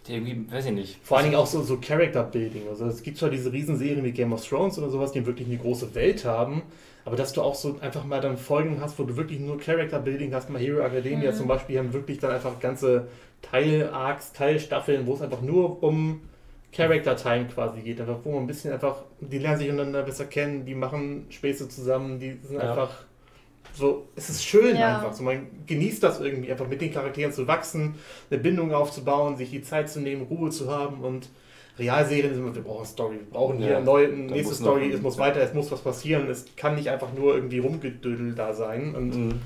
[0.09, 0.99] irgendwie, weiß ich nicht.
[1.03, 2.63] Vor allen Dingen auch so, so Character Building.
[2.69, 5.59] Also es gibt zwar diese Riesenserien wie Game of Thrones oder sowas, die wirklich eine
[5.59, 6.63] große Welt haben,
[7.05, 9.99] aber dass du auch so einfach mal dann Folgen hast, wo du wirklich nur Character
[9.99, 11.37] Building hast, mal Hero Academia mhm.
[11.37, 13.09] zum Beispiel, haben wirklich dann einfach ganze
[13.43, 16.23] Teil-Arcs, Teilstaffeln, wo es einfach nur um
[16.73, 20.27] Character Time quasi geht, einfach wo man ein bisschen einfach, die lernen sich untereinander besser
[20.27, 22.71] kennen, die machen Späße zusammen, die sind ja.
[22.71, 22.91] einfach
[23.73, 24.97] so, es ist schön ja.
[24.97, 25.13] einfach.
[25.13, 27.95] So, man genießt das irgendwie, einfach mit den Charakteren zu wachsen,
[28.31, 31.29] eine Bindung aufzubauen, sich die Zeit zu nehmen, Ruhe zu haben und
[31.81, 35.01] Realserien sind immer, wir brauchen Story, wir brauchen hier ja, eine neue, nächste Story, es
[35.01, 38.95] muss weiter, es muss was passieren, es kann nicht einfach nur irgendwie rumgedödelt da sein.
[38.95, 39.41] Und mhm.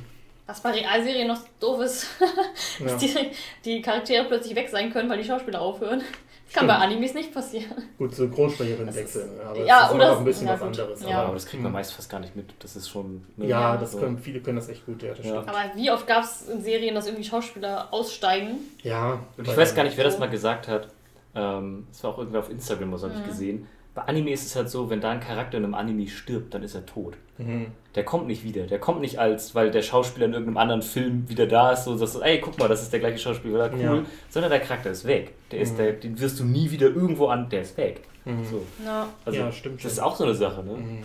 [0.46, 2.06] Was bei Realserien noch doof ist,
[2.80, 3.08] dass ja.
[3.08, 3.30] die,
[3.64, 6.02] die Charaktere plötzlich weg sein können, weil die Schauspieler aufhören.
[6.46, 7.72] Das kann bei Animes nicht passieren.
[7.98, 11.02] Gut, Synchronsprecherin wechseln, aber ja, das ist oder noch ein bisschen ja, was anderes.
[11.02, 11.22] Ja.
[11.22, 12.54] Aber das kriegt man meist fast gar nicht mit.
[12.58, 13.24] Das ist schon.
[13.36, 16.22] Ne, ja, das können, viele können das echt gut, ja, das Aber wie oft gab
[16.22, 18.58] es in Serien, dass irgendwie Schauspieler aussteigen?
[18.82, 19.20] Ja.
[19.36, 20.88] Und ich weiß gar nicht, wer das mal gesagt hat.
[21.34, 23.26] Ähm, das war auch irgendwer auf Instagram, was habe ich mhm.
[23.26, 23.66] gesehen.
[23.94, 26.64] Bei Anime ist es halt so, wenn da ein Charakter in einem Anime stirbt, dann
[26.64, 27.16] ist er tot.
[27.38, 27.66] Mhm.
[27.94, 28.66] Der kommt nicht wieder.
[28.66, 31.96] Der kommt nicht als, weil der Schauspieler in irgendeinem anderen Film wieder da ist, so
[31.96, 33.80] dass du, ey, guck mal, das ist der gleiche Schauspieler, cool.
[33.80, 34.02] Ja.
[34.28, 35.34] Sondern der Charakter ist weg.
[35.52, 35.76] Der ist mhm.
[35.76, 38.02] der, den wirst du nie wieder irgendwo an, der ist weg.
[38.24, 38.44] Mhm.
[38.44, 38.64] So.
[38.84, 39.08] Ja.
[39.24, 39.84] Also, ja, stimmt.
[39.84, 40.72] Das ist auch so eine Sache, ne?
[40.72, 40.98] Mhm.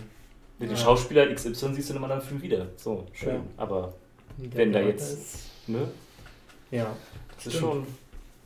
[0.58, 2.66] Mit dem Schauspieler XY siehst du in einem anderen Film wieder.
[2.76, 3.40] So, schön.
[3.56, 3.94] Aber
[4.36, 5.88] wenn da jetzt, ist, ne?
[6.70, 6.86] Ja.
[7.34, 7.54] Das stimmt.
[7.54, 7.86] ist schon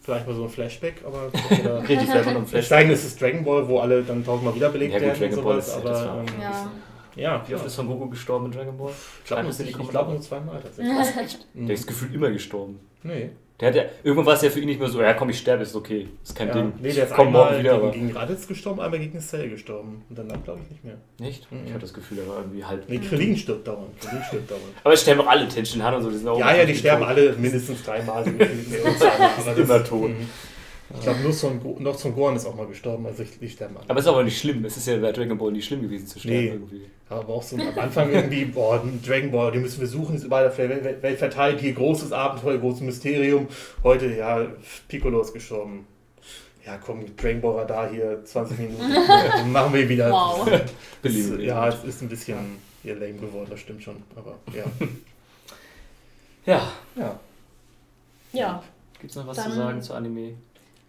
[0.04, 1.32] vielleicht mal so ein Flashback, aber
[1.88, 2.64] richtig vielleicht mal ein Flashback.
[2.64, 5.82] Steigen ist es Dragon Ball, wo alle dann tausendmal wiederbelebt ja, werden Dragon und sowas,
[5.82, 6.70] Ball ist, aber ähm, ja.
[7.16, 7.44] ja.
[7.48, 8.92] Wie oft ist Son Goku gestorben in Dragon Ball?
[9.22, 11.38] Ich glaube glaub nur zweimal tatsächlich.
[11.54, 12.80] Der ist gefühlt immer gestorben.
[13.02, 13.30] Nee.
[13.60, 15.38] Der hat ja, irgendwann war es ja für ihn nicht mehr so, ja komm, ich
[15.38, 16.72] sterbe, ist okay, ist kein ja, Ding.
[16.80, 20.04] Nee, der ist komm einmal wieder, gegen, gegen Raditz gestorben, einmal gegen Cell gestorben.
[20.08, 20.96] Und danach glaube ich nicht mehr.
[21.20, 21.50] Nicht?
[21.52, 21.58] Mhm.
[21.66, 22.88] Ich hatte das Gefühl, er war irgendwie halb...
[22.88, 24.00] Nee, Krillin stirbt dauernd.
[24.00, 24.64] Krillin stirbt dauernd.
[24.82, 26.38] Aber es sterben auch alle, Tenshin Han und so, die sind auch...
[26.38, 28.24] Ja, ja, die sterben alle mindestens dreimal.
[29.56, 30.10] immer tot.
[30.10, 30.28] Mhm.
[30.92, 33.76] Ich glaube, nur Son, noch Son Gohan ist auch mal gestorben, also ich, die sterben
[33.76, 33.88] alle.
[33.88, 34.64] Aber es ist aber nicht schlimm.
[34.64, 36.48] Es ist ja bei Dragon Ball nicht schlimm gewesen zu sterben nee.
[36.48, 36.82] irgendwie.
[37.08, 40.48] Aber auch so am Anfang irgendwie, boah, Dragon Ball, den müssen wir suchen, ist überall
[40.48, 43.48] auf der Welt verteilt, hier großes Abenteuer, großes Mysterium.
[43.82, 44.46] Heute, ja,
[44.88, 45.86] Piccolo ist gestorben.
[46.66, 50.10] Ja, komm, Dragon Ball Radar hier, 20 Minuten, dann machen wir wieder.
[50.10, 50.48] Wow.
[51.02, 54.64] Das, ja, es ist ein bisschen hier lame geworden, das stimmt schon, aber ja.
[56.46, 56.72] ja.
[56.96, 57.20] Ja.
[58.32, 58.62] Ja.
[58.98, 60.34] Gibt es noch was Dann zu sagen zu Anime?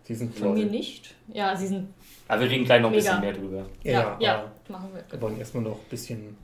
[0.06, 1.16] Sie sind Von mir nicht.
[1.34, 1.94] Ja, sie sind.
[2.28, 3.16] Aber wir reden gleich noch ein mega.
[3.16, 3.66] bisschen mehr drüber.
[3.84, 5.04] Ja, ja, ja machen wir.
[5.10, 6.38] Wir wollen erstmal noch ein bisschen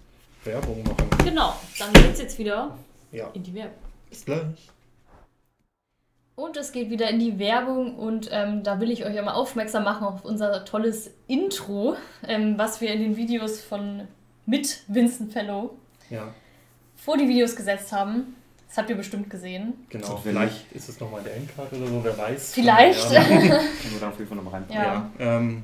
[0.43, 1.07] Werbung machen.
[1.23, 2.75] Genau, dann geht's jetzt wieder
[3.11, 3.29] ja.
[3.33, 3.77] in die Werbung.
[4.09, 4.69] Bis gleich.
[6.35, 9.83] Und es geht wieder in die Werbung und ähm, da will ich euch einmal aufmerksam
[9.83, 11.97] machen auf unser tolles Intro,
[12.27, 14.07] ähm, was wir in den Videos von
[14.47, 15.77] mit Vincent Fellow
[16.09, 16.33] ja.
[16.95, 18.35] vor die Videos gesetzt haben.
[18.71, 19.73] Das habt ihr bestimmt gesehen.
[19.89, 22.53] Genau, vielleicht ist es nochmal der Endcard oder so, wer weiß.
[22.53, 23.11] Vielleicht.
[23.11, 23.21] Ja.
[23.25, 24.63] Können wir da auf jeden Fall nochmal rein.
[24.69, 24.81] Ja.
[24.81, 25.63] ja ähm,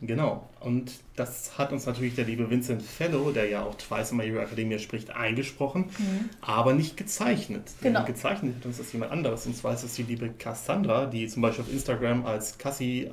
[0.00, 0.48] genau.
[0.60, 4.24] Und das hat uns natürlich der liebe Vincent Fellow, der ja auch Twice in My
[4.24, 6.30] Hero Academia spricht, eingesprochen, mhm.
[6.40, 7.72] aber nicht gezeichnet.
[7.82, 7.98] Genau.
[7.98, 9.44] Denn gezeichnet hat uns das jemand anderes.
[9.44, 13.12] Und zwar ist es die liebe Cassandra, die zum Beispiel auf Instagram als cassi.a.tist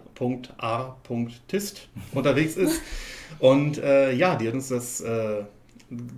[2.14, 2.82] unterwegs ist.
[3.40, 5.44] Und äh, ja, die hat uns das äh,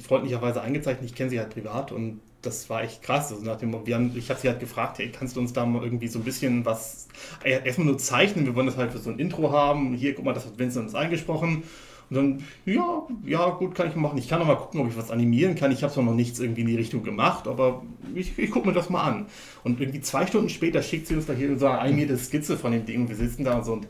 [0.07, 1.09] freundlicherweise eingezeichnet.
[1.09, 3.31] Ich kenne sie halt privat und das war echt krass.
[3.31, 5.65] Also nach dem, wir haben, ich habe sie halt gefragt, hey, kannst du uns da
[5.65, 7.07] mal irgendwie so ein bisschen was,
[7.43, 9.93] erstmal nur zeichnen, wir wollen das halt für so ein Intro haben.
[9.93, 11.63] Hier, guck mal, das hat Vincent uns eingesprochen.
[12.09, 14.17] Und dann, ja, ja, gut, kann ich machen.
[14.17, 15.71] Ich kann noch mal gucken, ob ich was animieren kann.
[15.71, 17.81] Ich habe zwar noch nichts irgendwie in die Richtung gemacht, aber
[18.13, 19.25] ich, ich gucke mir das mal an.
[19.63, 22.71] Und irgendwie zwei Stunden später schickt sie uns da hier so eine animierte Skizze von
[22.71, 23.87] dem Ding und wir sitzen da und so und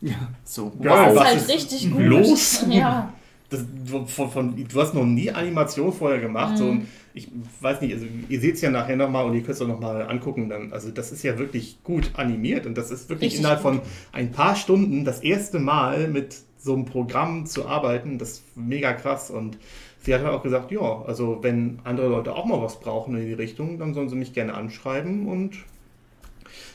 [0.00, 2.00] ja, so, wow, das ist halt richtig gut.
[2.02, 2.64] Los?
[2.70, 3.12] Ja.
[3.50, 3.64] Das,
[4.06, 6.52] von, von, du hast noch nie Animation vorher gemacht.
[6.52, 6.56] Mhm.
[6.56, 6.86] So, und
[7.18, 7.28] ich
[7.60, 10.02] weiß nicht, also ihr seht es ja nachher nochmal und ihr könnt es auch nochmal
[10.02, 10.48] angucken.
[10.48, 13.72] Dann, also das ist ja wirklich gut animiert und das ist wirklich Richtig innerhalb gut.
[13.74, 13.80] von
[14.12, 18.18] ein paar Stunden das erste Mal mit so einem Programm zu arbeiten.
[18.18, 19.58] Das ist mega krass und
[20.00, 23.26] sie hat halt auch gesagt, ja, also wenn andere Leute auch mal was brauchen in
[23.26, 25.56] die Richtung, dann sollen sie mich gerne anschreiben und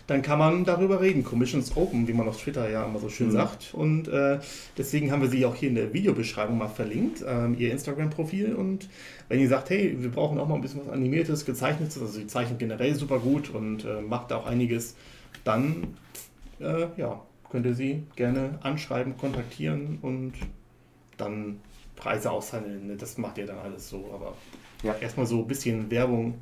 [0.08, 1.24] dann kann man darüber reden.
[1.24, 3.32] Commissions Open, wie man auf Twitter ja immer so schön mhm.
[3.32, 3.74] sagt.
[3.74, 4.40] Und äh,
[4.78, 8.54] deswegen haben wir sie auch hier in der Videobeschreibung mal verlinkt, ähm, ihr Instagram-Profil.
[8.54, 8.90] Und
[9.30, 12.28] wenn ihr sagt, hey, wir brauchen auch mal ein bisschen was Animiertes, Gezeichnetes, also sie
[12.28, 14.96] zeichnet generell super gut und äh, macht auch einiges,
[15.46, 15.96] dann
[16.60, 20.34] äh, ja, könnt ihr sie gerne anschreiben, kontaktieren und
[21.18, 21.60] dann
[21.96, 22.98] Preise aushandeln.
[22.98, 24.12] Das macht ihr dann alles so.
[24.14, 24.36] Aber
[24.84, 26.36] ja, erstmal so ein bisschen Werbung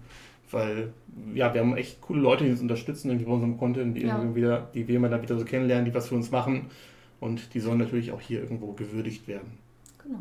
[0.54, 0.94] weil,
[1.34, 4.18] ja, wir haben echt coole Leute, die uns unterstützen irgendwie bei unserem Content, die, ja.
[4.18, 6.68] irgendwie wieder, die wir immer dann wieder so kennenlernen, die was für uns machen.
[7.20, 9.58] Und die sollen natürlich auch hier irgendwo gewürdigt werden.
[10.04, 10.20] Genau.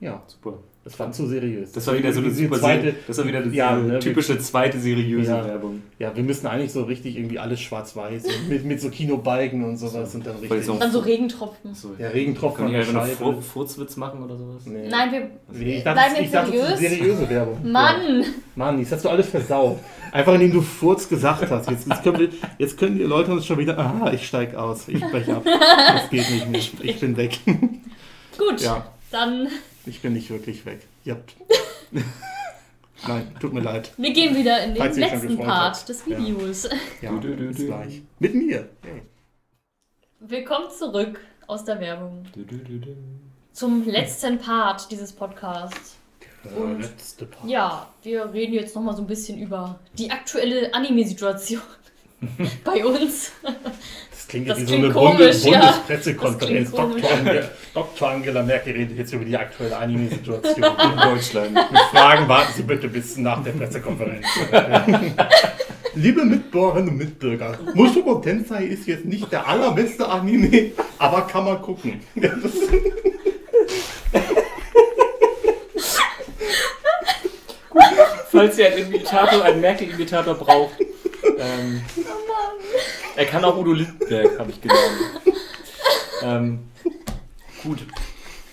[0.00, 0.58] Ja, super.
[0.84, 1.72] Das war zu seriös.
[1.72, 4.78] Das war wieder so eine super zweite, Das war wieder eine ja, ne, typische zweite
[4.78, 5.82] seriöse ja, Werbung.
[5.98, 10.12] Ja, wir müssen eigentlich so richtig irgendwie alles schwarz-weiß mit, mit so Kinobalken und sowas
[10.12, 10.18] so.
[10.18, 10.66] und dann richtig.
[10.78, 11.74] Dann so Regentropfen.
[11.74, 12.66] So, ja, Regentropfen.
[12.66, 14.66] Können wir einfach einen Furzwitz machen oder sowas?
[14.66, 14.88] Nee.
[14.90, 16.68] Nein, wir nee, ich dachte, bleiben jetzt seriös.
[16.68, 17.58] Dachte, seriöse Werbung.
[17.72, 18.20] Mann!
[18.20, 18.28] Ja.
[18.54, 19.78] Mann, jetzt hast du alles versaut.
[20.12, 21.70] Einfach indem du Furz gesagt hast.
[21.70, 22.28] Jetzt, jetzt, können, wir,
[22.58, 23.78] jetzt können die Leute uns schon wieder.
[23.78, 24.86] Aha, ich steig aus.
[24.88, 25.44] Ich breche ab.
[25.46, 26.60] Das geht nicht mehr.
[26.82, 27.38] Ich bin weg.
[28.36, 28.86] Gut, ja.
[29.10, 29.48] dann
[29.86, 30.86] ich bin nicht wirklich weg.
[31.04, 31.34] Ihr habt.
[33.06, 33.92] Nein, tut mir leid.
[33.96, 35.88] Wir gehen wieder in den Falls letzten Part habt.
[35.88, 36.64] des Videos.
[36.64, 36.70] Ja,
[37.02, 38.02] ja du, du, du, gleich.
[38.18, 38.68] Mit mir.
[38.82, 39.02] Hey.
[40.20, 42.24] Willkommen zurück aus der Werbung.
[43.52, 45.96] Zum letzten Part dieses Podcasts.
[46.44, 47.48] Der letzte Part.
[47.48, 51.62] Ja, wir reden jetzt nochmal so ein bisschen über die aktuelle Anime-Situation
[52.64, 53.32] bei uns.
[54.24, 55.58] Das klingt das wie so eine komisch, Bundes ja.
[55.60, 56.70] Bundespressekonferenz.
[56.70, 57.12] Dr.
[57.12, 58.08] Angela, Dr.
[58.08, 61.52] Angela Merkel redet jetzt über die aktuelle Anime-Situation in Deutschland.
[61.52, 64.24] Mit Fragen warten Sie bitte bis nach der Pressekonferenz.
[65.94, 71.60] Liebe Mitbürgerinnen und Mitbürger, Mushoku Tensei ist jetzt nicht der allerbeste Anime, aber kann man
[71.60, 72.00] gucken.
[78.30, 80.80] Falls ihr einen Imitator, einen Merkel-Imitator braucht,
[81.38, 81.82] ähm,
[83.16, 84.96] er kann auch Udo Lindenberg, habe ich gelernt.
[86.22, 86.58] ähm,
[87.62, 87.84] gut.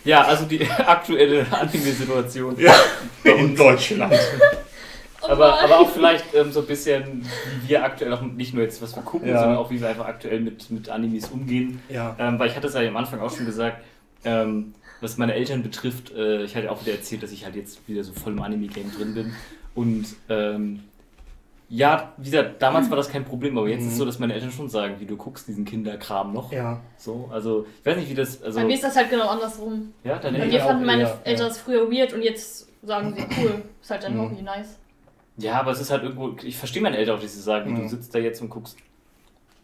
[0.03, 2.57] Ja, also die aktuelle Anime-Situation.
[2.59, 2.73] Ja,
[3.23, 4.13] in Deutschland.
[5.21, 7.23] aber, aber auch vielleicht ähm, so ein bisschen,
[7.61, 9.39] wie wir aktuell auch nicht nur jetzt, was wir gucken, ja.
[9.39, 11.81] sondern auch wie wir einfach aktuell mit, mit Animes umgehen.
[11.89, 12.15] Ja.
[12.19, 13.83] Ähm, weil ich hatte es ja am Anfang auch schon gesagt,
[14.23, 17.87] ähm, was meine Eltern betrifft, äh, ich hatte auch wieder erzählt, dass ich halt jetzt
[17.87, 19.33] wieder so voll im Anime-Game drin bin.
[19.73, 20.81] Und ähm,
[21.73, 23.87] ja, wie gesagt, damals war das kein Problem, aber jetzt mhm.
[23.87, 26.51] ist es so, dass meine Eltern schon sagen, wie du guckst diesen Kinderkram noch.
[26.51, 26.81] Ja.
[26.97, 28.43] So, also ich weiß nicht, wie das.
[28.43, 29.93] Also Bei mir ist das halt genau andersrum.
[30.03, 33.23] Ja, deine Bei mir fanden meine eher, Eltern das früher weird und jetzt sagen sie,
[33.39, 34.21] cool, ist halt dann mhm.
[34.21, 34.79] Hobby, nice.
[35.37, 37.83] Ja, aber es ist halt irgendwo, ich verstehe meine Eltern auch, die sie sagen, mhm.
[37.83, 38.75] du sitzt da jetzt und guckst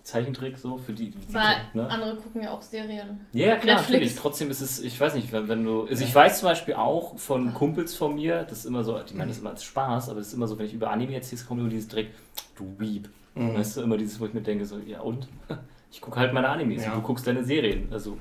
[0.07, 1.09] Zeichentrick so für die.
[1.09, 1.89] die Weil ne?
[1.89, 3.19] andere gucken ja auch Serien.
[3.33, 3.89] Ja, klar, Netflix.
[3.89, 4.15] natürlich.
[4.15, 5.85] Trotzdem ist es, ich weiß nicht, wenn, wenn du.
[5.85, 9.15] Also ich weiß zum Beispiel auch von Kumpels von mir, das ist immer so, die
[9.15, 11.41] meinen das immer als Spaß, aber es ist immer so, wenn ich über Anime erzähle,
[11.45, 12.15] kommt immer dieses direkt,
[12.55, 13.09] du Weep.
[13.35, 13.55] Mhm.
[13.55, 15.27] Weißt du, immer dieses, wo ich mir denke, so, ja und?
[15.89, 16.93] Ich gucke halt meine Animes ja.
[16.93, 17.87] du guckst deine Serien.
[17.91, 18.17] Also,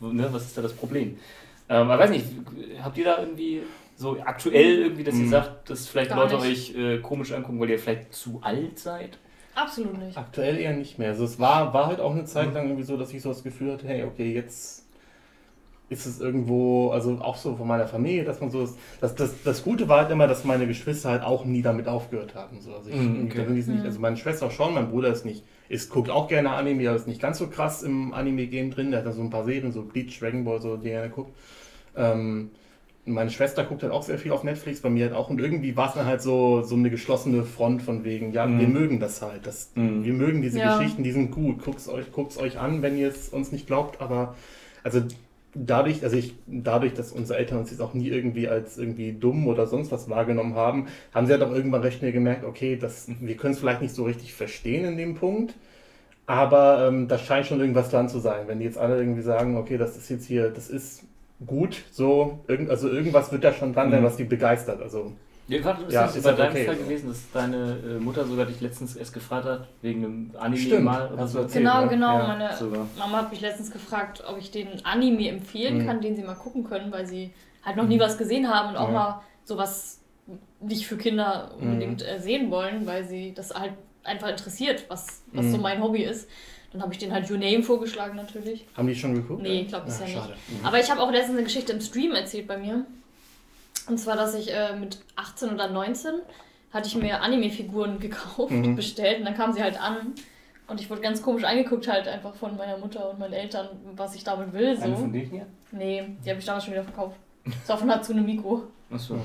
[0.00, 1.18] ne, was ist da das Problem?
[1.68, 2.26] Ähm, aber weiß nicht,
[2.80, 3.62] habt ihr da irgendwie
[3.96, 5.30] so aktuell irgendwie, dass ihr mhm.
[5.30, 6.76] sagt, dass vielleicht Gar Leute nicht.
[6.76, 9.18] euch äh, komisch angucken, weil ihr vielleicht zu alt seid?
[9.54, 10.16] Absolut nicht.
[10.16, 11.10] Aktuell eher nicht mehr.
[11.10, 13.42] Also es war, war halt auch eine Zeit lang irgendwie so, dass ich so das
[13.42, 14.82] Gefühl hatte, hey, okay, jetzt
[15.92, 18.78] ist es irgendwo, also auch so von meiner Familie, dass man so ist.
[19.00, 22.34] Das, das, das Gute war halt immer, dass meine Geschwister halt auch nie damit aufgehört
[22.34, 22.60] haben.
[22.60, 22.74] So.
[22.74, 23.46] Also, ich, mm, okay.
[23.50, 26.96] nicht, also meine Schwester schon, mein Bruder ist nicht, ist, guckt auch gerne Anime, aber
[26.96, 28.90] ist nicht ganz so krass im Anime-Game drin.
[28.90, 31.36] Der hat da so ein paar Serien, so Bleach, Dragon Ball, so, die er guckt.
[31.94, 32.50] Ähm,
[33.04, 35.28] meine Schwester guckt halt auch sehr viel auf Netflix, bei mir halt auch.
[35.28, 38.60] Und irgendwie war es dann halt so, so eine geschlossene Front von wegen, ja, mhm.
[38.60, 39.46] wir mögen das halt.
[39.46, 40.04] Das, mhm.
[40.04, 40.78] Wir mögen diese ja.
[40.78, 41.64] Geschichten, die sind gut.
[41.64, 44.00] Guckt es euch, euch an, wenn ihr es uns nicht glaubt.
[44.00, 44.36] Aber
[44.84, 45.02] also
[45.54, 49.48] dadurch, also ich, dadurch, dass unsere Eltern uns jetzt auch nie irgendwie als irgendwie dumm
[49.48, 53.08] oder sonst was wahrgenommen haben, haben sie halt auch irgendwann recht schnell gemerkt, okay, das,
[53.20, 55.54] wir können es vielleicht nicht so richtig verstehen in dem Punkt.
[56.26, 58.46] Aber ähm, da scheint schon irgendwas dran zu sein.
[58.46, 61.02] Wenn die jetzt alle irgendwie sagen, okay, das ist jetzt hier, das ist
[61.46, 64.06] gut, so, irgend, also irgendwas wird da schon dran sein, mhm.
[64.06, 64.80] was die begeistert.
[64.80, 65.12] Also
[65.48, 68.24] Ja, war, ist ja, das ist bei deinem okay, Fall gewesen, dass deine äh, Mutter
[68.24, 71.40] sogar dich letztens erst gefragt hat, wegen einem Anime Stimmt, mal oder so?
[71.40, 71.88] Erzählt, genau, ne?
[71.88, 72.18] genau.
[72.18, 72.86] Ja, meine sogar.
[72.98, 75.86] Mama hat mich letztens gefragt, ob ich den Anime empfehlen mhm.
[75.86, 77.32] kann, den sie mal gucken können, weil sie
[77.62, 78.00] halt noch nie mhm.
[78.00, 78.94] was gesehen haben und auch ja.
[78.94, 80.00] mal sowas
[80.60, 82.20] nicht für Kinder unbedingt mhm.
[82.20, 83.72] sehen wollen, weil sie das halt
[84.04, 85.62] einfach interessiert, was, was so mhm.
[85.62, 86.28] mein Hobby ist.
[86.72, 88.64] Dann habe ich den halt Your Name vorgeschlagen natürlich.
[88.76, 89.42] Haben die schon geguckt?
[89.42, 90.36] Nee, ich glaube bisher ja, nicht.
[90.48, 90.66] Mhm.
[90.66, 92.86] Aber ich habe auch letztens eine Geschichte im Stream erzählt bei mir.
[93.88, 96.14] Und zwar, dass ich äh, mit 18 oder 19
[96.72, 98.76] hatte ich mir Anime-Figuren gekauft, mhm.
[98.76, 100.14] bestellt und dann kamen sie halt an.
[100.68, 104.14] Und ich wurde ganz komisch angeguckt halt einfach von meiner Mutter und meinen Eltern, was
[104.14, 104.76] ich damit will.
[104.76, 104.84] So.
[104.84, 105.46] Eine von denen hier?
[105.72, 107.16] Nee, die habe ich damals schon wieder verkauft.
[107.44, 108.62] Das war von Hatsune Miku.
[108.90, 109.16] Achso.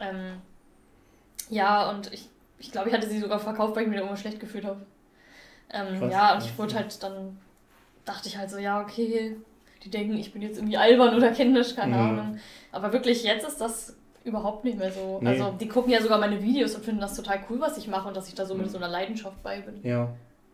[0.00, 0.40] Ähm,
[1.50, 2.28] ja, und ich,
[2.58, 4.80] ich glaube, ich hatte sie sogar verkauft, weil ich mich da immer schlecht gefühlt habe.
[5.72, 7.38] Ähm, ja, und ich wurde halt dann,
[8.04, 9.36] dachte ich halt so, ja, okay,
[9.84, 12.02] die denken, ich bin jetzt irgendwie albern oder kindisch, keine mhm.
[12.02, 12.38] Ahnung.
[12.72, 15.18] Aber wirklich, jetzt ist das überhaupt nicht mehr so.
[15.20, 15.30] Nee.
[15.30, 18.08] Also, die gucken ja sogar meine Videos und finden das total cool, was ich mache
[18.08, 18.70] und dass ich da so mit mhm.
[18.70, 19.80] so einer Leidenschaft bei bin.
[19.82, 20.08] Ja.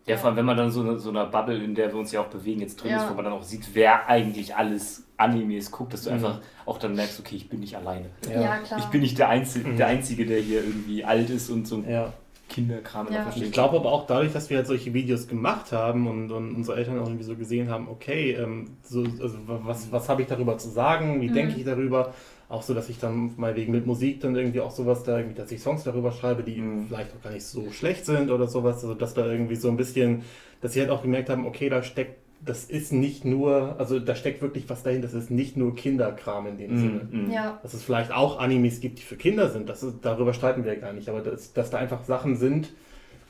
[0.06, 2.12] Ja, vor allem, wenn man dann so eine, so einer Bubble, in der wir uns
[2.12, 3.02] ja auch bewegen, jetzt drin ja.
[3.02, 6.16] ist, wo man dann auch sieht, wer eigentlich alles Animes guckt, dass du mhm.
[6.16, 8.06] einfach auch dann merkst, okay, ich bin nicht alleine.
[8.30, 8.78] Ja, ja klar.
[8.78, 9.76] Ich bin nicht der Einzige, mhm.
[9.76, 12.12] der Einzige, der hier irgendwie alt ist und so ja.
[12.48, 13.30] Kinderkram ja.
[13.34, 16.78] Ich glaube aber auch dadurch, dass wir halt solche Videos gemacht haben und, und unsere
[16.78, 20.56] Eltern auch irgendwie so gesehen haben, okay, ähm, so, also was, was habe ich darüber
[20.58, 21.34] zu sagen, wie mhm.
[21.34, 22.14] denke ich darüber,
[22.48, 25.34] auch so, dass ich dann mal wegen mit Musik dann irgendwie auch sowas da, irgendwie,
[25.34, 26.86] dass ich Songs darüber schreibe, die mhm.
[26.86, 29.76] vielleicht auch gar nicht so schlecht sind oder sowas, also dass da irgendwie so ein
[29.76, 30.22] bisschen,
[30.60, 34.14] dass sie halt auch gemerkt haben, okay, da steckt das ist nicht nur, also da
[34.14, 37.08] steckt wirklich was dahin, das ist nicht nur Kinderkram in dem mm, Sinne.
[37.10, 37.30] Mm.
[37.30, 37.58] Ja.
[37.62, 40.72] Dass es vielleicht auch Animes gibt, die für Kinder sind, das ist, darüber streiten wir
[40.72, 42.72] ja gar nicht, aber das, dass da einfach Sachen sind,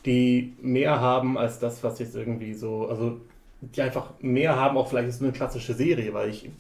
[0.05, 3.21] die mehr haben als das, was jetzt irgendwie so, also
[3.63, 6.51] die einfach mehr haben, auch vielleicht ist eine klassische Serie, weil ich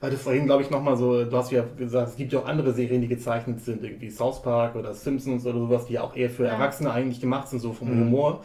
[0.00, 2.72] hatte vorhin, glaube ich, nochmal so, du hast ja gesagt, es gibt ja auch andere
[2.72, 6.30] Serien, die gezeichnet sind, irgendwie South Park oder Simpsons oder sowas, die ja auch eher
[6.30, 6.52] für ja.
[6.52, 8.06] Erwachsene eigentlich gemacht sind, so vom mhm.
[8.06, 8.44] Humor.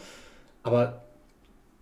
[0.62, 1.01] Aber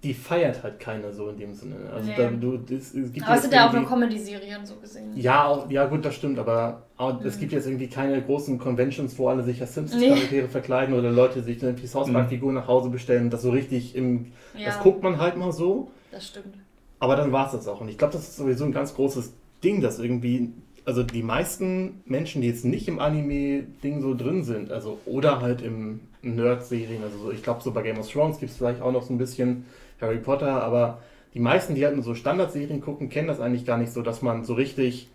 [0.02, 1.76] die feiert halt keiner so in dem Sinne.
[1.92, 2.16] Also nee.
[2.16, 5.14] da, du, das, es gibt aber es sind ja auch nur Comedy-Serien so gesehen.
[5.14, 7.26] Ja, auch, ja gut, das stimmt, aber mhm.
[7.26, 10.48] es gibt jetzt irgendwie keine großen Conventions, wo alle sich als Simpsons-Charaktere nee.
[10.48, 12.60] verkleiden oder Leute sich irgendwie South Park-Figuren mhm.
[12.60, 13.28] nach Hause bestellen.
[13.28, 14.32] Das so richtig im.
[14.56, 14.66] Ja.
[14.66, 15.90] Das guckt man halt mal so.
[16.10, 16.56] Das stimmt.
[16.98, 17.82] Aber dann war es das auch.
[17.82, 20.52] Und ich glaube, das ist sowieso ein ganz großes Ding, dass irgendwie.
[20.86, 25.60] Also die meisten Menschen, die jetzt nicht im Anime-Ding so drin sind, also oder halt
[25.60, 28.90] im Nerd-Serien, also so, ich glaube so bei Game of Thrones gibt es vielleicht auch
[28.90, 29.66] noch so ein bisschen
[30.00, 31.02] Harry Potter, aber
[31.34, 34.22] die meisten, die halt nur so Standardserien gucken, kennen das eigentlich gar nicht so, dass
[34.22, 35.08] man so richtig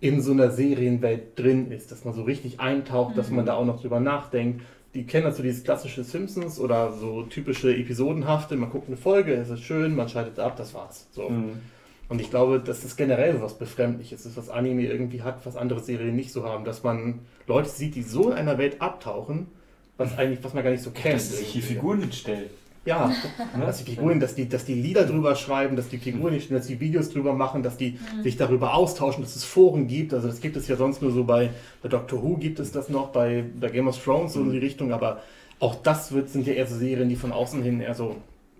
[0.00, 3.16] in so einer Serienwelt drin ist, dass man so richtig eintaucht, mhm.
[3.16, 3.46] dass man mhm.
[3.46, 4.62] da auch noch drüber nachdenkt.
[4.94, 9.48] Die kennen also dieses klassische Simpsons oder so typische Episodenhafte, man guckt eine Folge, es
[9.48, 11.08] ist schön, man schaltet ab, das war's.
[11.12, 11.30] So.
[11.30, 11.60] Mhm.
[12.08, 15.80] Und ich glaube, das ist generell was Befremdliches, ist, was Anime irgendwie hat, was andere
[15.80, 19.46] Serien nicht so haben, dass man Leute sieht, die so in einer Welt abtauchen,
[19.96, 21.14] was eigentlich, was man gar nicht so kennt.
[21.14, 22.50] Dass sich hier Figuren hinstellen.
[22.84, 23.12] Ja,
[23.60, 26.66] dass die Figuren, dass die, dass die Lieder drüber schreiben, dass die Figuren nicht, dass
[26.66, 28.22] die Videos drüber machen, dass die mhm.
[28.22, 30.12] sich darüber austauschen, dass es Foren gibt.
[30.12, 32.88] Also das gibt es ja sonst nur so bei, bei Doctor Who gibt es das
[32.88, 34.64] noch, bei, bei Game of Thrones so in die mhm.
[34.64, 35.22] Richtung, aber
[35.60, 38.16] auch das wird, sind ja eher so Serien, die von außen hin eher so,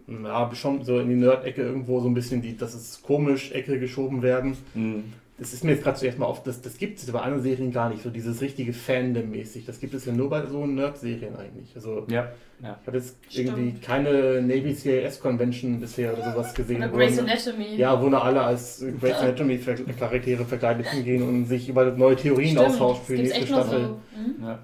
[0.06, 3.80] ja, schon so in die Nerd-Ecke irgendwo so ein bisschen, die, dass es komisch Ecke
[3.80, 4.56] geschoben werden.
[4.74, 7.42] Mhm das ist mir jetzt gerade zuerst mal auf, das, das gibt es bei anderen
[7.42, 9.66] Serien gar nicht, so dieses richtige Fandom-mäßig.
[9.66, 11.74] Das gibt es ja nur bei so Nerd-Serien eigentlich.
[11.74, 12.30] Also, ja,
[12.62, 12.78] ja.
[12.80, 13.48] Ich habe jetzt Stimmt.
[13.48, 16.76] irgendwie keine Navy CAS Convention bisher oder sowas gesehen.
[16.76, 17.76] Oder Grey's Anatomy.
[17.76, 19.58] Ja, wo nur alle als Grey's Anatomy
[19.98, 22.66] Charaktere verkleidet hingehen und sich über neue Theorien Stimmt.
[22.66, 23.80] austauschen für die nächste Staffel.
[23.80, 24.18] So.
[24.18, 24.46] Mhm.
[24.46, 24.58] Ja.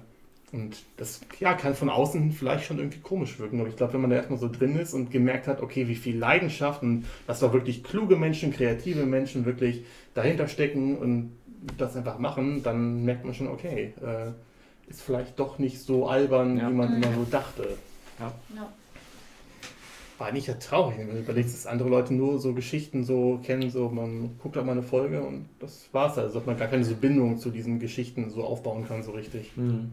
[0.51, 4.01] Und das ja, kann von außen vielleicht schon irgendwie komisch wirken, aber ich glaube, wenn
[4.01, 7.39] man da erstmal so drin ist und gemerkt hat, okay, wie viel Leidenschaft und dass
[7.39, 11.31] da wirklich kluge Menschen, kreative Menschen wirklich dahinter stecken und
[11.77, 14.31] das einfach machen, dann merkt man schon, okay, äh,
[14.89, 16.69] ist vielleicht doch nicht so albern, ja.
[16.69, 17.03] wie man mhm.
[17.03, 17.77] immer so dachte.
[18.19, 18.31] Ja.
[18.55, 18.73] ja.
[20.17, 23.69] War eigentlich ja traurig, wenn du überlegst, dass andere Leute nur so Geschichten so kennen,
[23.69, 26.83] so man guckt auch mal eine Folge und das war's also, dass man gar keine
[26.83, 29.55] so Bindung zu diesen Geschichten so aufbauen kann, so richtig.
[29.55, 29.91] Mhm.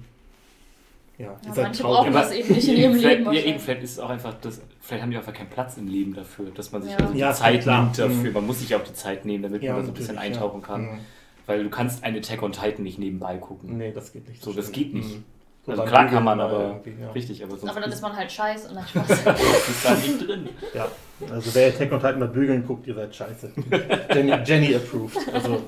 [1.19, 3.33] Ja, ja manche brauchen das eben nicht in ihrem Leben.
[3.33, 5.89] Ja, eben, vielleicht ist es auch einfach, das, vielleicht haben die einfach keinen Platz im
[5.89, 6.99] Leben dafür, dass man sich ja.
[6.99, 8.31] also die ja, Zeit nimmt dafür.
[8.31, 8.33] Mhm.
[8.33, 10.63] Man muss sich auch die Zeit nehmen, damit ja, man da so ein bisschen eintauchen
[10.63, 10.83] kann.
[10.83, 10.99] Mhm.
[11.47, 13.79] Weil du kannst eine Attack on Titan nicht nebenbei gucken.
[13.79, 14.43] Nee, das geht nicht.
[14.43, 15.17] So, das geht nicht.
[15.17, 15.25] Mhm.
[15.69, 17.11] Also klar kann man, aber ja.
[17.11, 17.71] richtig, aber sonst.
[17.71, 19.25] Aber dann ist man halt scheiße und dann Spaß.
[19.25, 20.49] das ist da nicht drin.
[20.75, 20.89] Ja,
[21.33, 23.51] also wer Attack on Titan mal bügeln guckt, ihr seid scheiße.
[24.15, 25.19] Jenny, Jenny approved.
[25.33, 25.63] Also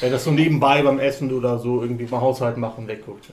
[0.00, 3.30] wer das so nebenbei beim Essen oder so irgendwie beim Haushalt machen wegguckt.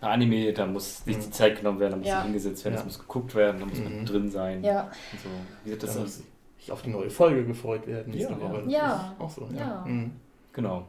[0.00, 1.32] Anime, da muss sich die mhm.
[1.32, 2.22] Zeit genommen werden, da muss ja.
[2.22, 2.80] hingesetzt werden, ja.
[2.80, 4.06] das muss geguckt werden, da muss man mhm.
[4.06, 4.62] drin sein.
[4.62, 4.90] Ja.
[5.22, 5.28] so.
[5.64, 6.22] Wie wird das da muss
[6.58, 8.28] ich auf die neue Folge gefreut werden ja.
[8.40, 8.64] Woche.
[8.66, 9.14] Ja.
[9.18, 9.60] Auch so, ja.
[9.60, 9.84] ja.
[9.86, 10.12] Mhm.
[10.52, 10.86] Genau.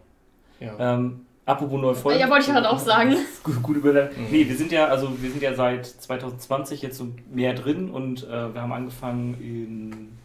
[0.59, 0.95] Ja.
[0.95, 2.19] Ähm, Apropos neue Folgen.
[2.19, 3.15] Ja, wollte ich halt auch sagen.
[3.43, 4.17] Gut, gut überleitet.
[4.17, 4.25] Mhm.
[4.31, 8.25] Nee, wir sind ja, also wir sind ja seit 2020 jetzt so mehr drin und
[8.25, 10.17] äh, wir haben angefangen im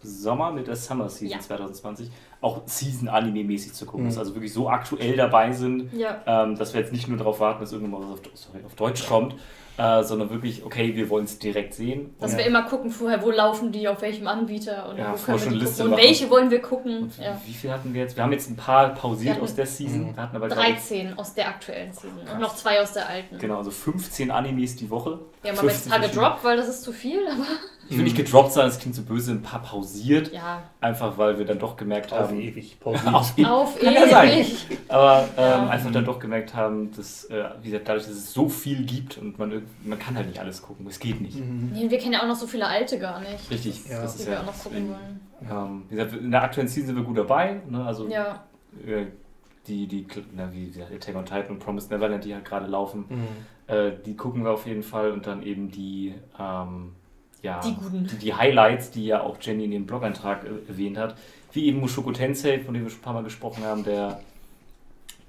[0.00, 1.40] Sommer mit der Summer Season ja.
[1.40, 2.10] 2020
[2.40, 4.04] auch Season-Anime-mäßig zu gucken.
[4.04, 4.08] Mhm.
[4.08, 6.22] Dass also wirklich so aktuell dabei sind, ja.
[6.26, 8.74] ähm, dass wir jetzt nicht nur darauf warten, dass irgendwann mal was auf, sorry, auf
[8.74, 9.34] Deutsch kommt,
[9.80, 12.14] äh, sondern wirklich, okay, wir wollen es direkt sehen.
[12.18, 12.38] Dass ja.
[12.38, 15.58] wir immer gucken vorher, wo laufen die, auf welchem Anbieter und ja, wo können wir
[15.58, 17.10] die gucken und welche wollen wir gucken.
[17.20, 17.40] Ja.
[17.46, 18.16] Wie viel hatten wir jetzt?
[18.16, 20.14] Wir haben jetzt ein paar pausiert aus der Season.
[20.14, 22.34] Wir hatten aber 13 aus der aktuellen Season Krass.
[22.34, 23.38] und noch zwei aus der alten.
[23.38, 25.20] Genau, also 15 Animes die Woche.
[25.42, 27.46] Haben aber jetzt ein paar gedroppt, weil das ist zu viel, aber...
[27.90, 30.32] Ich will nicht gedroppt sein, das klingt so böse, ein paar pausiert.
[30.32, 30.62] Ja.
[30.80, 32.22] Einfach weil wir dann doch gemerkt haben.
[32.38, 33.08] Auf ewig pausiert.
[33.12, 34.00] auf, auf Kann ewig.
[34.02, 34.46] Ja sein.
[34.86, 35.68] Aber ähm, ja.
[35.70, 39.18] einfach dann doch gemerkt haben, dass, äh, wie gesagt, dadurch, dass es so viel gibt
[39.18, 40.86] und man, man kann halt nicht alles gucken.
[40.86, 41.36] Es geht nicht.
[41.36, 41.72] Mhm.
[41.72, 43.50] Nee, wir kennen ja auch noch so viele alte gar nicht.
[43.50, 43.82] Richtig.
[43.82, 44.02] Das, ja.
[44.02, 45.20] das ist ja, wir auch noch gucken wollen.
[45.50, 47.60] Ähm, wie gesagt, in der aktuellen Season sind wir gut dabei.
[47.68, 47.84] Ne?
[47.84, 48.44] Also, ja.
[48.86, 49.06] Äh,
[49.66, 53.06] die, die, na, wie gesagt, Attack on Titan und Promised Neverland, die halt gerade laufen,
[53.08, 53.26] mhm.
[53.70, 56.92] Äh, die gucken wir auf jeden Fall und dann eben die ähm,
[57.42, 58.06] ja, die, guten.
[58.06, 61.16] Die, die, Highlights, die ja auch Jenny in ihrem Blog-Eintrag äh, erwähnt hat,
[61.52, 64.20] wie eben Mushoku Tensei, von dem wir schon ein paar Mal gesprochen haben, der,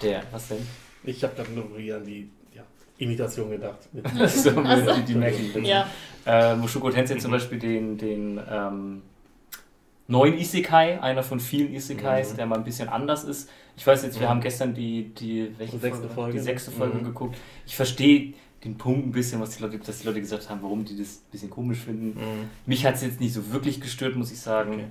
[0.01, 0.65] der, was denn?
[1.03, 2.63] Ich habe gerade nur an die ja,
[2.97, 3.79] Imitation gedacht.
[3.93, 5.87] Mit so, also, die, die merken ja.
[6.25, 9.01] äh, Mushoku Tensei zum Beispiel den, den ähm,
[10.11, 12.37] neuen Isekai, einer von vielen Isekais, mhm.
[12.37, 13.49] der mal ein bisschen anders ist.
[13.77, 14.31] Ich weiß jetzt, wir mhm.
[14.31, 16.37] haben gestern die, die, welche die sechste Folge, Folge.
[16.37, 17.03] Die sechste Folge mhm.
[17.05, 17.37] geguckt.
[17.65, 18.33] Ich verstehe
[18.63, 21.15] den Punkt ein bisschen, was die Leute, dass die Leute gesagt haben, warum die das
[21.15, 22.09] ein bisschen komisch finden.
[22.09, 22.49] Mhm.
[22.65, 24.73] Mich hat es jetzt nicht so wirklich gestört, muss ich sagen.
[24.73, 24.85] Okay.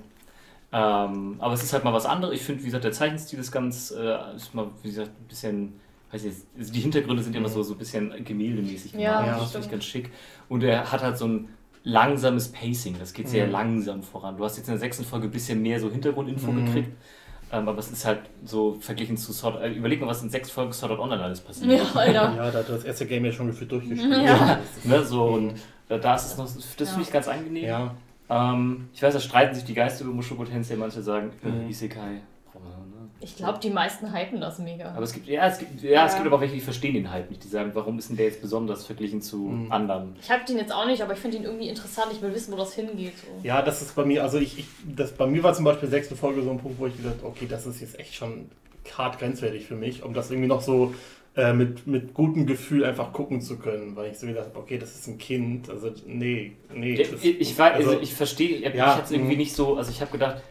[0.73, 2.35] Ähm, aber es ist halt mal was anderes.
[2.35, 5.73] Ich finde, wie gesagt, der Zeichenstil ist ganz, äh, ist mal, wie gesagt, ein bisschen,
[6.11, 7.53] weiß ich also die Hintergründe sind immer mhm.
[7.53, 9.03] so, so ein bisschen gemäldemäßig gemacht.
[9.03, 10.09] Ja, das finde ich ganz schick.
[10.49, 11.49] Und er hat halt so ein
[11.83, 12.97] langsames Pacing.
[12.99, 13.51] Das geht sehr mhm.
[13.51, 14.37] langsam voran.
[14.37, 16.65] Du hast jetzt in der sechsten Folge ein bisschen mehr so Hintergrundinfo mhm.
[16.65, 16.91] gekriegt.
[17.53, 20.49] Ähm, aber es ist halt so verglichen zu Sword äh, Überleg mal, was in sechs
[20.49, 21.79] Folgen Sword Art Online alles passiert.
[21.79, 22.13] Ja, Alter.
[22.35, 24.23] ja da hat das erste Game ja schon gefühlt durchgespielt.
[24.23, 24.59] Ja.
[24.85, 25.55] ne, so, und
[25.89, 26.85] äh, da ist es noch, das ja.
[26.85, 27.65] finde ich ganz angenehm.
[27.65, 27.95] Ja.
[28.29, 30.77] Ähm, ich weiß, da streiten sich die Geister über Mushoku Tensei.
[30.77, 31.69] Manche sagen, äh, mhm.
[31.69, 32.21] Isekai
[33.23, 34.91] ich glaube, die meisten hypen das mega.
[34.91, 36.05] Aber es gibt, ja, es gibt, ja, ja.
[36.07, 37.43] es gibt aber welche, die verstehen den Hype nicht.
[37.43, 39.71] Die sagen, warum ist denn der jetzt besonders verglichen zu mhm.
[39.71, 40.15] anderen?
[40.21, 42.07] Ich habe den jetzt auch nicht, aber ich finde ihn irgendwie interessant.
[42.11, 43.13] Ich will wissen, wo das hingeht.
[43.17, 43.47] So.
[43.47, 44.65] Ja, das ist bei mir, also ich, ich,
[44.95, 47.47] das, bei mir war zum Beispiel sechste Folge so ein Punkt, wo ich gesagt okay,
[47.47, 48.49] das ist jetzt echt schon
[48.97, 50.93] hart grenzwertig für mich, um das irgendwie noch so
[51.35, 54.77] äh, mit, mit gutem Gefühl einfach gucken zu können, weil ich so gedacht habe, okay,
[54.77, 56.95] das ist ein Kind, also nee, nee.
[56.95, 59.39] Das, ich, ich, weiß, also, also ich verstehe, ich, ja, ich hatte irgendwie mhm.
[59.39, 60.41] nicht so, also ich habe gedacht,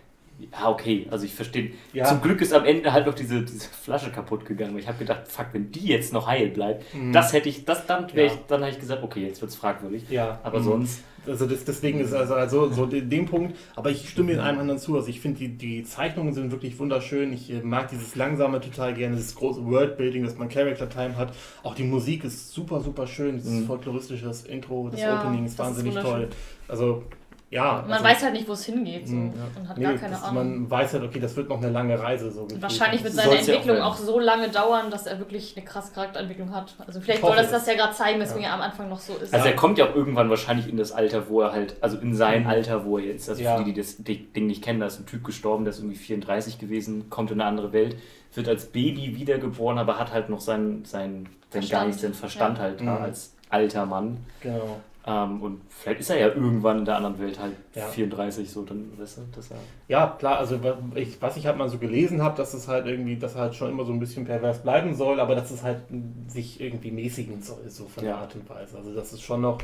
[0.53, 1.73] ja, okay, also ich verstehe.
[1.93, 2.05] Ja.
[2.05, 4.79] Zum Glück ist am Ende halt noch diese, diese Flasche kaputt gegangen.
[4.79, 7.13] Ich habe gedacht, fuck, wenn die jetzt noch heil bleibt, mhm.
[7.13, 8.33] das hätte ich, das dann wäre ja.
[8.33, 10.05] ich, dann habe ich gesagt, okay, jetzt wird es fragwürdig.
[10.11, 10.41] Ja.
[10.43, 10.65] Aber mhm.
[10.65, 11.03] sonst.
[11.27, 14.81] Also das, deswegen ist also, also so dem Punkt, aber ich stimme in einem anderen
[14.81, 14.97] zu.
[14.97, 17.33] Also ich finde die, die Zeichnungen sind wirklich wunderschön.
[17.35, 21.35] Ich äh, mag dieses Langsame total gerne, dieses große Worldbuilding, dass man Character Time hat.
[21.63, 23.37] Auch die Musik ist super, super schön.
[23.37, 23.67] Dieses mhm.
[23.67, 26.29] folkloristische das Intro, das ja, Opening ist wahnsinnig ist toll.
[26.69, 27.05] Also
[27.51, 27.83] ja.
[27.83, 29.33] Man also, weiß halt nicht, wo es hingeht so, mhm.
[29.59, 30.35] und hat nee, gar keine Ahnung.
[30.61, 32.31] Man weiß halt, okay, das wird noch eine lange Reise.
[32.31, 35.67] So wahrscheinlich wird seine Entwicklung ja auch, auch, so lange dauern, dass er wirklich eine
[35.67, 36.77] krasse Charakterentwicklung hat.
[36.87, 38.51] Also vielleicht soll das das ja gerade zeigen, weswegen ja.
[38.51, 39.35] er am Anfang noch so ist.
[39.35, 42.15] Also er kommt ja auch irgendwann wahrscheinlich in das Alter, wo er halt, also in
[42.15, 42.51] sein mhm.
[42.51, 43.57] Alter, wo er jetzt, also ja.
[43.57, 45.97] für die, die das Ding nicht kennen, da ist ein Typ gestorben, der ist irgendwie
[45.97, 47.97] 34 gewesen, kommt in eine andere Welt,
[48.33, 52.81] wird als Baby wiedergeboren, aber hat halt noch seinen, seinen, seinen Geist, seinen Verstand halt
[52.81, 52.91] mhm.
[52.91, 54.19] als alter Mann.
[54.41, 54.79] Genau.
[55.07, 57.87] Ähm, und vielleicht ist er ja irgendwann in der anderen Welt halt ja.
[57.87, 59.57] 34, so dann, weißt du, dass er.
[59.89, 60.61] Ja, klar, also
[60.95, 63.55] ich, was ich halt mal so gelesen habe, dass es halt irgendwie, dass er halt
[63.55, 65.83] schon immer so ein bisschen pervers bleiben soll, aber dass es halt
[66.29, 68.11] sich irgendwie mäßigen soll, so von ja.
[68.11, 68.77] der Art und Weise.
[68.77, 69.59] Also das ist schon noch,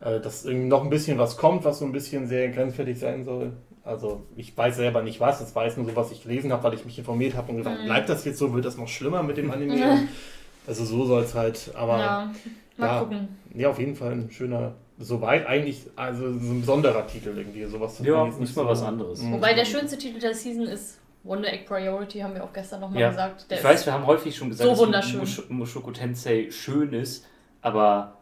[0.00, 3.24] äh, dass irgendwie noch ein bisschen was kommt, was so ein bisschen sehr grenzwertig sein
[3.26, 3.52] soll.
[3.84, 6.74] Also ich weiß selber nicht was, ich weiß nur so, was ich gelesen habe, weil
[6.74, 7.86] ich mich informiert habe und gesagt, mhm.
[7.86, 10.08] bleibt das jetzt so, wird das noch schlimmer mit dem Anime?
[10.66, 11.98] also so soll es halt, aber.
[11.98, 12.32] Ja.
[12.78, 13.28] Mal ja, gucken.
[13.54, 17.96] Ja, auf jeden Fall ein schöner, soweit eigentlich, also so ein besonderer Titel irgendwie, sowas
[17.96, 19.22] zu Ja, nicht mal so was anderes.
[19.22, 19.34] Mhm.
[19.34, 23.00] Wobei der schönste Titel der Season ist Wonder Egg Priority, haben wir auch gestern nochmal
[23.00, 23.10] ja.
[23.10, 23.50] gesagt.
[23.50, 27.26] Der ich weiß, wir haben häufig schon gesagt, so dass Mush Mushoku Tensei schön ist,
[27.60, 28.18] aber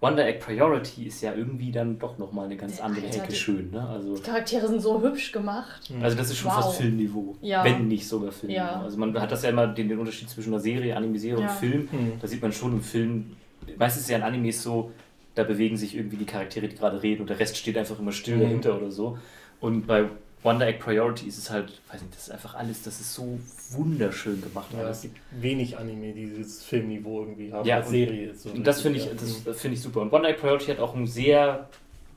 [0.00, 3.70] Wonder Egg Priority ist ja irgendwie dann doch nochmal eine ganz andere Alter, Ecke schön.
[3.70, 3.86] Ne?
[3.86, 5.92] Also, die Charaktere sind so hübsch gemacht.
[6.00, 6.64] Also das ist schon wow.
[6.64, 7.62] fast Filmniveau, ja.
[7.62, 8.64] wenn nicht sogar Filmniveau.
[8.64, 8.80] Ja.
[8.80, 11.50] Also man hat das ja immer den, den Unterschied zwischen einer Serie, Anime-Serie ja.
[11.50, 11.88] und Film.
[11.92, 12.12] Mhm.
[12.18, 13.36] Da sieht man schon im Film
[13.76, 14.92] meistens ist ja in Animes so,
[15.34, 18.12] da bewegen sich irgendwie die Charaktere, die gerade reden und der Rest steht einfach immer
[18.12, 18.42] still mhm.
[18.42, 19.18] dahinter oder so.
[19.60, 20.06] Und bei
[20.42, 23.38] Wonder Egg Priority ist es halt, weiß nicht, das ist einfach alles, das ist so
[23.72, 24.68] wunderschön gemacht.
[24.72, 24.98] Ja, alles.
[24.98, 28.42] es gibt wenig Anime, die dieses Filmniveau irgendwie haben, ja, als Serie ist.
[28.44, 29.08] So und das finde ich,
[29.44, 30.00] das finde ich super.
[30.00, 31.68] Und Wonder Egg Priority hat auch ein sehr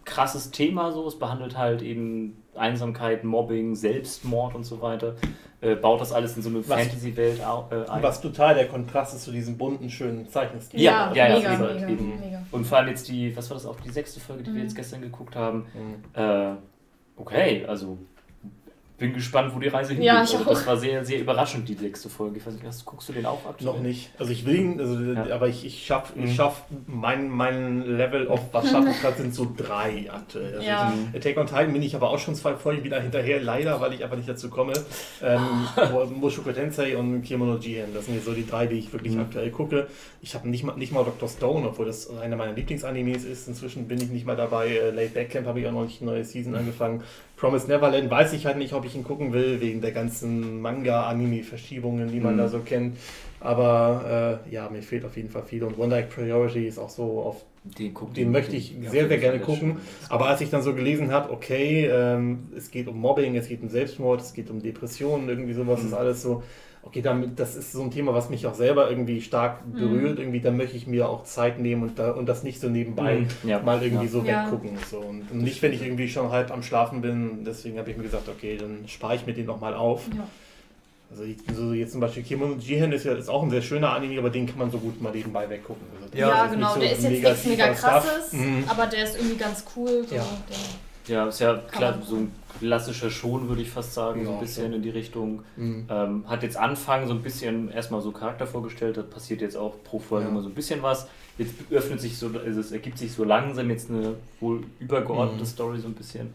[0.06, 1.08] krasses Thema so.
[1.08, 5.16] Es behandelt halt eben Einsamkeit, Mobbing, Selbstmord und so weiter.
[5.62, 8.04] Äh, baut das alles in so eine Fantasy-Welt äh, ein.
[8.04, 10.82] Was total der Kontrast ist zu diesem bunten, schönen Zeichenstil.
[10.82, 12.44] Ja, ja, ja, mega, mega, mega.
[12.52, 14.56] Und vor allem jetzt die, was war das auch, die sechste Folge, die mhm.
[14.56, 15.66] wir jetzt gestern geguckt haben.
[15.74, 16.22] Mhm.
[16.22, 16.56] Äh,
[17.16, 17.98] okay, also
[18.98, 20.06] bin gespannt, wo die Reise hingeht.
[20.06, 22.38] Ja, ich also, das war sehr, sehr überraschend, die sechste Folge.
[22.38, 23.74] Ich weiß nicht, hast, guckst du den auch aktuell?
[23.74, 24.12] Noch nicht.
[24.20, 25.34] Also ich will ihn, also, ja.
[25.34, 26.34] aber ich, ich schaffe ich mhm.
[26.34, 30.56] schaff mein, mein Level auf was schaffe ich gerade sind so drei aktuell.
[30.56, 30.94] Also ja.
[31.16, 34.04] Attack on Titan bin ich aber auch schon zwei Folgen wieder hinterher, leider, weil ich
[34.04, 34.74] einfach nicht dazu komme.
[35.24, 35.68] Ähm,
[36.20, 39.22] Mushoku Tensei und Kimono Jihen, das sind jetzt so die drei, die ich wirklich mhm.
[39.22, 39.88] aktuell gucke.
[40.22, 41.28] Ich habe nicht mal, nicht mal Dr.
[41.28, 43.48] Stone, obwohl das einer meiner Lieblingsanimes ist.
[43.48, 44.70] Inzwischen bin ich nicht mal dabei.
[44.70, 47.04] Äh, Late Back Camp habe ich auch noch nicht eine neue Season angefangen.
[47.44, 52.10] Promise Neverland weiß ich halt nicht, ob ich ihn gucken will, wegen der ganzen Manga-Anime-Verschiebungen,
[52.10, 52.38] die man mhm.
[52.38, 52.96] da so kennt.
[53.42, 55.62] Aber äh, ja, mir fehlt auf jeden Fall viel.
[55.66, 57.44] Und One Like Priority ist auch so auf
[57.78, 59.80] den, guck, den, den möchte ich den, sehr, sehr gerne gucken.
[60.08, 63.62] Aber als ich dann so gelesen habe, okay, ähm, es geht um Mobbing, es geht
[63.62, 65.88] um Selbstmord, es geht um Depressionen, irgendwie sowas, mhm.
[65.88, 66.44] ist alles so
[66.84, 69.80] okay, damit, das ist so ein Thema, was mich auch selber irgendwie stark mhm.
[69.80, 70.16] berührt.
[70.18, 70.24] Mhm.
[70.24, 73.26] Irgendwie, da möchte ich mir auch Zeit nehmen und, da, und das nicht so nebenbei
[73.44, 73.50] mhm.
[73.50, 73.60] ja.
[73.60, 74.12] mal irgendwie ja.
[74.12, 74.46] so ja.
[74.46, 74.78] weggucken.
[74.90, 75.00] So.
[75.00, 77.44] Und, und nicht, wenn ich irgendwie schon halb am Schlafen bin.
[77.46, 80.08] Deswegen habe ich mir gesagt, okay, dann spare ich mir den nochmal auf.
[81.10, 83.94] Also ich, so jetzt zum Beispiel Kimono Jihen ist ja ist auch ein sehr schöner
[83.94, 85.86] Anime, aber den kann man so gut mal nebenbei weggucken.
[86.02, 88.64] Also ja, genau, so der ist jetzt nichts mega krasses, mhm.
[88.68, 90.06] aber der ist irgendwie ganz cool.
[90.10, 90.26] So, ja.
[91.08, 94.40] Ja, ist ja klar, so ein klassischer Schon, würde ich fast sagen, ja, so ein
[94.40, 94.78] bisschen ja.
[94.78, 95.44] in die Richtung.
[95.56, 95.88] Mhm.
[95.90, 99.76] Ähm, hat jetzt Anfang so ein bisschen erstmal so Charakter vorgestellt, das passiert jetzt auch
[99.84, 100.32] pro Folge ja.
[100.32, 101.08] immer so ein bisschen was.
[101.38, 105.48] Jetzt öffnet sich so, also es ergibt sich so langsam jetzt eine wohl übergeordnete mhm.
[105.48, 106.34] Story so ein bisschen.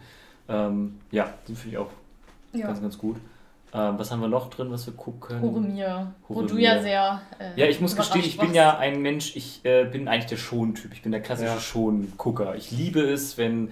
[0.49, 1.91] Ähm, ja, den finde ich auch
[2.53, 3.17] ganz, ganz gut.
[3.73, 5.43] Ähm, was haben wir noch drin, was wir gucken können?
[5.43, 6.13] Horemir.
[6.27, 7.21] Wo du ja sehr.
[7.39, 10.39] Äh, ja, ich muss gestehen, ich bin ja ein Mensch, ich äh, bin eigentlich der
[10.39, 10.93] Schon-Typ.
[10.95, 11.61] Ich bin der klassische ja.
[11.61, 12.57] Schon-Gucker.
[12.57, 13.71] Ich liebe es, wenn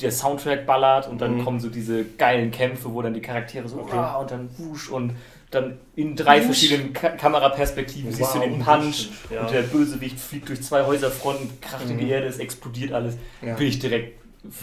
[0.00, 1.44] der Soundtrack ballert und dann mhm.
[1.44, 3.96] kommen so diese geilen Kämpfe, wo dann die Charaktere so okay.
[4.20, 5.14] und dann wusch und
[5.50, 6.46] dann in drei wusch.
[6.46, 9.42] verschiedenen Ka Kameraperspektiven wow, siehst du den Punch und, ja.
[9.42, 11.92] und der Bösewicht fliegt durch zwei Häuserfronten, kracht mhm.
[11.92, 13.16] in die Erde, es explodiert alles.
[13.42, 13.54] Ja.
[13.54, 14.18] Bin ich direkt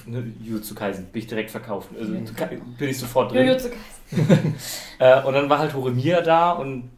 [0.07, 1.89] ne, Jujutsu Kaisen, bin ich direkt verkauft.
[1.97, 2.25] Also mhm.
[2.77, 3.47] bin ich sofort drin.
[3.47, 4.55] Jujutsu Kaisen.
[4.99, 6.89] äh, und dann war halt Horemia da und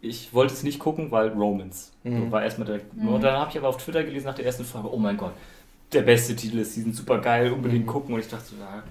[0.00, 1.92] ich wollte es nicht gucken, weil Romans.
[2.02, 2.30] Mhm.
[2.30, 2.94] War erstmal direkt.
[2.94, 3.08] Mhm.
[3.08, 5.32] Und dann habe ich aber auf Twitter gelesen nach der ersten Folge, oh mein Gott,
[5.92, 7.90] der beste Titel ist, die sind super geil, unbedingt mhm.
[7.90, 8.14] gucken.
[8.14, 8.82] Und ich dachte so, ja,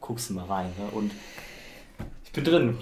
[0.00, 0.72] guckst du mal rein.
[0.78, 0.86] Ne?
[0.92, 1.12] Und
[2.24, 2.78] ich bin drin.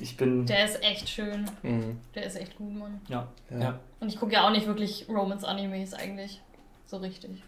[0.00, 0.46] Ich bin.
[0.46, 1.48] Der ist echt schön.
[1.62, 1.98] Mhm.
[2.14, 3.00] Der ist echt gut, Mann.
[3.08, 3.28] Ja.
[3.50, 3.78] ja.
[4.00, 6.40] Und ich gucke ja auch nicht wirklich Romance-Animes eigentlich.
[6.86, 7.42] So richtig.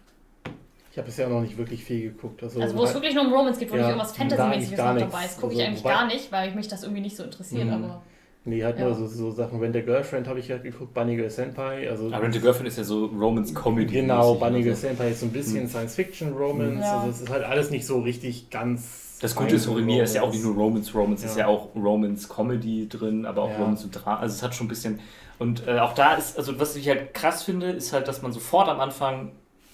[0.91, 2.41] Ich habe bisher noch nicht wirklich viel geguckt.
[2.41, 4.97] Also, also wo es wirklich nur um Romance geht, wo ja, nicht irgendwas Fantasy-mäßiges noch
[4.97, 7.65] dabei ist, gucke ich also, eigentlich gar nicht, weil mich das irgendwie nicht so interessiert.
[7.65, 7.73] Mhm.
[7.73, 8.01] Aber
[8.47, 8.85] Nee, halt ja.
[8.85, 9.59] nur so, so Sachen.
[9.59, 11.89] Rent a Girlfriend habe ich halt geguckt, Bunny Girl Senpai.
[11.89, 14.01] Also Aber Rent a Girlfriend ist ja so Romance Comedy.
[14.01, 15.67] Genau, Bunny Girl Senpai ist so ein bisschen hm.
[15.67, 16.79] Science Fiction Romance.
[16.79, 16.99] Ja.
[16.99, 19.17] Also es ist halt alles nicht so richtig ganz.
[19.19, 21.29] Das Gute ist, Horimiya ist ja auch nicht nur Romance, Romance ja.
[21.29, 23.57] ist ja auch Romance Comedy drin, aber auch ja.
[23.57, 24.19] Romance und Drama.
[24.19, 24.99] Also es hat schon ein bisschen.
[25.39, 28.31] Und äh, auch da ist, also was ich halt krass finde, ist halt, dass man
[28.31, 29.31] sofort am Anfang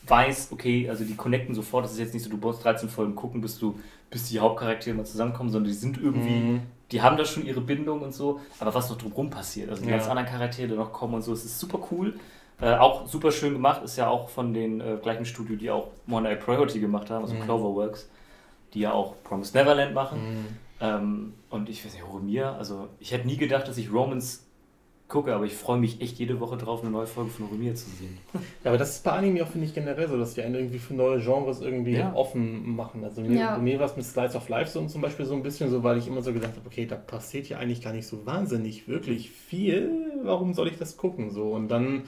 [0.08, 1.84] weiß, okay, also die connecten sofort.
[1.84, 3.78] Das ist jetzt nicht so, du brauchst 13 Folgen gucken, bis du,
[4.10, 6.30] bis die Hauptcharaktere mal zusammenkommen, sondern die sind irgendwie.
[6.30, 6.62] Mhm
[6.92, 9.90] die haben da schon ihre Bindung und so, aber was noch drumherum passiert, also die
[9.90, 9.98] ja.
[9.98, 12.16] ganz anderen Charaktere, noch kommen und so, es ist super cool.
[12.62, 15.88] Äh, auch super schön gemacht, ist ja auch von den äh, gleichen Studio, die auch
[16.08, 17.42] One Eye Priority gemacht haben, also mhm.
[17.42, 18.08] Cloverworks,
[18.76, 20.20] die ja auch Promised Neverland machen.
[20.20, 20.48] Mhm.
[20.80, 24.46] Ähm, und ich weiß nicht, Horemir, also ich hätte nie gedacht, dass ich Romans
[25.12, 27.90] gucke, aber ich freue mich echt jede Woche drauf, eine neue Folge von Rumir zu
[27.90, 28.18] sehen.
[28.64, 30.80] Ja, aber das ist bei Anime auch, finde ich, generell so, dass wir einen irgendwie
[30.80, 32.14] für neue Genres irgendwie ja.
[32.14, 33.04] offen machen.
[33.04, 33.58] Also mir, ja.
[33.58, 35.98] mir war es mit Slice of Life so zum Beispiel so ein bisschen so, weil
[35.98, 39.32] ich immer so gedacht habe, okay, da passiert ja eigentlich gar nicht so wahnsinnig wirklich
[39.32, 39.92] viel.
[40.24, 41.32] Warum soll ich das gucken?
[41.32, 42.04] So und dann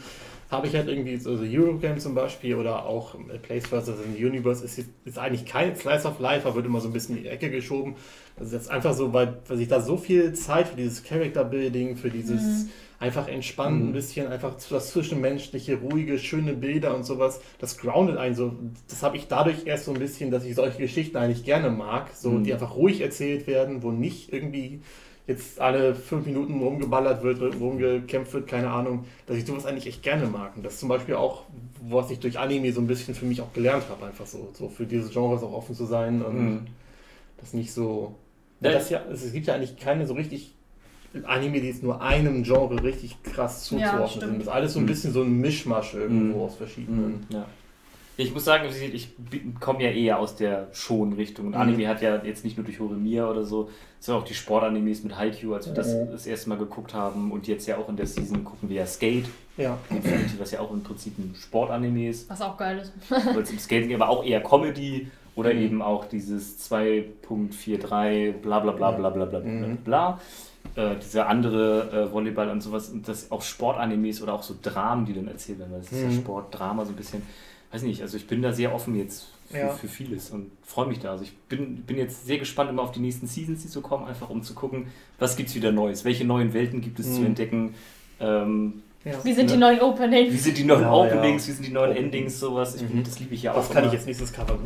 [0.50, 3.92] habe ich halt irgendwie, also Eurogame zum Beispiel oder auch Place vs.
[4.16, 7.18] the Universe ist, ist eigentlich kein Slice of Life, aber wird immer so ein bisschen
[7.18, 7.96] in die Ecke geschoben.
[8.38, 11.44] Das ist jetzt einfach so, weil, weil sich da so viel Zeit für dieses Character
[11.44, 12.70] Building, für dieses mhm
[13.04, 13.90] einfach entspannt, mhm.
[13.90, 17.42] ein bisschen einfach das zwischenmenschliche, ruhige, schöne Bilder und sowas.
[17.60, 18.54] Das groundet einen so.
[18.88, 22.12] Das habe ich dadurch erst so ein bisschen, dass ich solche Geschichten eigentlich gerne mag,
[22.16, 22.46] so mhm.
[22.46, 24.80] die einfach ruhig erzählt werden, wo nicht irgendwie
[25.28, 30.02] jetzt alle fünf Minuten rumgeballert wird, rumgekämpft wird, keine Ahnung, dass ich sowas eigentlich echt
[30.02, 30.56] gerne mag.
[30.56, 31.44] Und das ist zum Beispiel auch,
[31.82, 34.70] was ich durch Anime so ein bisschen für mich auch gelernt habe, einfach so, so
[34.70, 36.68] für dieses Genres auch offen zu sein und mhm.
[37.38, 38.16] das nicht so.
[38.62, 40.54] Ja, das ja, es gibt ja eigentlich keine so richtig
[41.26, 44.36] Anime, die jetzt nur einem Genre richtig krass zuzuordnen ja, sind.
[44.38, 46.44] Das ist alles so ein bisschen so ein Mischmasch irgendwo mhm.
[46.44, 47.26] aus verschiedenen.
[47.30, 47.46] Ja.
[48.16, 49.10] Ich muss sagen, ich
[49.60, 51.48] komme ja eher aus der Schon-Richtung.
[51.48, 51.62] Und mhm.
[51.62, 53.70] Anime hat ja jetzt nicht nur durch Horimiya oder so,
[54.00, 56.12] sondern auch die Sportanimes mit Haikyuu, als wir das mhm.
[56.12, 57.32] das erste Mal geguckt haben.
[57.32, 59.26] Und jetzt ja auch in der Season gucken wir ja Skate.
[59.58, 59.78] Ja.
[59.90, 62.30] Infinity, was ja auch im Prinzip ein Sportanime ist.
[62.30, 62.94] Was auch geil ist.
[63.10, 65.62] Weil es im Skating aber auch eher Comedy oder mhm.
[65.62, 69.78] eben auch dieses 2.43 bla bla bla bla bla bla bla mhm.
[69.78, 70.20] bla.
[70.76, 75.06] Äh, dieser andere äh, Volleyball und sowas, und das auch Sportanimes oder auch so Dramen,
[75.06, 76.22] die dann erzählt werden, weil das ist ja mhm.
[76.22, 77.22] Sport, Drama so ein bisschen
[77.74, 79.70] weiß nicht, also ich bin da sehr offen jetzt für, ja.
[79.70, 81.12] für vieles und freue mich da.
[81.12, 84.06] Also ich bin, bin jetzt sehr gespannt immer auf die nächsten Seasons, die so kommen,
[84.06, 84.88] einfach um zu gucken,
[85.18, 87.14] was gibt es wieder Neues, welche neuen Welten gibt es mhm.
[87.16, 87.76] zu entdecken.
[88.20, 89.14] Ähm, ja.
[89.24, 90.34] Wie sind die neuen Openings?
[90.34, 91.46] Wie sind die neuen ja, Openings?
[91.46, 91.50] Ja.
[91.50, 92.40] Wie sind die neuen Endings?
[92.40, 92.76] Sowas.
[92.76, 93.04] Ich, mhm.
[93.04, 93.58] Das liebe ich ja auch.
[93.58, 94.58] Was kann ich jetzt nächstes Cover?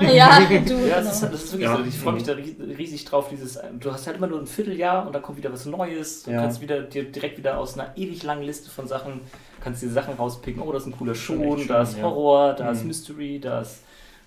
[0.00, 0.74] ja, du.
[0.88, 1.84] Ja, das ist, das ist wirklich so.
[1.84, 3.28] Ich freue mich da riesig drauf.
[3.30, 6.22] Dieses, du hast halt immer nur ein Vierteljahr und da kommt wieder was Neues.
[6.22, 9.20] Du kannst wieder dir direkt wieder aus einer ewig langen Liste von Sachen
[9.64, 10.62] kannst dir Sachen rauspicken.
[10.62, 12.88] Oh, das ist ein cooler Schon, da ist Horror, da ist mhm.
[12.88, 13.82] Mystery, da ist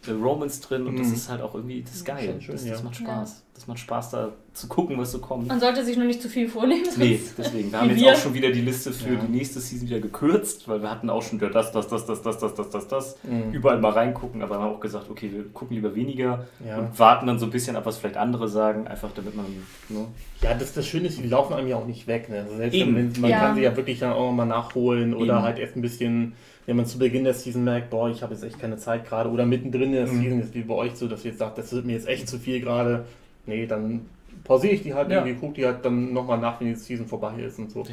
[0.07, 0.99] Romance drin und mhm.
[0.99, 2.38] das ist halt auch irgendwie, das ist geil.
[2.40, 3.30] Schön, das, das macht Spaß.
[3.38, 3.44] Ja.
[3.53, 5.48] Das macht Spaß, da zu gucken, was so kommt.
[5.48, 6.88] Man sollte sich noch nicht zu viel vornehmen.
[6.95, 7.72] Nee, deswegen.
[7.72, 8.14] Wir haben jetzt wir.
[8.14, 9.19] auch schon wieder die Liste für ja.
[9.19, 12.22] die nächste Season wieder gekürzt, weil wir hatten auch schon wieder das, das, das, das,
[12.22, 13.18] das, das, das, das, das.
[13.24, 13.53] Mhm.
[13.53, 16.78] Überall mal reingucken, aber haben auch gesagt, okay, wir gucken lieber weniger ja.
[16.78, 19.45] und warten dann so ein bisschen ab, was vielleicht andere sagen, einfach damit man.
[19.90, 20.06] Ne?
[20.41, 22.30] Ja, das, das Schöne ist, die laufen einem ja auch nicht weg.
[22.30, 22.41] Ne?
[22.41, 25.44] Also selbst Wenn, man kann sie ja wirklich dann auch mal nachholen oder Eben.
[25.44, 26.34] halt erst ein bisschen
[26.68, 29.30] wenn man zu Beginn der Season merkt, boah, ich habe jetzt echt keine Zeit gerade,
[29.30, 30.22] oder mittendrin in der mhm.
[30.22, 32.27] Season ist wie bei euch so, dass ihr jetzt sagt, das wird mir jetzt echt
[32.27, 33.06] zu viel gerade,
[33.45, 34.06] nee, dann
[34.44, 35.19] pausiere ich die halt ja.
[35.19, 37.85] irgendwie, gucke die halt dann nochmal nach, wenn die Season vorbei ist und so.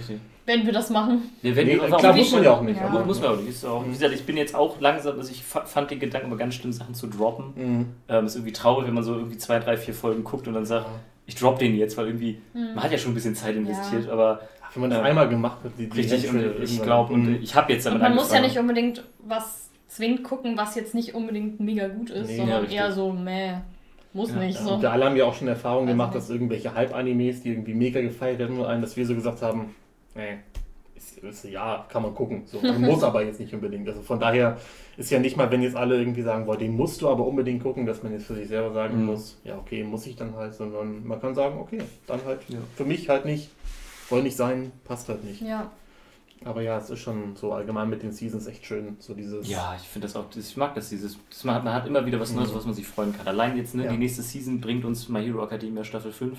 [0.44, 1.22] Wenn wir das machen.
[1.42, 2.78] Ja, wenn nee, wir klar, muss man ja auch nicht.
[2.78, 2.88] Ja.
[2.88, 3.48] Aber muss man auch nicht.
[3.48, 6.36] Ist auch, wie gesagt, ich bin jetzt auch langsam, also ich fand den Gedanken immer
[6.36, 7.52] ganz schlimm, Sachen zu droppen.
[7.54, 7.86] Mhm.
[8.08, 10.66] Ähm, ist irgendwie traurig, wenn man so irgendwie zwei, drei, vier Folgen guckt und dann
[10.66, 10.86] sagt,
[11.26, 12.74] ich drop den jetzt, weil irgendwie, mhm.
[12.74, 14.40] man hat ja schon ein bisschen Zeit investiert, aber
[14.74, 17.54] wenn man das äh, einmal gemacht hat, die, die Richtig, und ich glaube, und ich
[17.54, 21.14] habe jetzt damit und Man muss ja nicht unbedingt was zwingend gucken, was jetzt nicht
[21.14, 23.54] unbedingt mega gut ist, nee, sondern ja, eher so, meh,
[24.12, 24.58] muss ja, nicht.
[24.58, 24.64] Ja.
[24.64, 24.74] So.
[24.74, 28.00] Und alle haben ja auch schon Erfahrungen also gemacht, dass irgendwelche Hype-Animes, die irgendwie mega
[28.00, 29.74] gefeiert werden, nur einen, dass wir so gesagt haben,
[30.14, 30.38] nee,
[30.96, 32.42] ist, ist, ja, kann man gucken.
[32.46, 33.88] So, man muss aber jetzt nicht unbedingt.
[33.88, 34.56] Also von daher
[34.96, 37.62] ist ja nicht mal, wenn jetzt alle irgendwie sagen, boah, den musst du aber unbedingt
[37.62, 39.06] gucken, dass man jetzt für sich selber sagen mhm.
[39.06, 42.58] muss, ja, okay, muss ich dann halt, sondern man kann sagen, okay, dann halt ja.
[42.76, 43.50] für mich halt nicht
[44.14, 45.40] soll nicht sein, passt halt nicht.
[45.42, 45.70] Ja.
[46.44, 48.96] Aber ja, es ist schon so allgemein mit den Seasons echt schön.
[49.00, 51.72] So dieses ja, ich finde das auch, ich mag das, dieses, das, man, hat, man
[51.72, 52.56] hat immer wieder was Neues, mhm.
[52.56, 53.26] was man sich freuen kann.
[53.26, 53.90] Allein jetzt, ne, ja.
[53.90, 56.38] die nächste Season bringt uns My Hero Academia Staffel 5.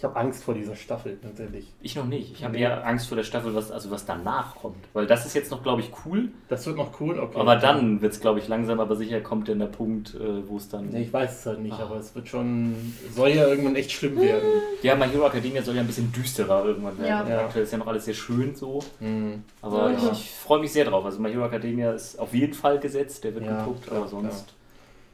[0.00, 1.66] Ich habe Angst vor dieser Staffel, ganz ehrlich.
[1.82, 2.32] Ich noch nicht.
[2.32, 4.78] Ich habe eher Angst vor der Staffel, was, also was danach kommt.
[4.94, 6.30] Weil das ist jetzt noch, glaube ich, cool.
[6.48, 7.38] Das wird noch cool, okay.
[7.38, 10.56] Aber dann wird es, glaube ich, langsam, aber sicher kommt dann der Punkt, äh, wo
[10.56, 10.88] es dann.
[10.88, 11.82] Nee, ich weiß es halt nicht, ah.
[11.82, 12.94] aber es wird schon.
[13.14, 14.48] Soll ja irgendwann echt schlimm werden.
[14.80, 17.28] Ja, My Hero Academia soll ja ein bisschen düsterer irgendwann werden.
[17.28, 17.40] Ja.
[17.40, 18.78] Aktuell ist ja noch alles sehr schön so.
[19.00, 19.44] Mhm.
[19.60, 19.98] Aber ja.
[19.98, 21.04] ich, ich freue mich sehr drauf.
[21.04, 24.54] Also My Hero Academia ist auf jeden Fall gesetzt, der wird ja, geguckt, aber sonst.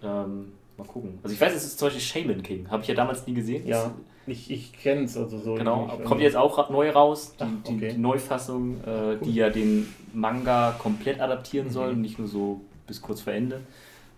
[0.05, 1.19] Ähm, mal gucken.
[1.25, 2.71] Also ich weiß, es ist zum Beispiel Shaman King.
[2.71, 3.67] Habe ich ja damals nie gesehen.
[3.67, 3.93] Ja.
[4.27, 5.55] Ich, ich kenne es also so.
[5.55, 7.93] Genau, nicht, kommt jetzt auch neu raus, die, Ach, okay.
[7.93, 9.19] die Neufassung, äh, cool.
[9.25, 11.73] die ja den Manga komplett adaptieren mhm.
[11.73, 13.61] soll, nicht nur so bis kurz vor Ende.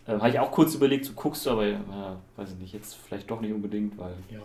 [0.07, 1.77] Äh, Habe ich auch kurz überlegt, so guckst du, aber äh,
[2.37, 4.13] weiß ich nicht, jetzt vielleicht doch nicht unbedingt, weil.
[4.31, 4.41] Ja.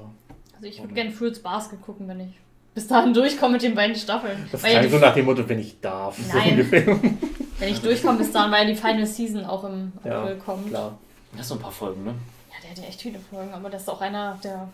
[0.55, 2.39] Also ich würde gerne Fruits Basket gucken, wenn ich
[2.73, 4.47] bis dahin durchkomme mit den beiden Staffeln.
[4.51, 6.17] Das klang so nach dem Motto, wenn ich darf.
[6.33, 6.67] Nein.
[6.69, 6.71] So
[7.59, 10.67] wenn ich durchkomme bis dahin, weil die Final Season auch im April ja, kommt.
[10.67, 10.97] Klar.
[11.37, 12.11] Das sind ein paar Folgen, ne?
[12.49, 14.69] Ja, der hat ja echt viele Folgen, aber das ist auch einer der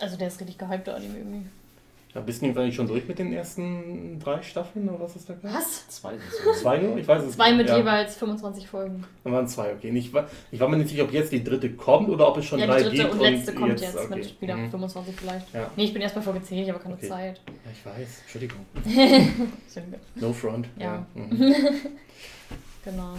[0.00, 1.46] also der ist richtig gehypt, der Anime irgendwie.
[2.14, 5.34] Ja, bist du eigentlich schon durch mit den ersten drei Staffeln oder was ist da
[5.34, 5.54] gerade?
[5.54, 5.88] Was?
[5.88, 6.14] Zwei.
[6.58, 6.96] Zwei nur?
[6.96, 7.76] Ich weiß es Zwei mit ja.
[7.76, 9.04] jeweils 25 Folgen.
[9.24, 9.90] Dann waren zwei, okay.
[9.90, 12.46] Ich war, ich war mir nicht sicher, ob jetzt die dritte kommt oder ob es
[12.46, 12.94] schon ja, drei gibt.
[12.94, 14.14] die dritte und letzte und kommt jetzt, jetzt okay.
[14.14, 14.70] mit wieder mhm.
[14.70, 15.54] 25 vielleicht.
[15.54, 15.70] Ja.
[15.76, 17.08] Nee, ich bin erst bei Folge 10, ich habe keine okay.
[17.08, 17.40] Zeit.
[17.46, 18.20] Ja, ich weiß.
[18.22, 18.66] Entschuldigung.
[20.14, 20.66] no front.
[20.78, 20.84] Ja.
[20.84, 21.06] ja.
[21.14, 21.54] Mhm.
[22.84, 23.14] genau.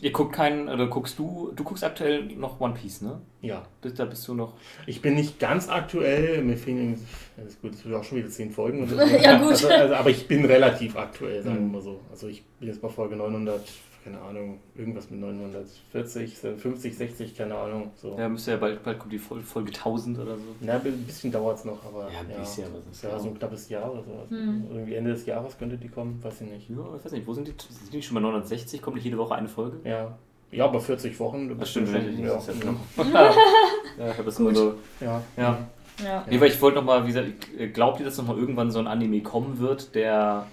[0.00, 3.20] Ihr guckt keinen, oder guckst du, du guckst aktuell noch One Piece, ne?
[3.40, 3.62] Ja.
[3.80, 4.54] Da bist du noch.
[4.86, 7.00] Ich bin nicht ganz aktuell, mir fehlen,
[7.36, 8.86] das ist gut, das sind auch schon wieder zehn Folgen.
[9.22, 9.52] ja, gut.
[9.52, 12.00] Also, also, aber ich bin relativ aktuell, sagen wir mal so.
[12.10, 13.60] Also ich bin jetzt bei Folge 900
[14.04, 17.90] keine Ahnung, irgendwas mit 940, 50, 60, keine Ahnung.
[17.96, 18.16] So.
[18.18, 20.42] Ja, müsste ja bald, bald kommt die Folge 1000 oder so.
[20.60, 22.12] Na, ein bisschen dauert es noch, aber.
[22.12, 23.18] Ja, ein ja, bisschen, was ist ja.
[23.18, 24.36] so ein knappes Jahr oder so.
[24.36, 24.66] Hm.
[24.70, 26.68] Irgendwie Ende des Jahres könnte die kommen, weiß ich nicht.
[26.68, 27.54] Ja, ich weiß nicht, wo sind die?
[27.58, 28.82] Sind die schon bei 960?
[28.82, 29.78] Kommt nicht jede Woche eine Folge?
[29.84, 30.18] Ja.
[30.52, 31.58] Ja, aber 40 Wochen.
[31.58, 32.34] Das stimmt, schon, ja.
[32.34, 34.74] Das ja, ja, ich habe das immer so.
[35.00, 35.22] Ja.
[35.36, 35.58] ja.
[36.02, 36.24] Ja.
[36.28, 39.22] Nee, weil ich wollte nochmal, wie gesagt, glaubt ihr, dass nochmal irgendwann so ein Anime
[39.22, 40.48] kommen wird, der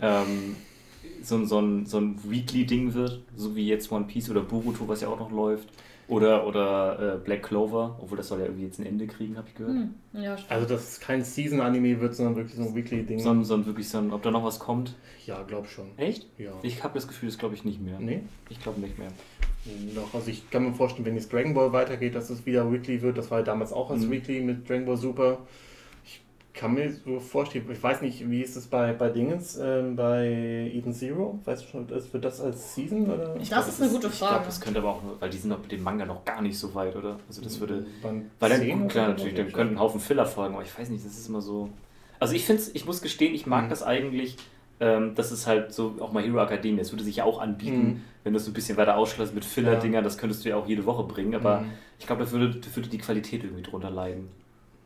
[0.00, 0.56] ähm,
[1.24, 5.00] so, so, ein, so ein Weekly-Ding wird, so wie jetzt One Piece oder Boruto, was
[5.00, 5.68] ja auch noch läuft.
[6.06, 9.48] Oder, oder äh, Black Clover, obwohl das soll ja irgendwie jetzt ein Ende kriegen, habe
[9.48, 9.74] ich gehört.
[9.74, 9.94] Hm.
[10.12, 13.20] Ja, also, dass es kein Season-Anime wird, sondern wirklich so ein Weekly-Ding.
[13.20, 14.96] Sondern, sondern wirklich so ein, ob da noch was kommt?
[15.24, 15.86] Ja, glaub schon.
[15.96, 16.26] Echt?
[16.36, 16.52] Ja.
[16.62, 17.98] Ich habe das Gefühl, das glaube ich nicht mehr.
[18.00, 18.20] Nee?
[18.50, 19.08] Ich glaube nicht mehr.
[19.94, 23.00] Noch, also ich kann mir vorstellen, wenn jetzt Dragon Ball weitergeht, dass es wieder Weekly
[23.00, 23.16] wird.
[23.16, 24.10] Das war ja damals auch als mhm.
[24.10, 25.38] Weekly mit Dragon Ball Super
[26.54, 30.70] kann mir so vorstellen, ich weiß nicht, wie ist es bei, bei Dingens, ähm, bei
[30.72, 31.40] Eden Zero?
[31.44, 33.10] Weißt du schon, wird das als Season?
[33.10, 33.36] Oder?
[33.40, 34.12] Ich das ist eine gute Frage.
[34.12, 36.40] Ich glaube, das könnte aber auch, weil die sind noch mit dem Manga noch gar
[36.40, 37.18] nicht so weit, oder?
[37.26, 37.84] Also das würde.
[38.38, 41.04] weil dann, gut, klar, natürlich, dann könnten ein Haufen Filler folgen, aber ich weiß nicht,
[41.04, 41.70] das ist immer so.
[42.20, 43.70] Also ich finde ich muss gestehen, ich mag mhm.
[43.70, 44.36] das eigentlich.
[44.78, 46.78] Ähm, das ist halt so auch mal Hero Academia.
[46.78, 48.00] Das würde sich ja auch anbieten, mhm.
[48.22, 50.04] wenn du es ein bisschen weiter ausschlossst mit Filler-Dingern.
[50.04, 51.34] Das könntest du ja auch jede Woche bringen.
[51.34, 51.70] Aber mhm.
[51.98, 54.28] ich glaube, da würde, da würde die Qualität irgendwie drunter leiden.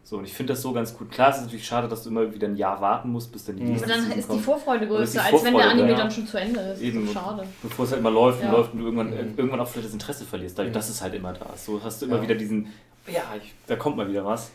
[0.08, 1.10] So, und ich finde das so ganz gut.
[1.10, 3.56] Klar, es ist natürlich schade, dass du immer wieder ein Jahr warten musst, bis dann
[3.56, 5.96] die nächste Aber dann ist die Vorfreude größer, als wenn der Anime ja.
[5.98, 6.80] dann schon zu Ende ist.
[6.80, 7.44] Eben, schade.
[7.62, 8.48] Bevor es halt immer läuft ja.
[8.48, 9.34] und läuft und du irgendwann, mhm.
[9.36, 11.66] irgendwann auch vielleicht das Interesse verlierst, dadurch, dass es halt immer da ist.
[11.66, 12.22] So hast du immer ja.
[12.22, 12.72] wieder diesen,
[13.06, 14.50] ja, ich, da kommt mal wieder was.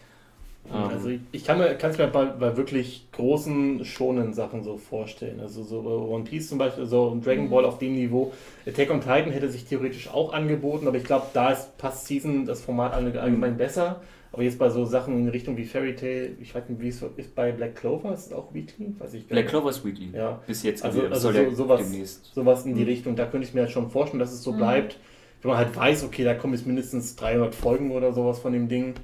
[0.74, 0.90] Ähm.
[0.90, 5.40] Also ich, kann es mir bei, bei wirklich großen, schonen Sachen so vorstellen.
[5.40, 7.50] Also so One Piece zum Beispiel, so Dragon mhm.
[7.52, 8.34] Ball auf dem Niveau.
[8.66, 12.48] Attack on Titan hätte sich theoretisch auch angeboten, aber ich glaube, da ist passt Season
[12.48, 13.58] das Format allgemein mhm.
[13.58, 14.02] besser.
[14.34, 17.04] Aber jetzt bei so Sachen in Richtung wie Fairy Tail, ich weiß nicht, wie es
[17.18, 18.96] ist bei Black Clover, ist es auch Weekly?
[18.98, 20.10] Weiß ich Black Clover ist Weekly.
[20.12, 20.42] Ja.
[20.48, 20.84] Bis jetzt.
[20.84, 22.34] Also, also so, sowas, demnächst.
[22.34, 22.88] sowas in die mhm.
[22.88, 24.58] Richtung, da könnte ich mir halt schon vorstellen, dass es so mhm.
[24.58, 24.98] bleibt.
[25.44, 28.70] Wenn man halt weiß, okay, da kommen jetzt mindestens 300 Folgen oder sowas von dem
[28.70, 28.96] Ding,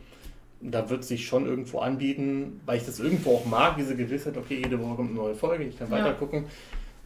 [0.61, 4.55] da wird sich schon irgendwo anbieten, weil ich das irgendwo auch mag, diese Gewissheit, okay,
[4.63, 5.97] jede Woche kommt eine neue Folge, ich kann ja.
[5.97, 6.45] weiter gucken.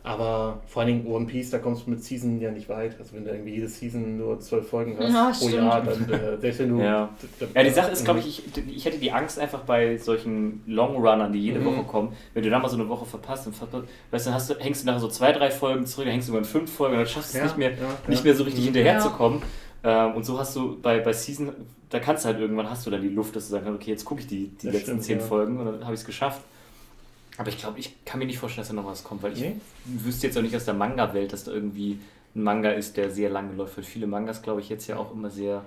[0.05, 2.99] Aber vor allen Dingen One Piece, da kommst du mit Season ja nicht weit.
[2.99, 6.37] Also wenn du irgendwie jede Season nur zwölf Folgen hast ja, pro Jahr, dann äh,
[6.37, 6.83] selbst wenn du...
[6.83, 7.09] Ja,
[7.55, 11.31] ja die Sache ist, glaube ich, ich, ich hätte die Angst einfach bei solchen Longrunnern,
[11.31, 11.65] die jede mhm.
[11.65, 14.49] Woche kommen, wenn du da mal so eine Woche verpasst, und verpasst weißt, dann hast
[14.49, 16.97] du, hängst du nachher so zwei, drei Folgen zurück, dann hängst du über fünf Folgen,
[16.97, 17.71] dann schaffst du es nicht mehr,
[18.09, 18.73] nicht mehr so richtig mhm.
[18.73, 19.41] hinterherzukommen.
[19.85, 21.51] Ähm, und so hast du bei, bei Season,
[21.89, 23.91] da kannst du halt irgendwann hast du dann die Luft, dass du sagen kannst, okay,
[23.91, 26.41] jetzt gucke ich die, die letzten stimmt, zehn Folgen und dann habe ich es geschafft.
[27.37, 29.39] Aber ich glaube, ich kann mir nicht vorstellen, dass da noch was kommt, weil ich
[29.39, 29.55] nee?
[29.85, 31.99] wüsste jetzt auch nicht aus der Manga-Welt, dass da irgendwie
[32.35, 33.77] ein Manga ist, der sehr lange läuft.
[33.77, 35.65] Weil viele Mangas, glaube ich, jetzt ja auch immer sehr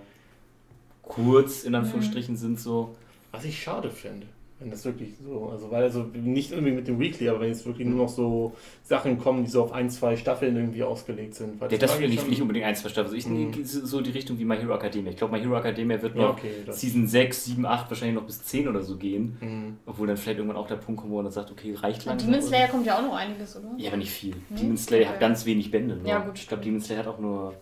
[1.03, 2.39] kurz in Anführungsstrichen mhm.
[2.39, 2.97] sind so.
[3.33, 4.27] Was ich schade finde.
[4.59, 7.67] Wenn das wirklich so, also weil also nicht irgendwie mit dem Weekly, aber wenn jetzt
[7.67, 11.61] wirklich nur noch so Sachen kommen, die so auf ein, zwei Staffeln irgendwie ausgelegt sind.
[11.61, 13.15] Weil ja, das will ich nicht unbedingt ein, zwei Staffeln.
[13.15, 13.65] Also ich mhm.
[13.65, 15.11] so die Richtung wie My Hero Academia.
[15.11, 18.25] Ich glaube, My Hero Academia wird noch ja, okay, Season 6, 7, 8 wahrscheinlich noch
[18.25, 19.37] bis 10 oder so gehen.
[19.41, 19.77] Mhm.
[19.85, 22.17] Obwohl dann vielleicht irgendwann auch der Punkt kommt, wo man dann sagt, okay, reicht lang.
[22.17, 23.69] Demon Slayer kommt ja auch noch einiges, oder?
[23.77, 24.35] Ja, aber nicht viel.
[24.49, 24.57] Mhm.
[24.57, 25.09] Demon Slayer okay.
[25.11, 25.97] hat ganz wenig Bände.
[25.97, 26.09] Nur.
[26.09, 26.39] Ja, gut.
[26.39, 27.53] Ich glaube, Demon Slayer hat auch nur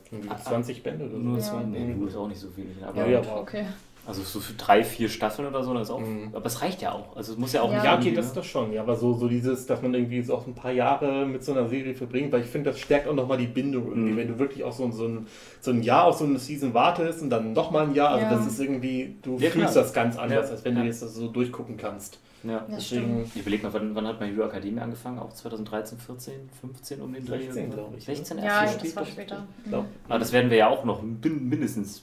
[0.45, 1.19] 20 Bände oder so.
[1.19, 1.75] Nur 20.
[1.75, 1.87] Ja.
[1.87, 2.77] Nee, nur ist auch nicht so wenig.
[2.87, 3.65] Aber ja, ja, okay.
[4.07, 6.31] Also so für drei, vier Staffeln oder so, das auch, mhm.
[6.35, 7.17] aber es reicht ja auch.
[7.17, 7.83] Also es muss ja auch ja.
[7.83, 8.73] Ja, okay, das ist das schon.
[8.73, 11.53] Ja, aber so, so dieses, dass man irgendwie so auch ein paar Jahre mit so
[11.53, 14.17] einer Serie verbringt, weil ich finde, das stärkt auch nochmal die Bindung irgendwie, mhm.
[14.17, 15.27] wenn du wirklich auch so, so, ein,
[15.61, 18.31] so ein Jahr auf so eine Season wartest und dann nochmal ein Jahr, also ja.
[18.31, 19.85] das ist irgendwie, du ja, fühlst klar.
[19.85, 22.19] das ganz anders, als wenn du jetzt das so durchgucken kannst.
[22.45, 23.25] Ja, deswegen.
[23.25, 25.19] Ich überlege mal, wann, wann hat meine Hero Akademie angefangen?
[25.19, 27.41] Auch 2013, 14, 15 um den Dreh?
[27.41, 28.05] 16, glaube ich.
[28.05, 29.47] 16 ja, erst das war später.
[29.65, 29.75] Mhm.
[30.09, 32.03] Aber das werden wir ja auch noch mindestens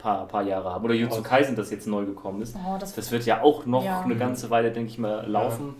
[0.00, 0.84] paar, paar Jahre haben.
[0.84, 2.56] Oder Jutsu Kaisen, das jetzt neu gekommen ist.
[2.56, 4.00] Oh, das, das, wird ja auch noch ja.
[4.00, 5.74] eine ganze Weile, denke ich mal, laufen.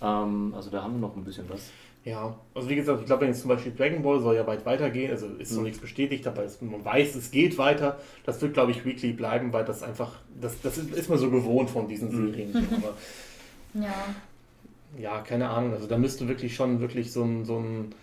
[0.00, 0.22] Ja.
[0.22, 1.70] Ähm, also da haben wir noch ein bisschen was.
[2.04, 4.66] Ja, also wie gesagt, ich glaube, wenn jetzt zum Beispiel Dragon Ball soll ja weit
[4.66, 5.56] weitergehen, also ist mhm.
[5.56, 7.98] noch nichts bestätigt, aber es, man weiß, es geht weiter.
[8.26, 11.30] Das wird, glaube ich, Weekly bleiben, weil das einfach, das, das ist, ist man so
[11.30, 12.32] gewohnt von diesen mhm.
[12.32, 12.68] Serien.
[12.76, 13.94] aber, ja.
[14.98, 15.72] Ja, keine Ahnung.
[15.72, 17.94] Also da müsste wirklich schon wirklich so ein, so ein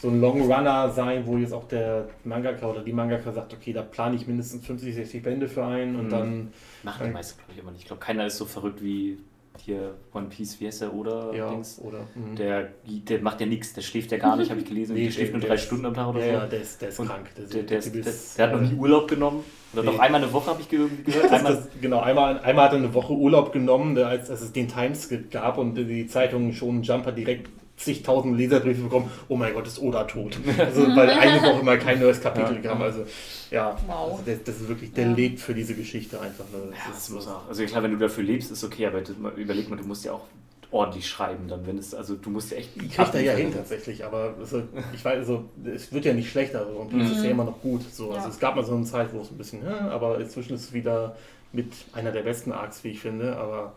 [0.00, 3.72] so ein Long Runner sein, wo jetzt auch der Mangaka oder die Mangaka sagt, okay,
[3.74, 6.10] da plane ich mindestens 50, 60 Bände für ein und mhm.
[6.10, 6.52] dann.
[6.82, 7.82] Machen die meisten, glaube ich, immer nicht.
[7.82, 9.18] Ich glaube, keiner ist so verrückt wie
[9.58, 11.34] hier One Piece, wie heißt der, oder?
[11.34, 11.78] Ja, Dings.
[11.82, 12.06] oder.
[12.14, 12.34] Mhm.
[12.36, 14.94] Der, der macht ja nichts, der schläft ja gar nicht, habe ich gelesen.
[14.96, 16.26] nee, der schläft nur drei Stunden am Tag oder so.
[16.26, 17.30] Ja, der ist, der ist krank.
[17.36, 19.44] Der, der, der, ist, der, der, hat noch nie Urlaub genommen.
[19.74, 19.90] Oder nee.
[19.90, 20.90] doch einmal eine Woche habe ich gehört.
[21.30, 24.66] Einmal das, genau, einmal, einmal hat er eine Woche Urlaub genommen, als, als es den
[24.66, 29.80] Timeskip gab und die Zeitung schon Jumper direkt zigtausend Leserbriefe bekommen, oh mein Gott, ist
[29.80, 30.38] Oda tot.
[30.58, 32.70] Also, weil eine Woche mal kein neues Kapitel ja.
[32.70, 32.82] kam.
[32.82, 33.06] Also
[33.50, 34.12] ja, wow.
[34.12, 35.14] also das, das, ist wirklich, der ja.
[35.14, 36.44] lebt für diese Geschichte einfach.
[36.52, 36.72] Ne?
[36.72, 37.48] Ja, das muss auch.
[37.48, 39.02] Also klar, wenn du dafür lebst, ist okay, aber
[39.36, 40.26] überleg mal, du musst ja auch
[40.70, 42.76] ordentlich schreiben dann, wenn es, also du musst ja echt...
[42.76, 44.62] Ich krieg da ja hin tatsächlich, aber also,
[44.92, 47.30] ich weiß, also es wird ja nicht schlechter also, und es ist ja mhm.
[47.30, 47.82] immer noch gut.
[47.92, 48.12] So.
[48.12, 50.72] Also es gab mal so eine Zeit, wo es ein bisschen, aber inzwischen ist es
[50.72, 51.16] wieder
[51.52, 53.72] mit einer der besten Arcs, wie ich finde, aber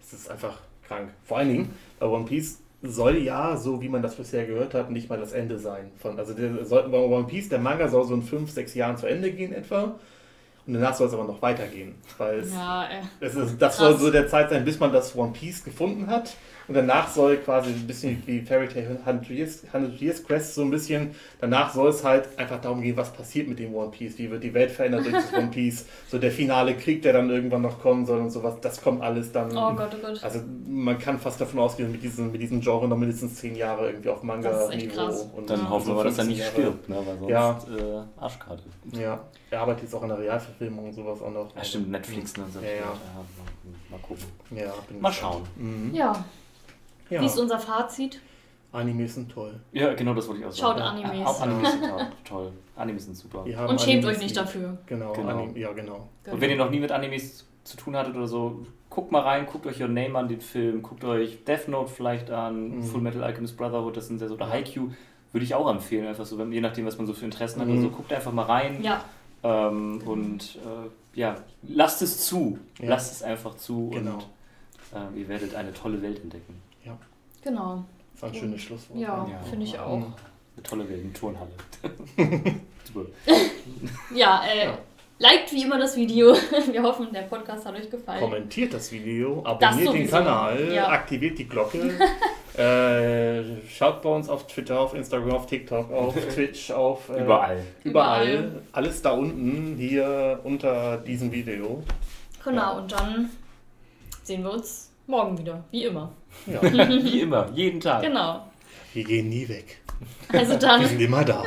[0.00, 1.08] es ist einfach krank.
[1.24, 4.90] Vor allen Dingen bei One Piece soll ja, so wie man das bisher gehört hat,
[4.90, 5.90] nicht mal das Ende sein.
[5.98, 9.06] Von, also der, soll, One Piece, der Manga soll so in fünf, sechs Jahren zu
[9.06, 9.98] Ende gehen etwa.
[10.66, 11.94] Und danach soll es aber noch weitergehen.
[12.18, 13.88] Weil es, ja, äh, es ist, das krass.
[13.88, 16.34] soll so der Zeit sein, bis man das One Piece gefunden hat.
[16.68, 20.62] Und danach soll quasi ein bisschen wie Fairy Tail 100 Years, 100 Years Quest so
[20.62, 24.18] ein bisschen, danach soll es halt einfach darum gehen, was passiert mit dem One Piece,
[24.18, 27.30] wie wird die Welt verändert durch das One Piece, so der finale Krieg, der dann
[27.30, 29.56] irgendwann noch kommen soll und sowas, das kommt alles dann.
[29.56, 30.22] Oh Gott, oh Gott.
[30.24, 33.90] Also man kann fast davon ausgehen, mit diesem, mit diesem Genre noch mindestens zehn Jahre
[33.90, 35.30] irgendwie auf Manga-Niveau.
[35.36, 36.96] Und dann hoffen wir mal, dass er nicht stirbt, ne?
[36.96, 37.58] weil sonst ja.
[37.76, 38.62] äh, Arschkarte.
[38.92, 39.20] Ja,
[39.50, 41.54] er arbeitet jetzt auch in der Realverfilmung und sowas auch noch.
[41.54, 42.44] Ja, stimmt, Netflix, ne?
[42.60, 42.96] Ja, ja.
[43.90, 44.24] Mal gucken.
[44.50, 45.42] Ja, mal schauen.
[45.56, 45.94] Mhm.
[45.94, 46.24] Ja.
[47.10, 47.20] Ja.
[47.20, 48.20] Wie ist unser Fazit?
[48.72, 49.58] Animes sind toll.
[49.72, 50.78] Ja, genau das wollte ich auch sagen.
[50.78, 51.18] Schaut Animes.
[51.18, 51.84] Ja, auch Animes sind
[52.24, 52.52] toll.
[52.76, 53.44] Animes sind super.
[53.68, 54.78] Und schämt euch nicht dafür.
[54.86, 55.28] Genau, genau.
[55.28, 56.08] Anim ja, genau.
[56.30, 59.46] Und wenn ihr noch nie mit Animes zu tun hattet oder so, guckt mal rein,
[59.46, 62.82] guckt euch Your Name an, den Film, guckt euch Death Note vielleicht an, mhm.
[62.82, 64.90] Full Metal Alchemist Brotherhood, das sind sehr so, oder Haikyuu,
[65.32, 67.68] würde ich auch empfehlen, einfach so, je nachdem, was man so für Interessen mhm.
[67.68, 68.82] hat, also guckt einfach mal rein.
[68.82, 69.04] Ja.
[69.42, 72.58] Ähm, und äh, ja, lasst es zu.
[72.78, 72.90] Ja.
[72.90, 74.14] Lasst es einfach zu genau.
[74.14, 76.62] und äh, ihr werdet eine tolle Welt entdecken.
[77.46, 77.50] Ja.
[77.50, 77.84] Genau.
[78.12, 78.98] Das war ein schönes Schlusswort.
[78.98, 79.92] Ja, ja finde ich auch.
[79.92, 81.50] Eine tolle Welt, eine Turnhalle.
[82.84, 83.08] Super.
[84.14, 84.78] ja, äh, ja.
[85.18, 86.34] liked wie immer das Video.
[86.72, 88.20] Wir hoffen, der Podcast hat euch gefallen.
[88.20, 90.88] Kommentiert das Video, abonniert das den Kanal, ja.
[90.88, 91.90] aktiviert die Glocke.
[92.58, 97.62] äh, schaut bei uns auf Twitter, auf Instagram, auf TikTok, auf Twitch, auf äh, überall.
[97.84, 98.28] überall.
[98.28, 98.62] Überall.
[98.72, 101.82] Alles da unten, hier unter diesem Video.
[102.42, 103.30] Genau, und dann
[104.22, 106.12] sehen wir uns morgen wieder, wie immer.
[106.46, 106.62] Ja.
[106.62, 108.02] wie immer, jeden Tag.
[108.02, 108.50] Genau.
[108.92, 109.82] Wir gehen nie weg.
[110.28, 110.80] Also dann.
[110.80, 111.44] Wir sind immer da.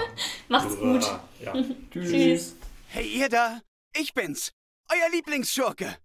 [0.48, 1.04] Macht's gut.
[1.44, 1.54] Ja.
[1.92, 2.12] Tschüss.
[2.12, 2.56] Tschüss.
[2.88, 3.62] Hey ihr da,
[3.96, 4.52] ich bin's,
[4.90, 5.98] euer Lieblingsschurke.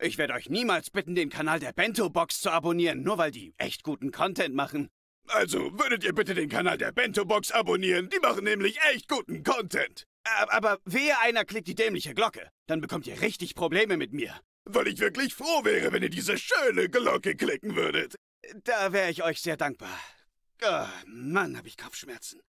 [0.00, 3.54] Ich werde euch niemals bitten, den Kanal der Bento Box zu abonnieren, nur weil die
[3.56, 4.88] echt guten Content machen.
[5.28, 9.42] Also würdet ihr bitte den Kanal der Bento Box abonnieren, die machen nämlich echt guten
[9.42, 10.04] Content.
[10.48, 14.34] Aber wehe einer klickt die dämliche Glocke, dann bekommt ihr richtig Probleme mit mir.
[14.64, 18.16] Weil ich wirklich froh wäre, wenn ihr diese schöne Glocke klicken würdet.
[18.64, 19.98] Da wäre ich euch sehr dankbar.
[20.62, 22.40] Oh, Mann, habe ich Kopfschmerzen.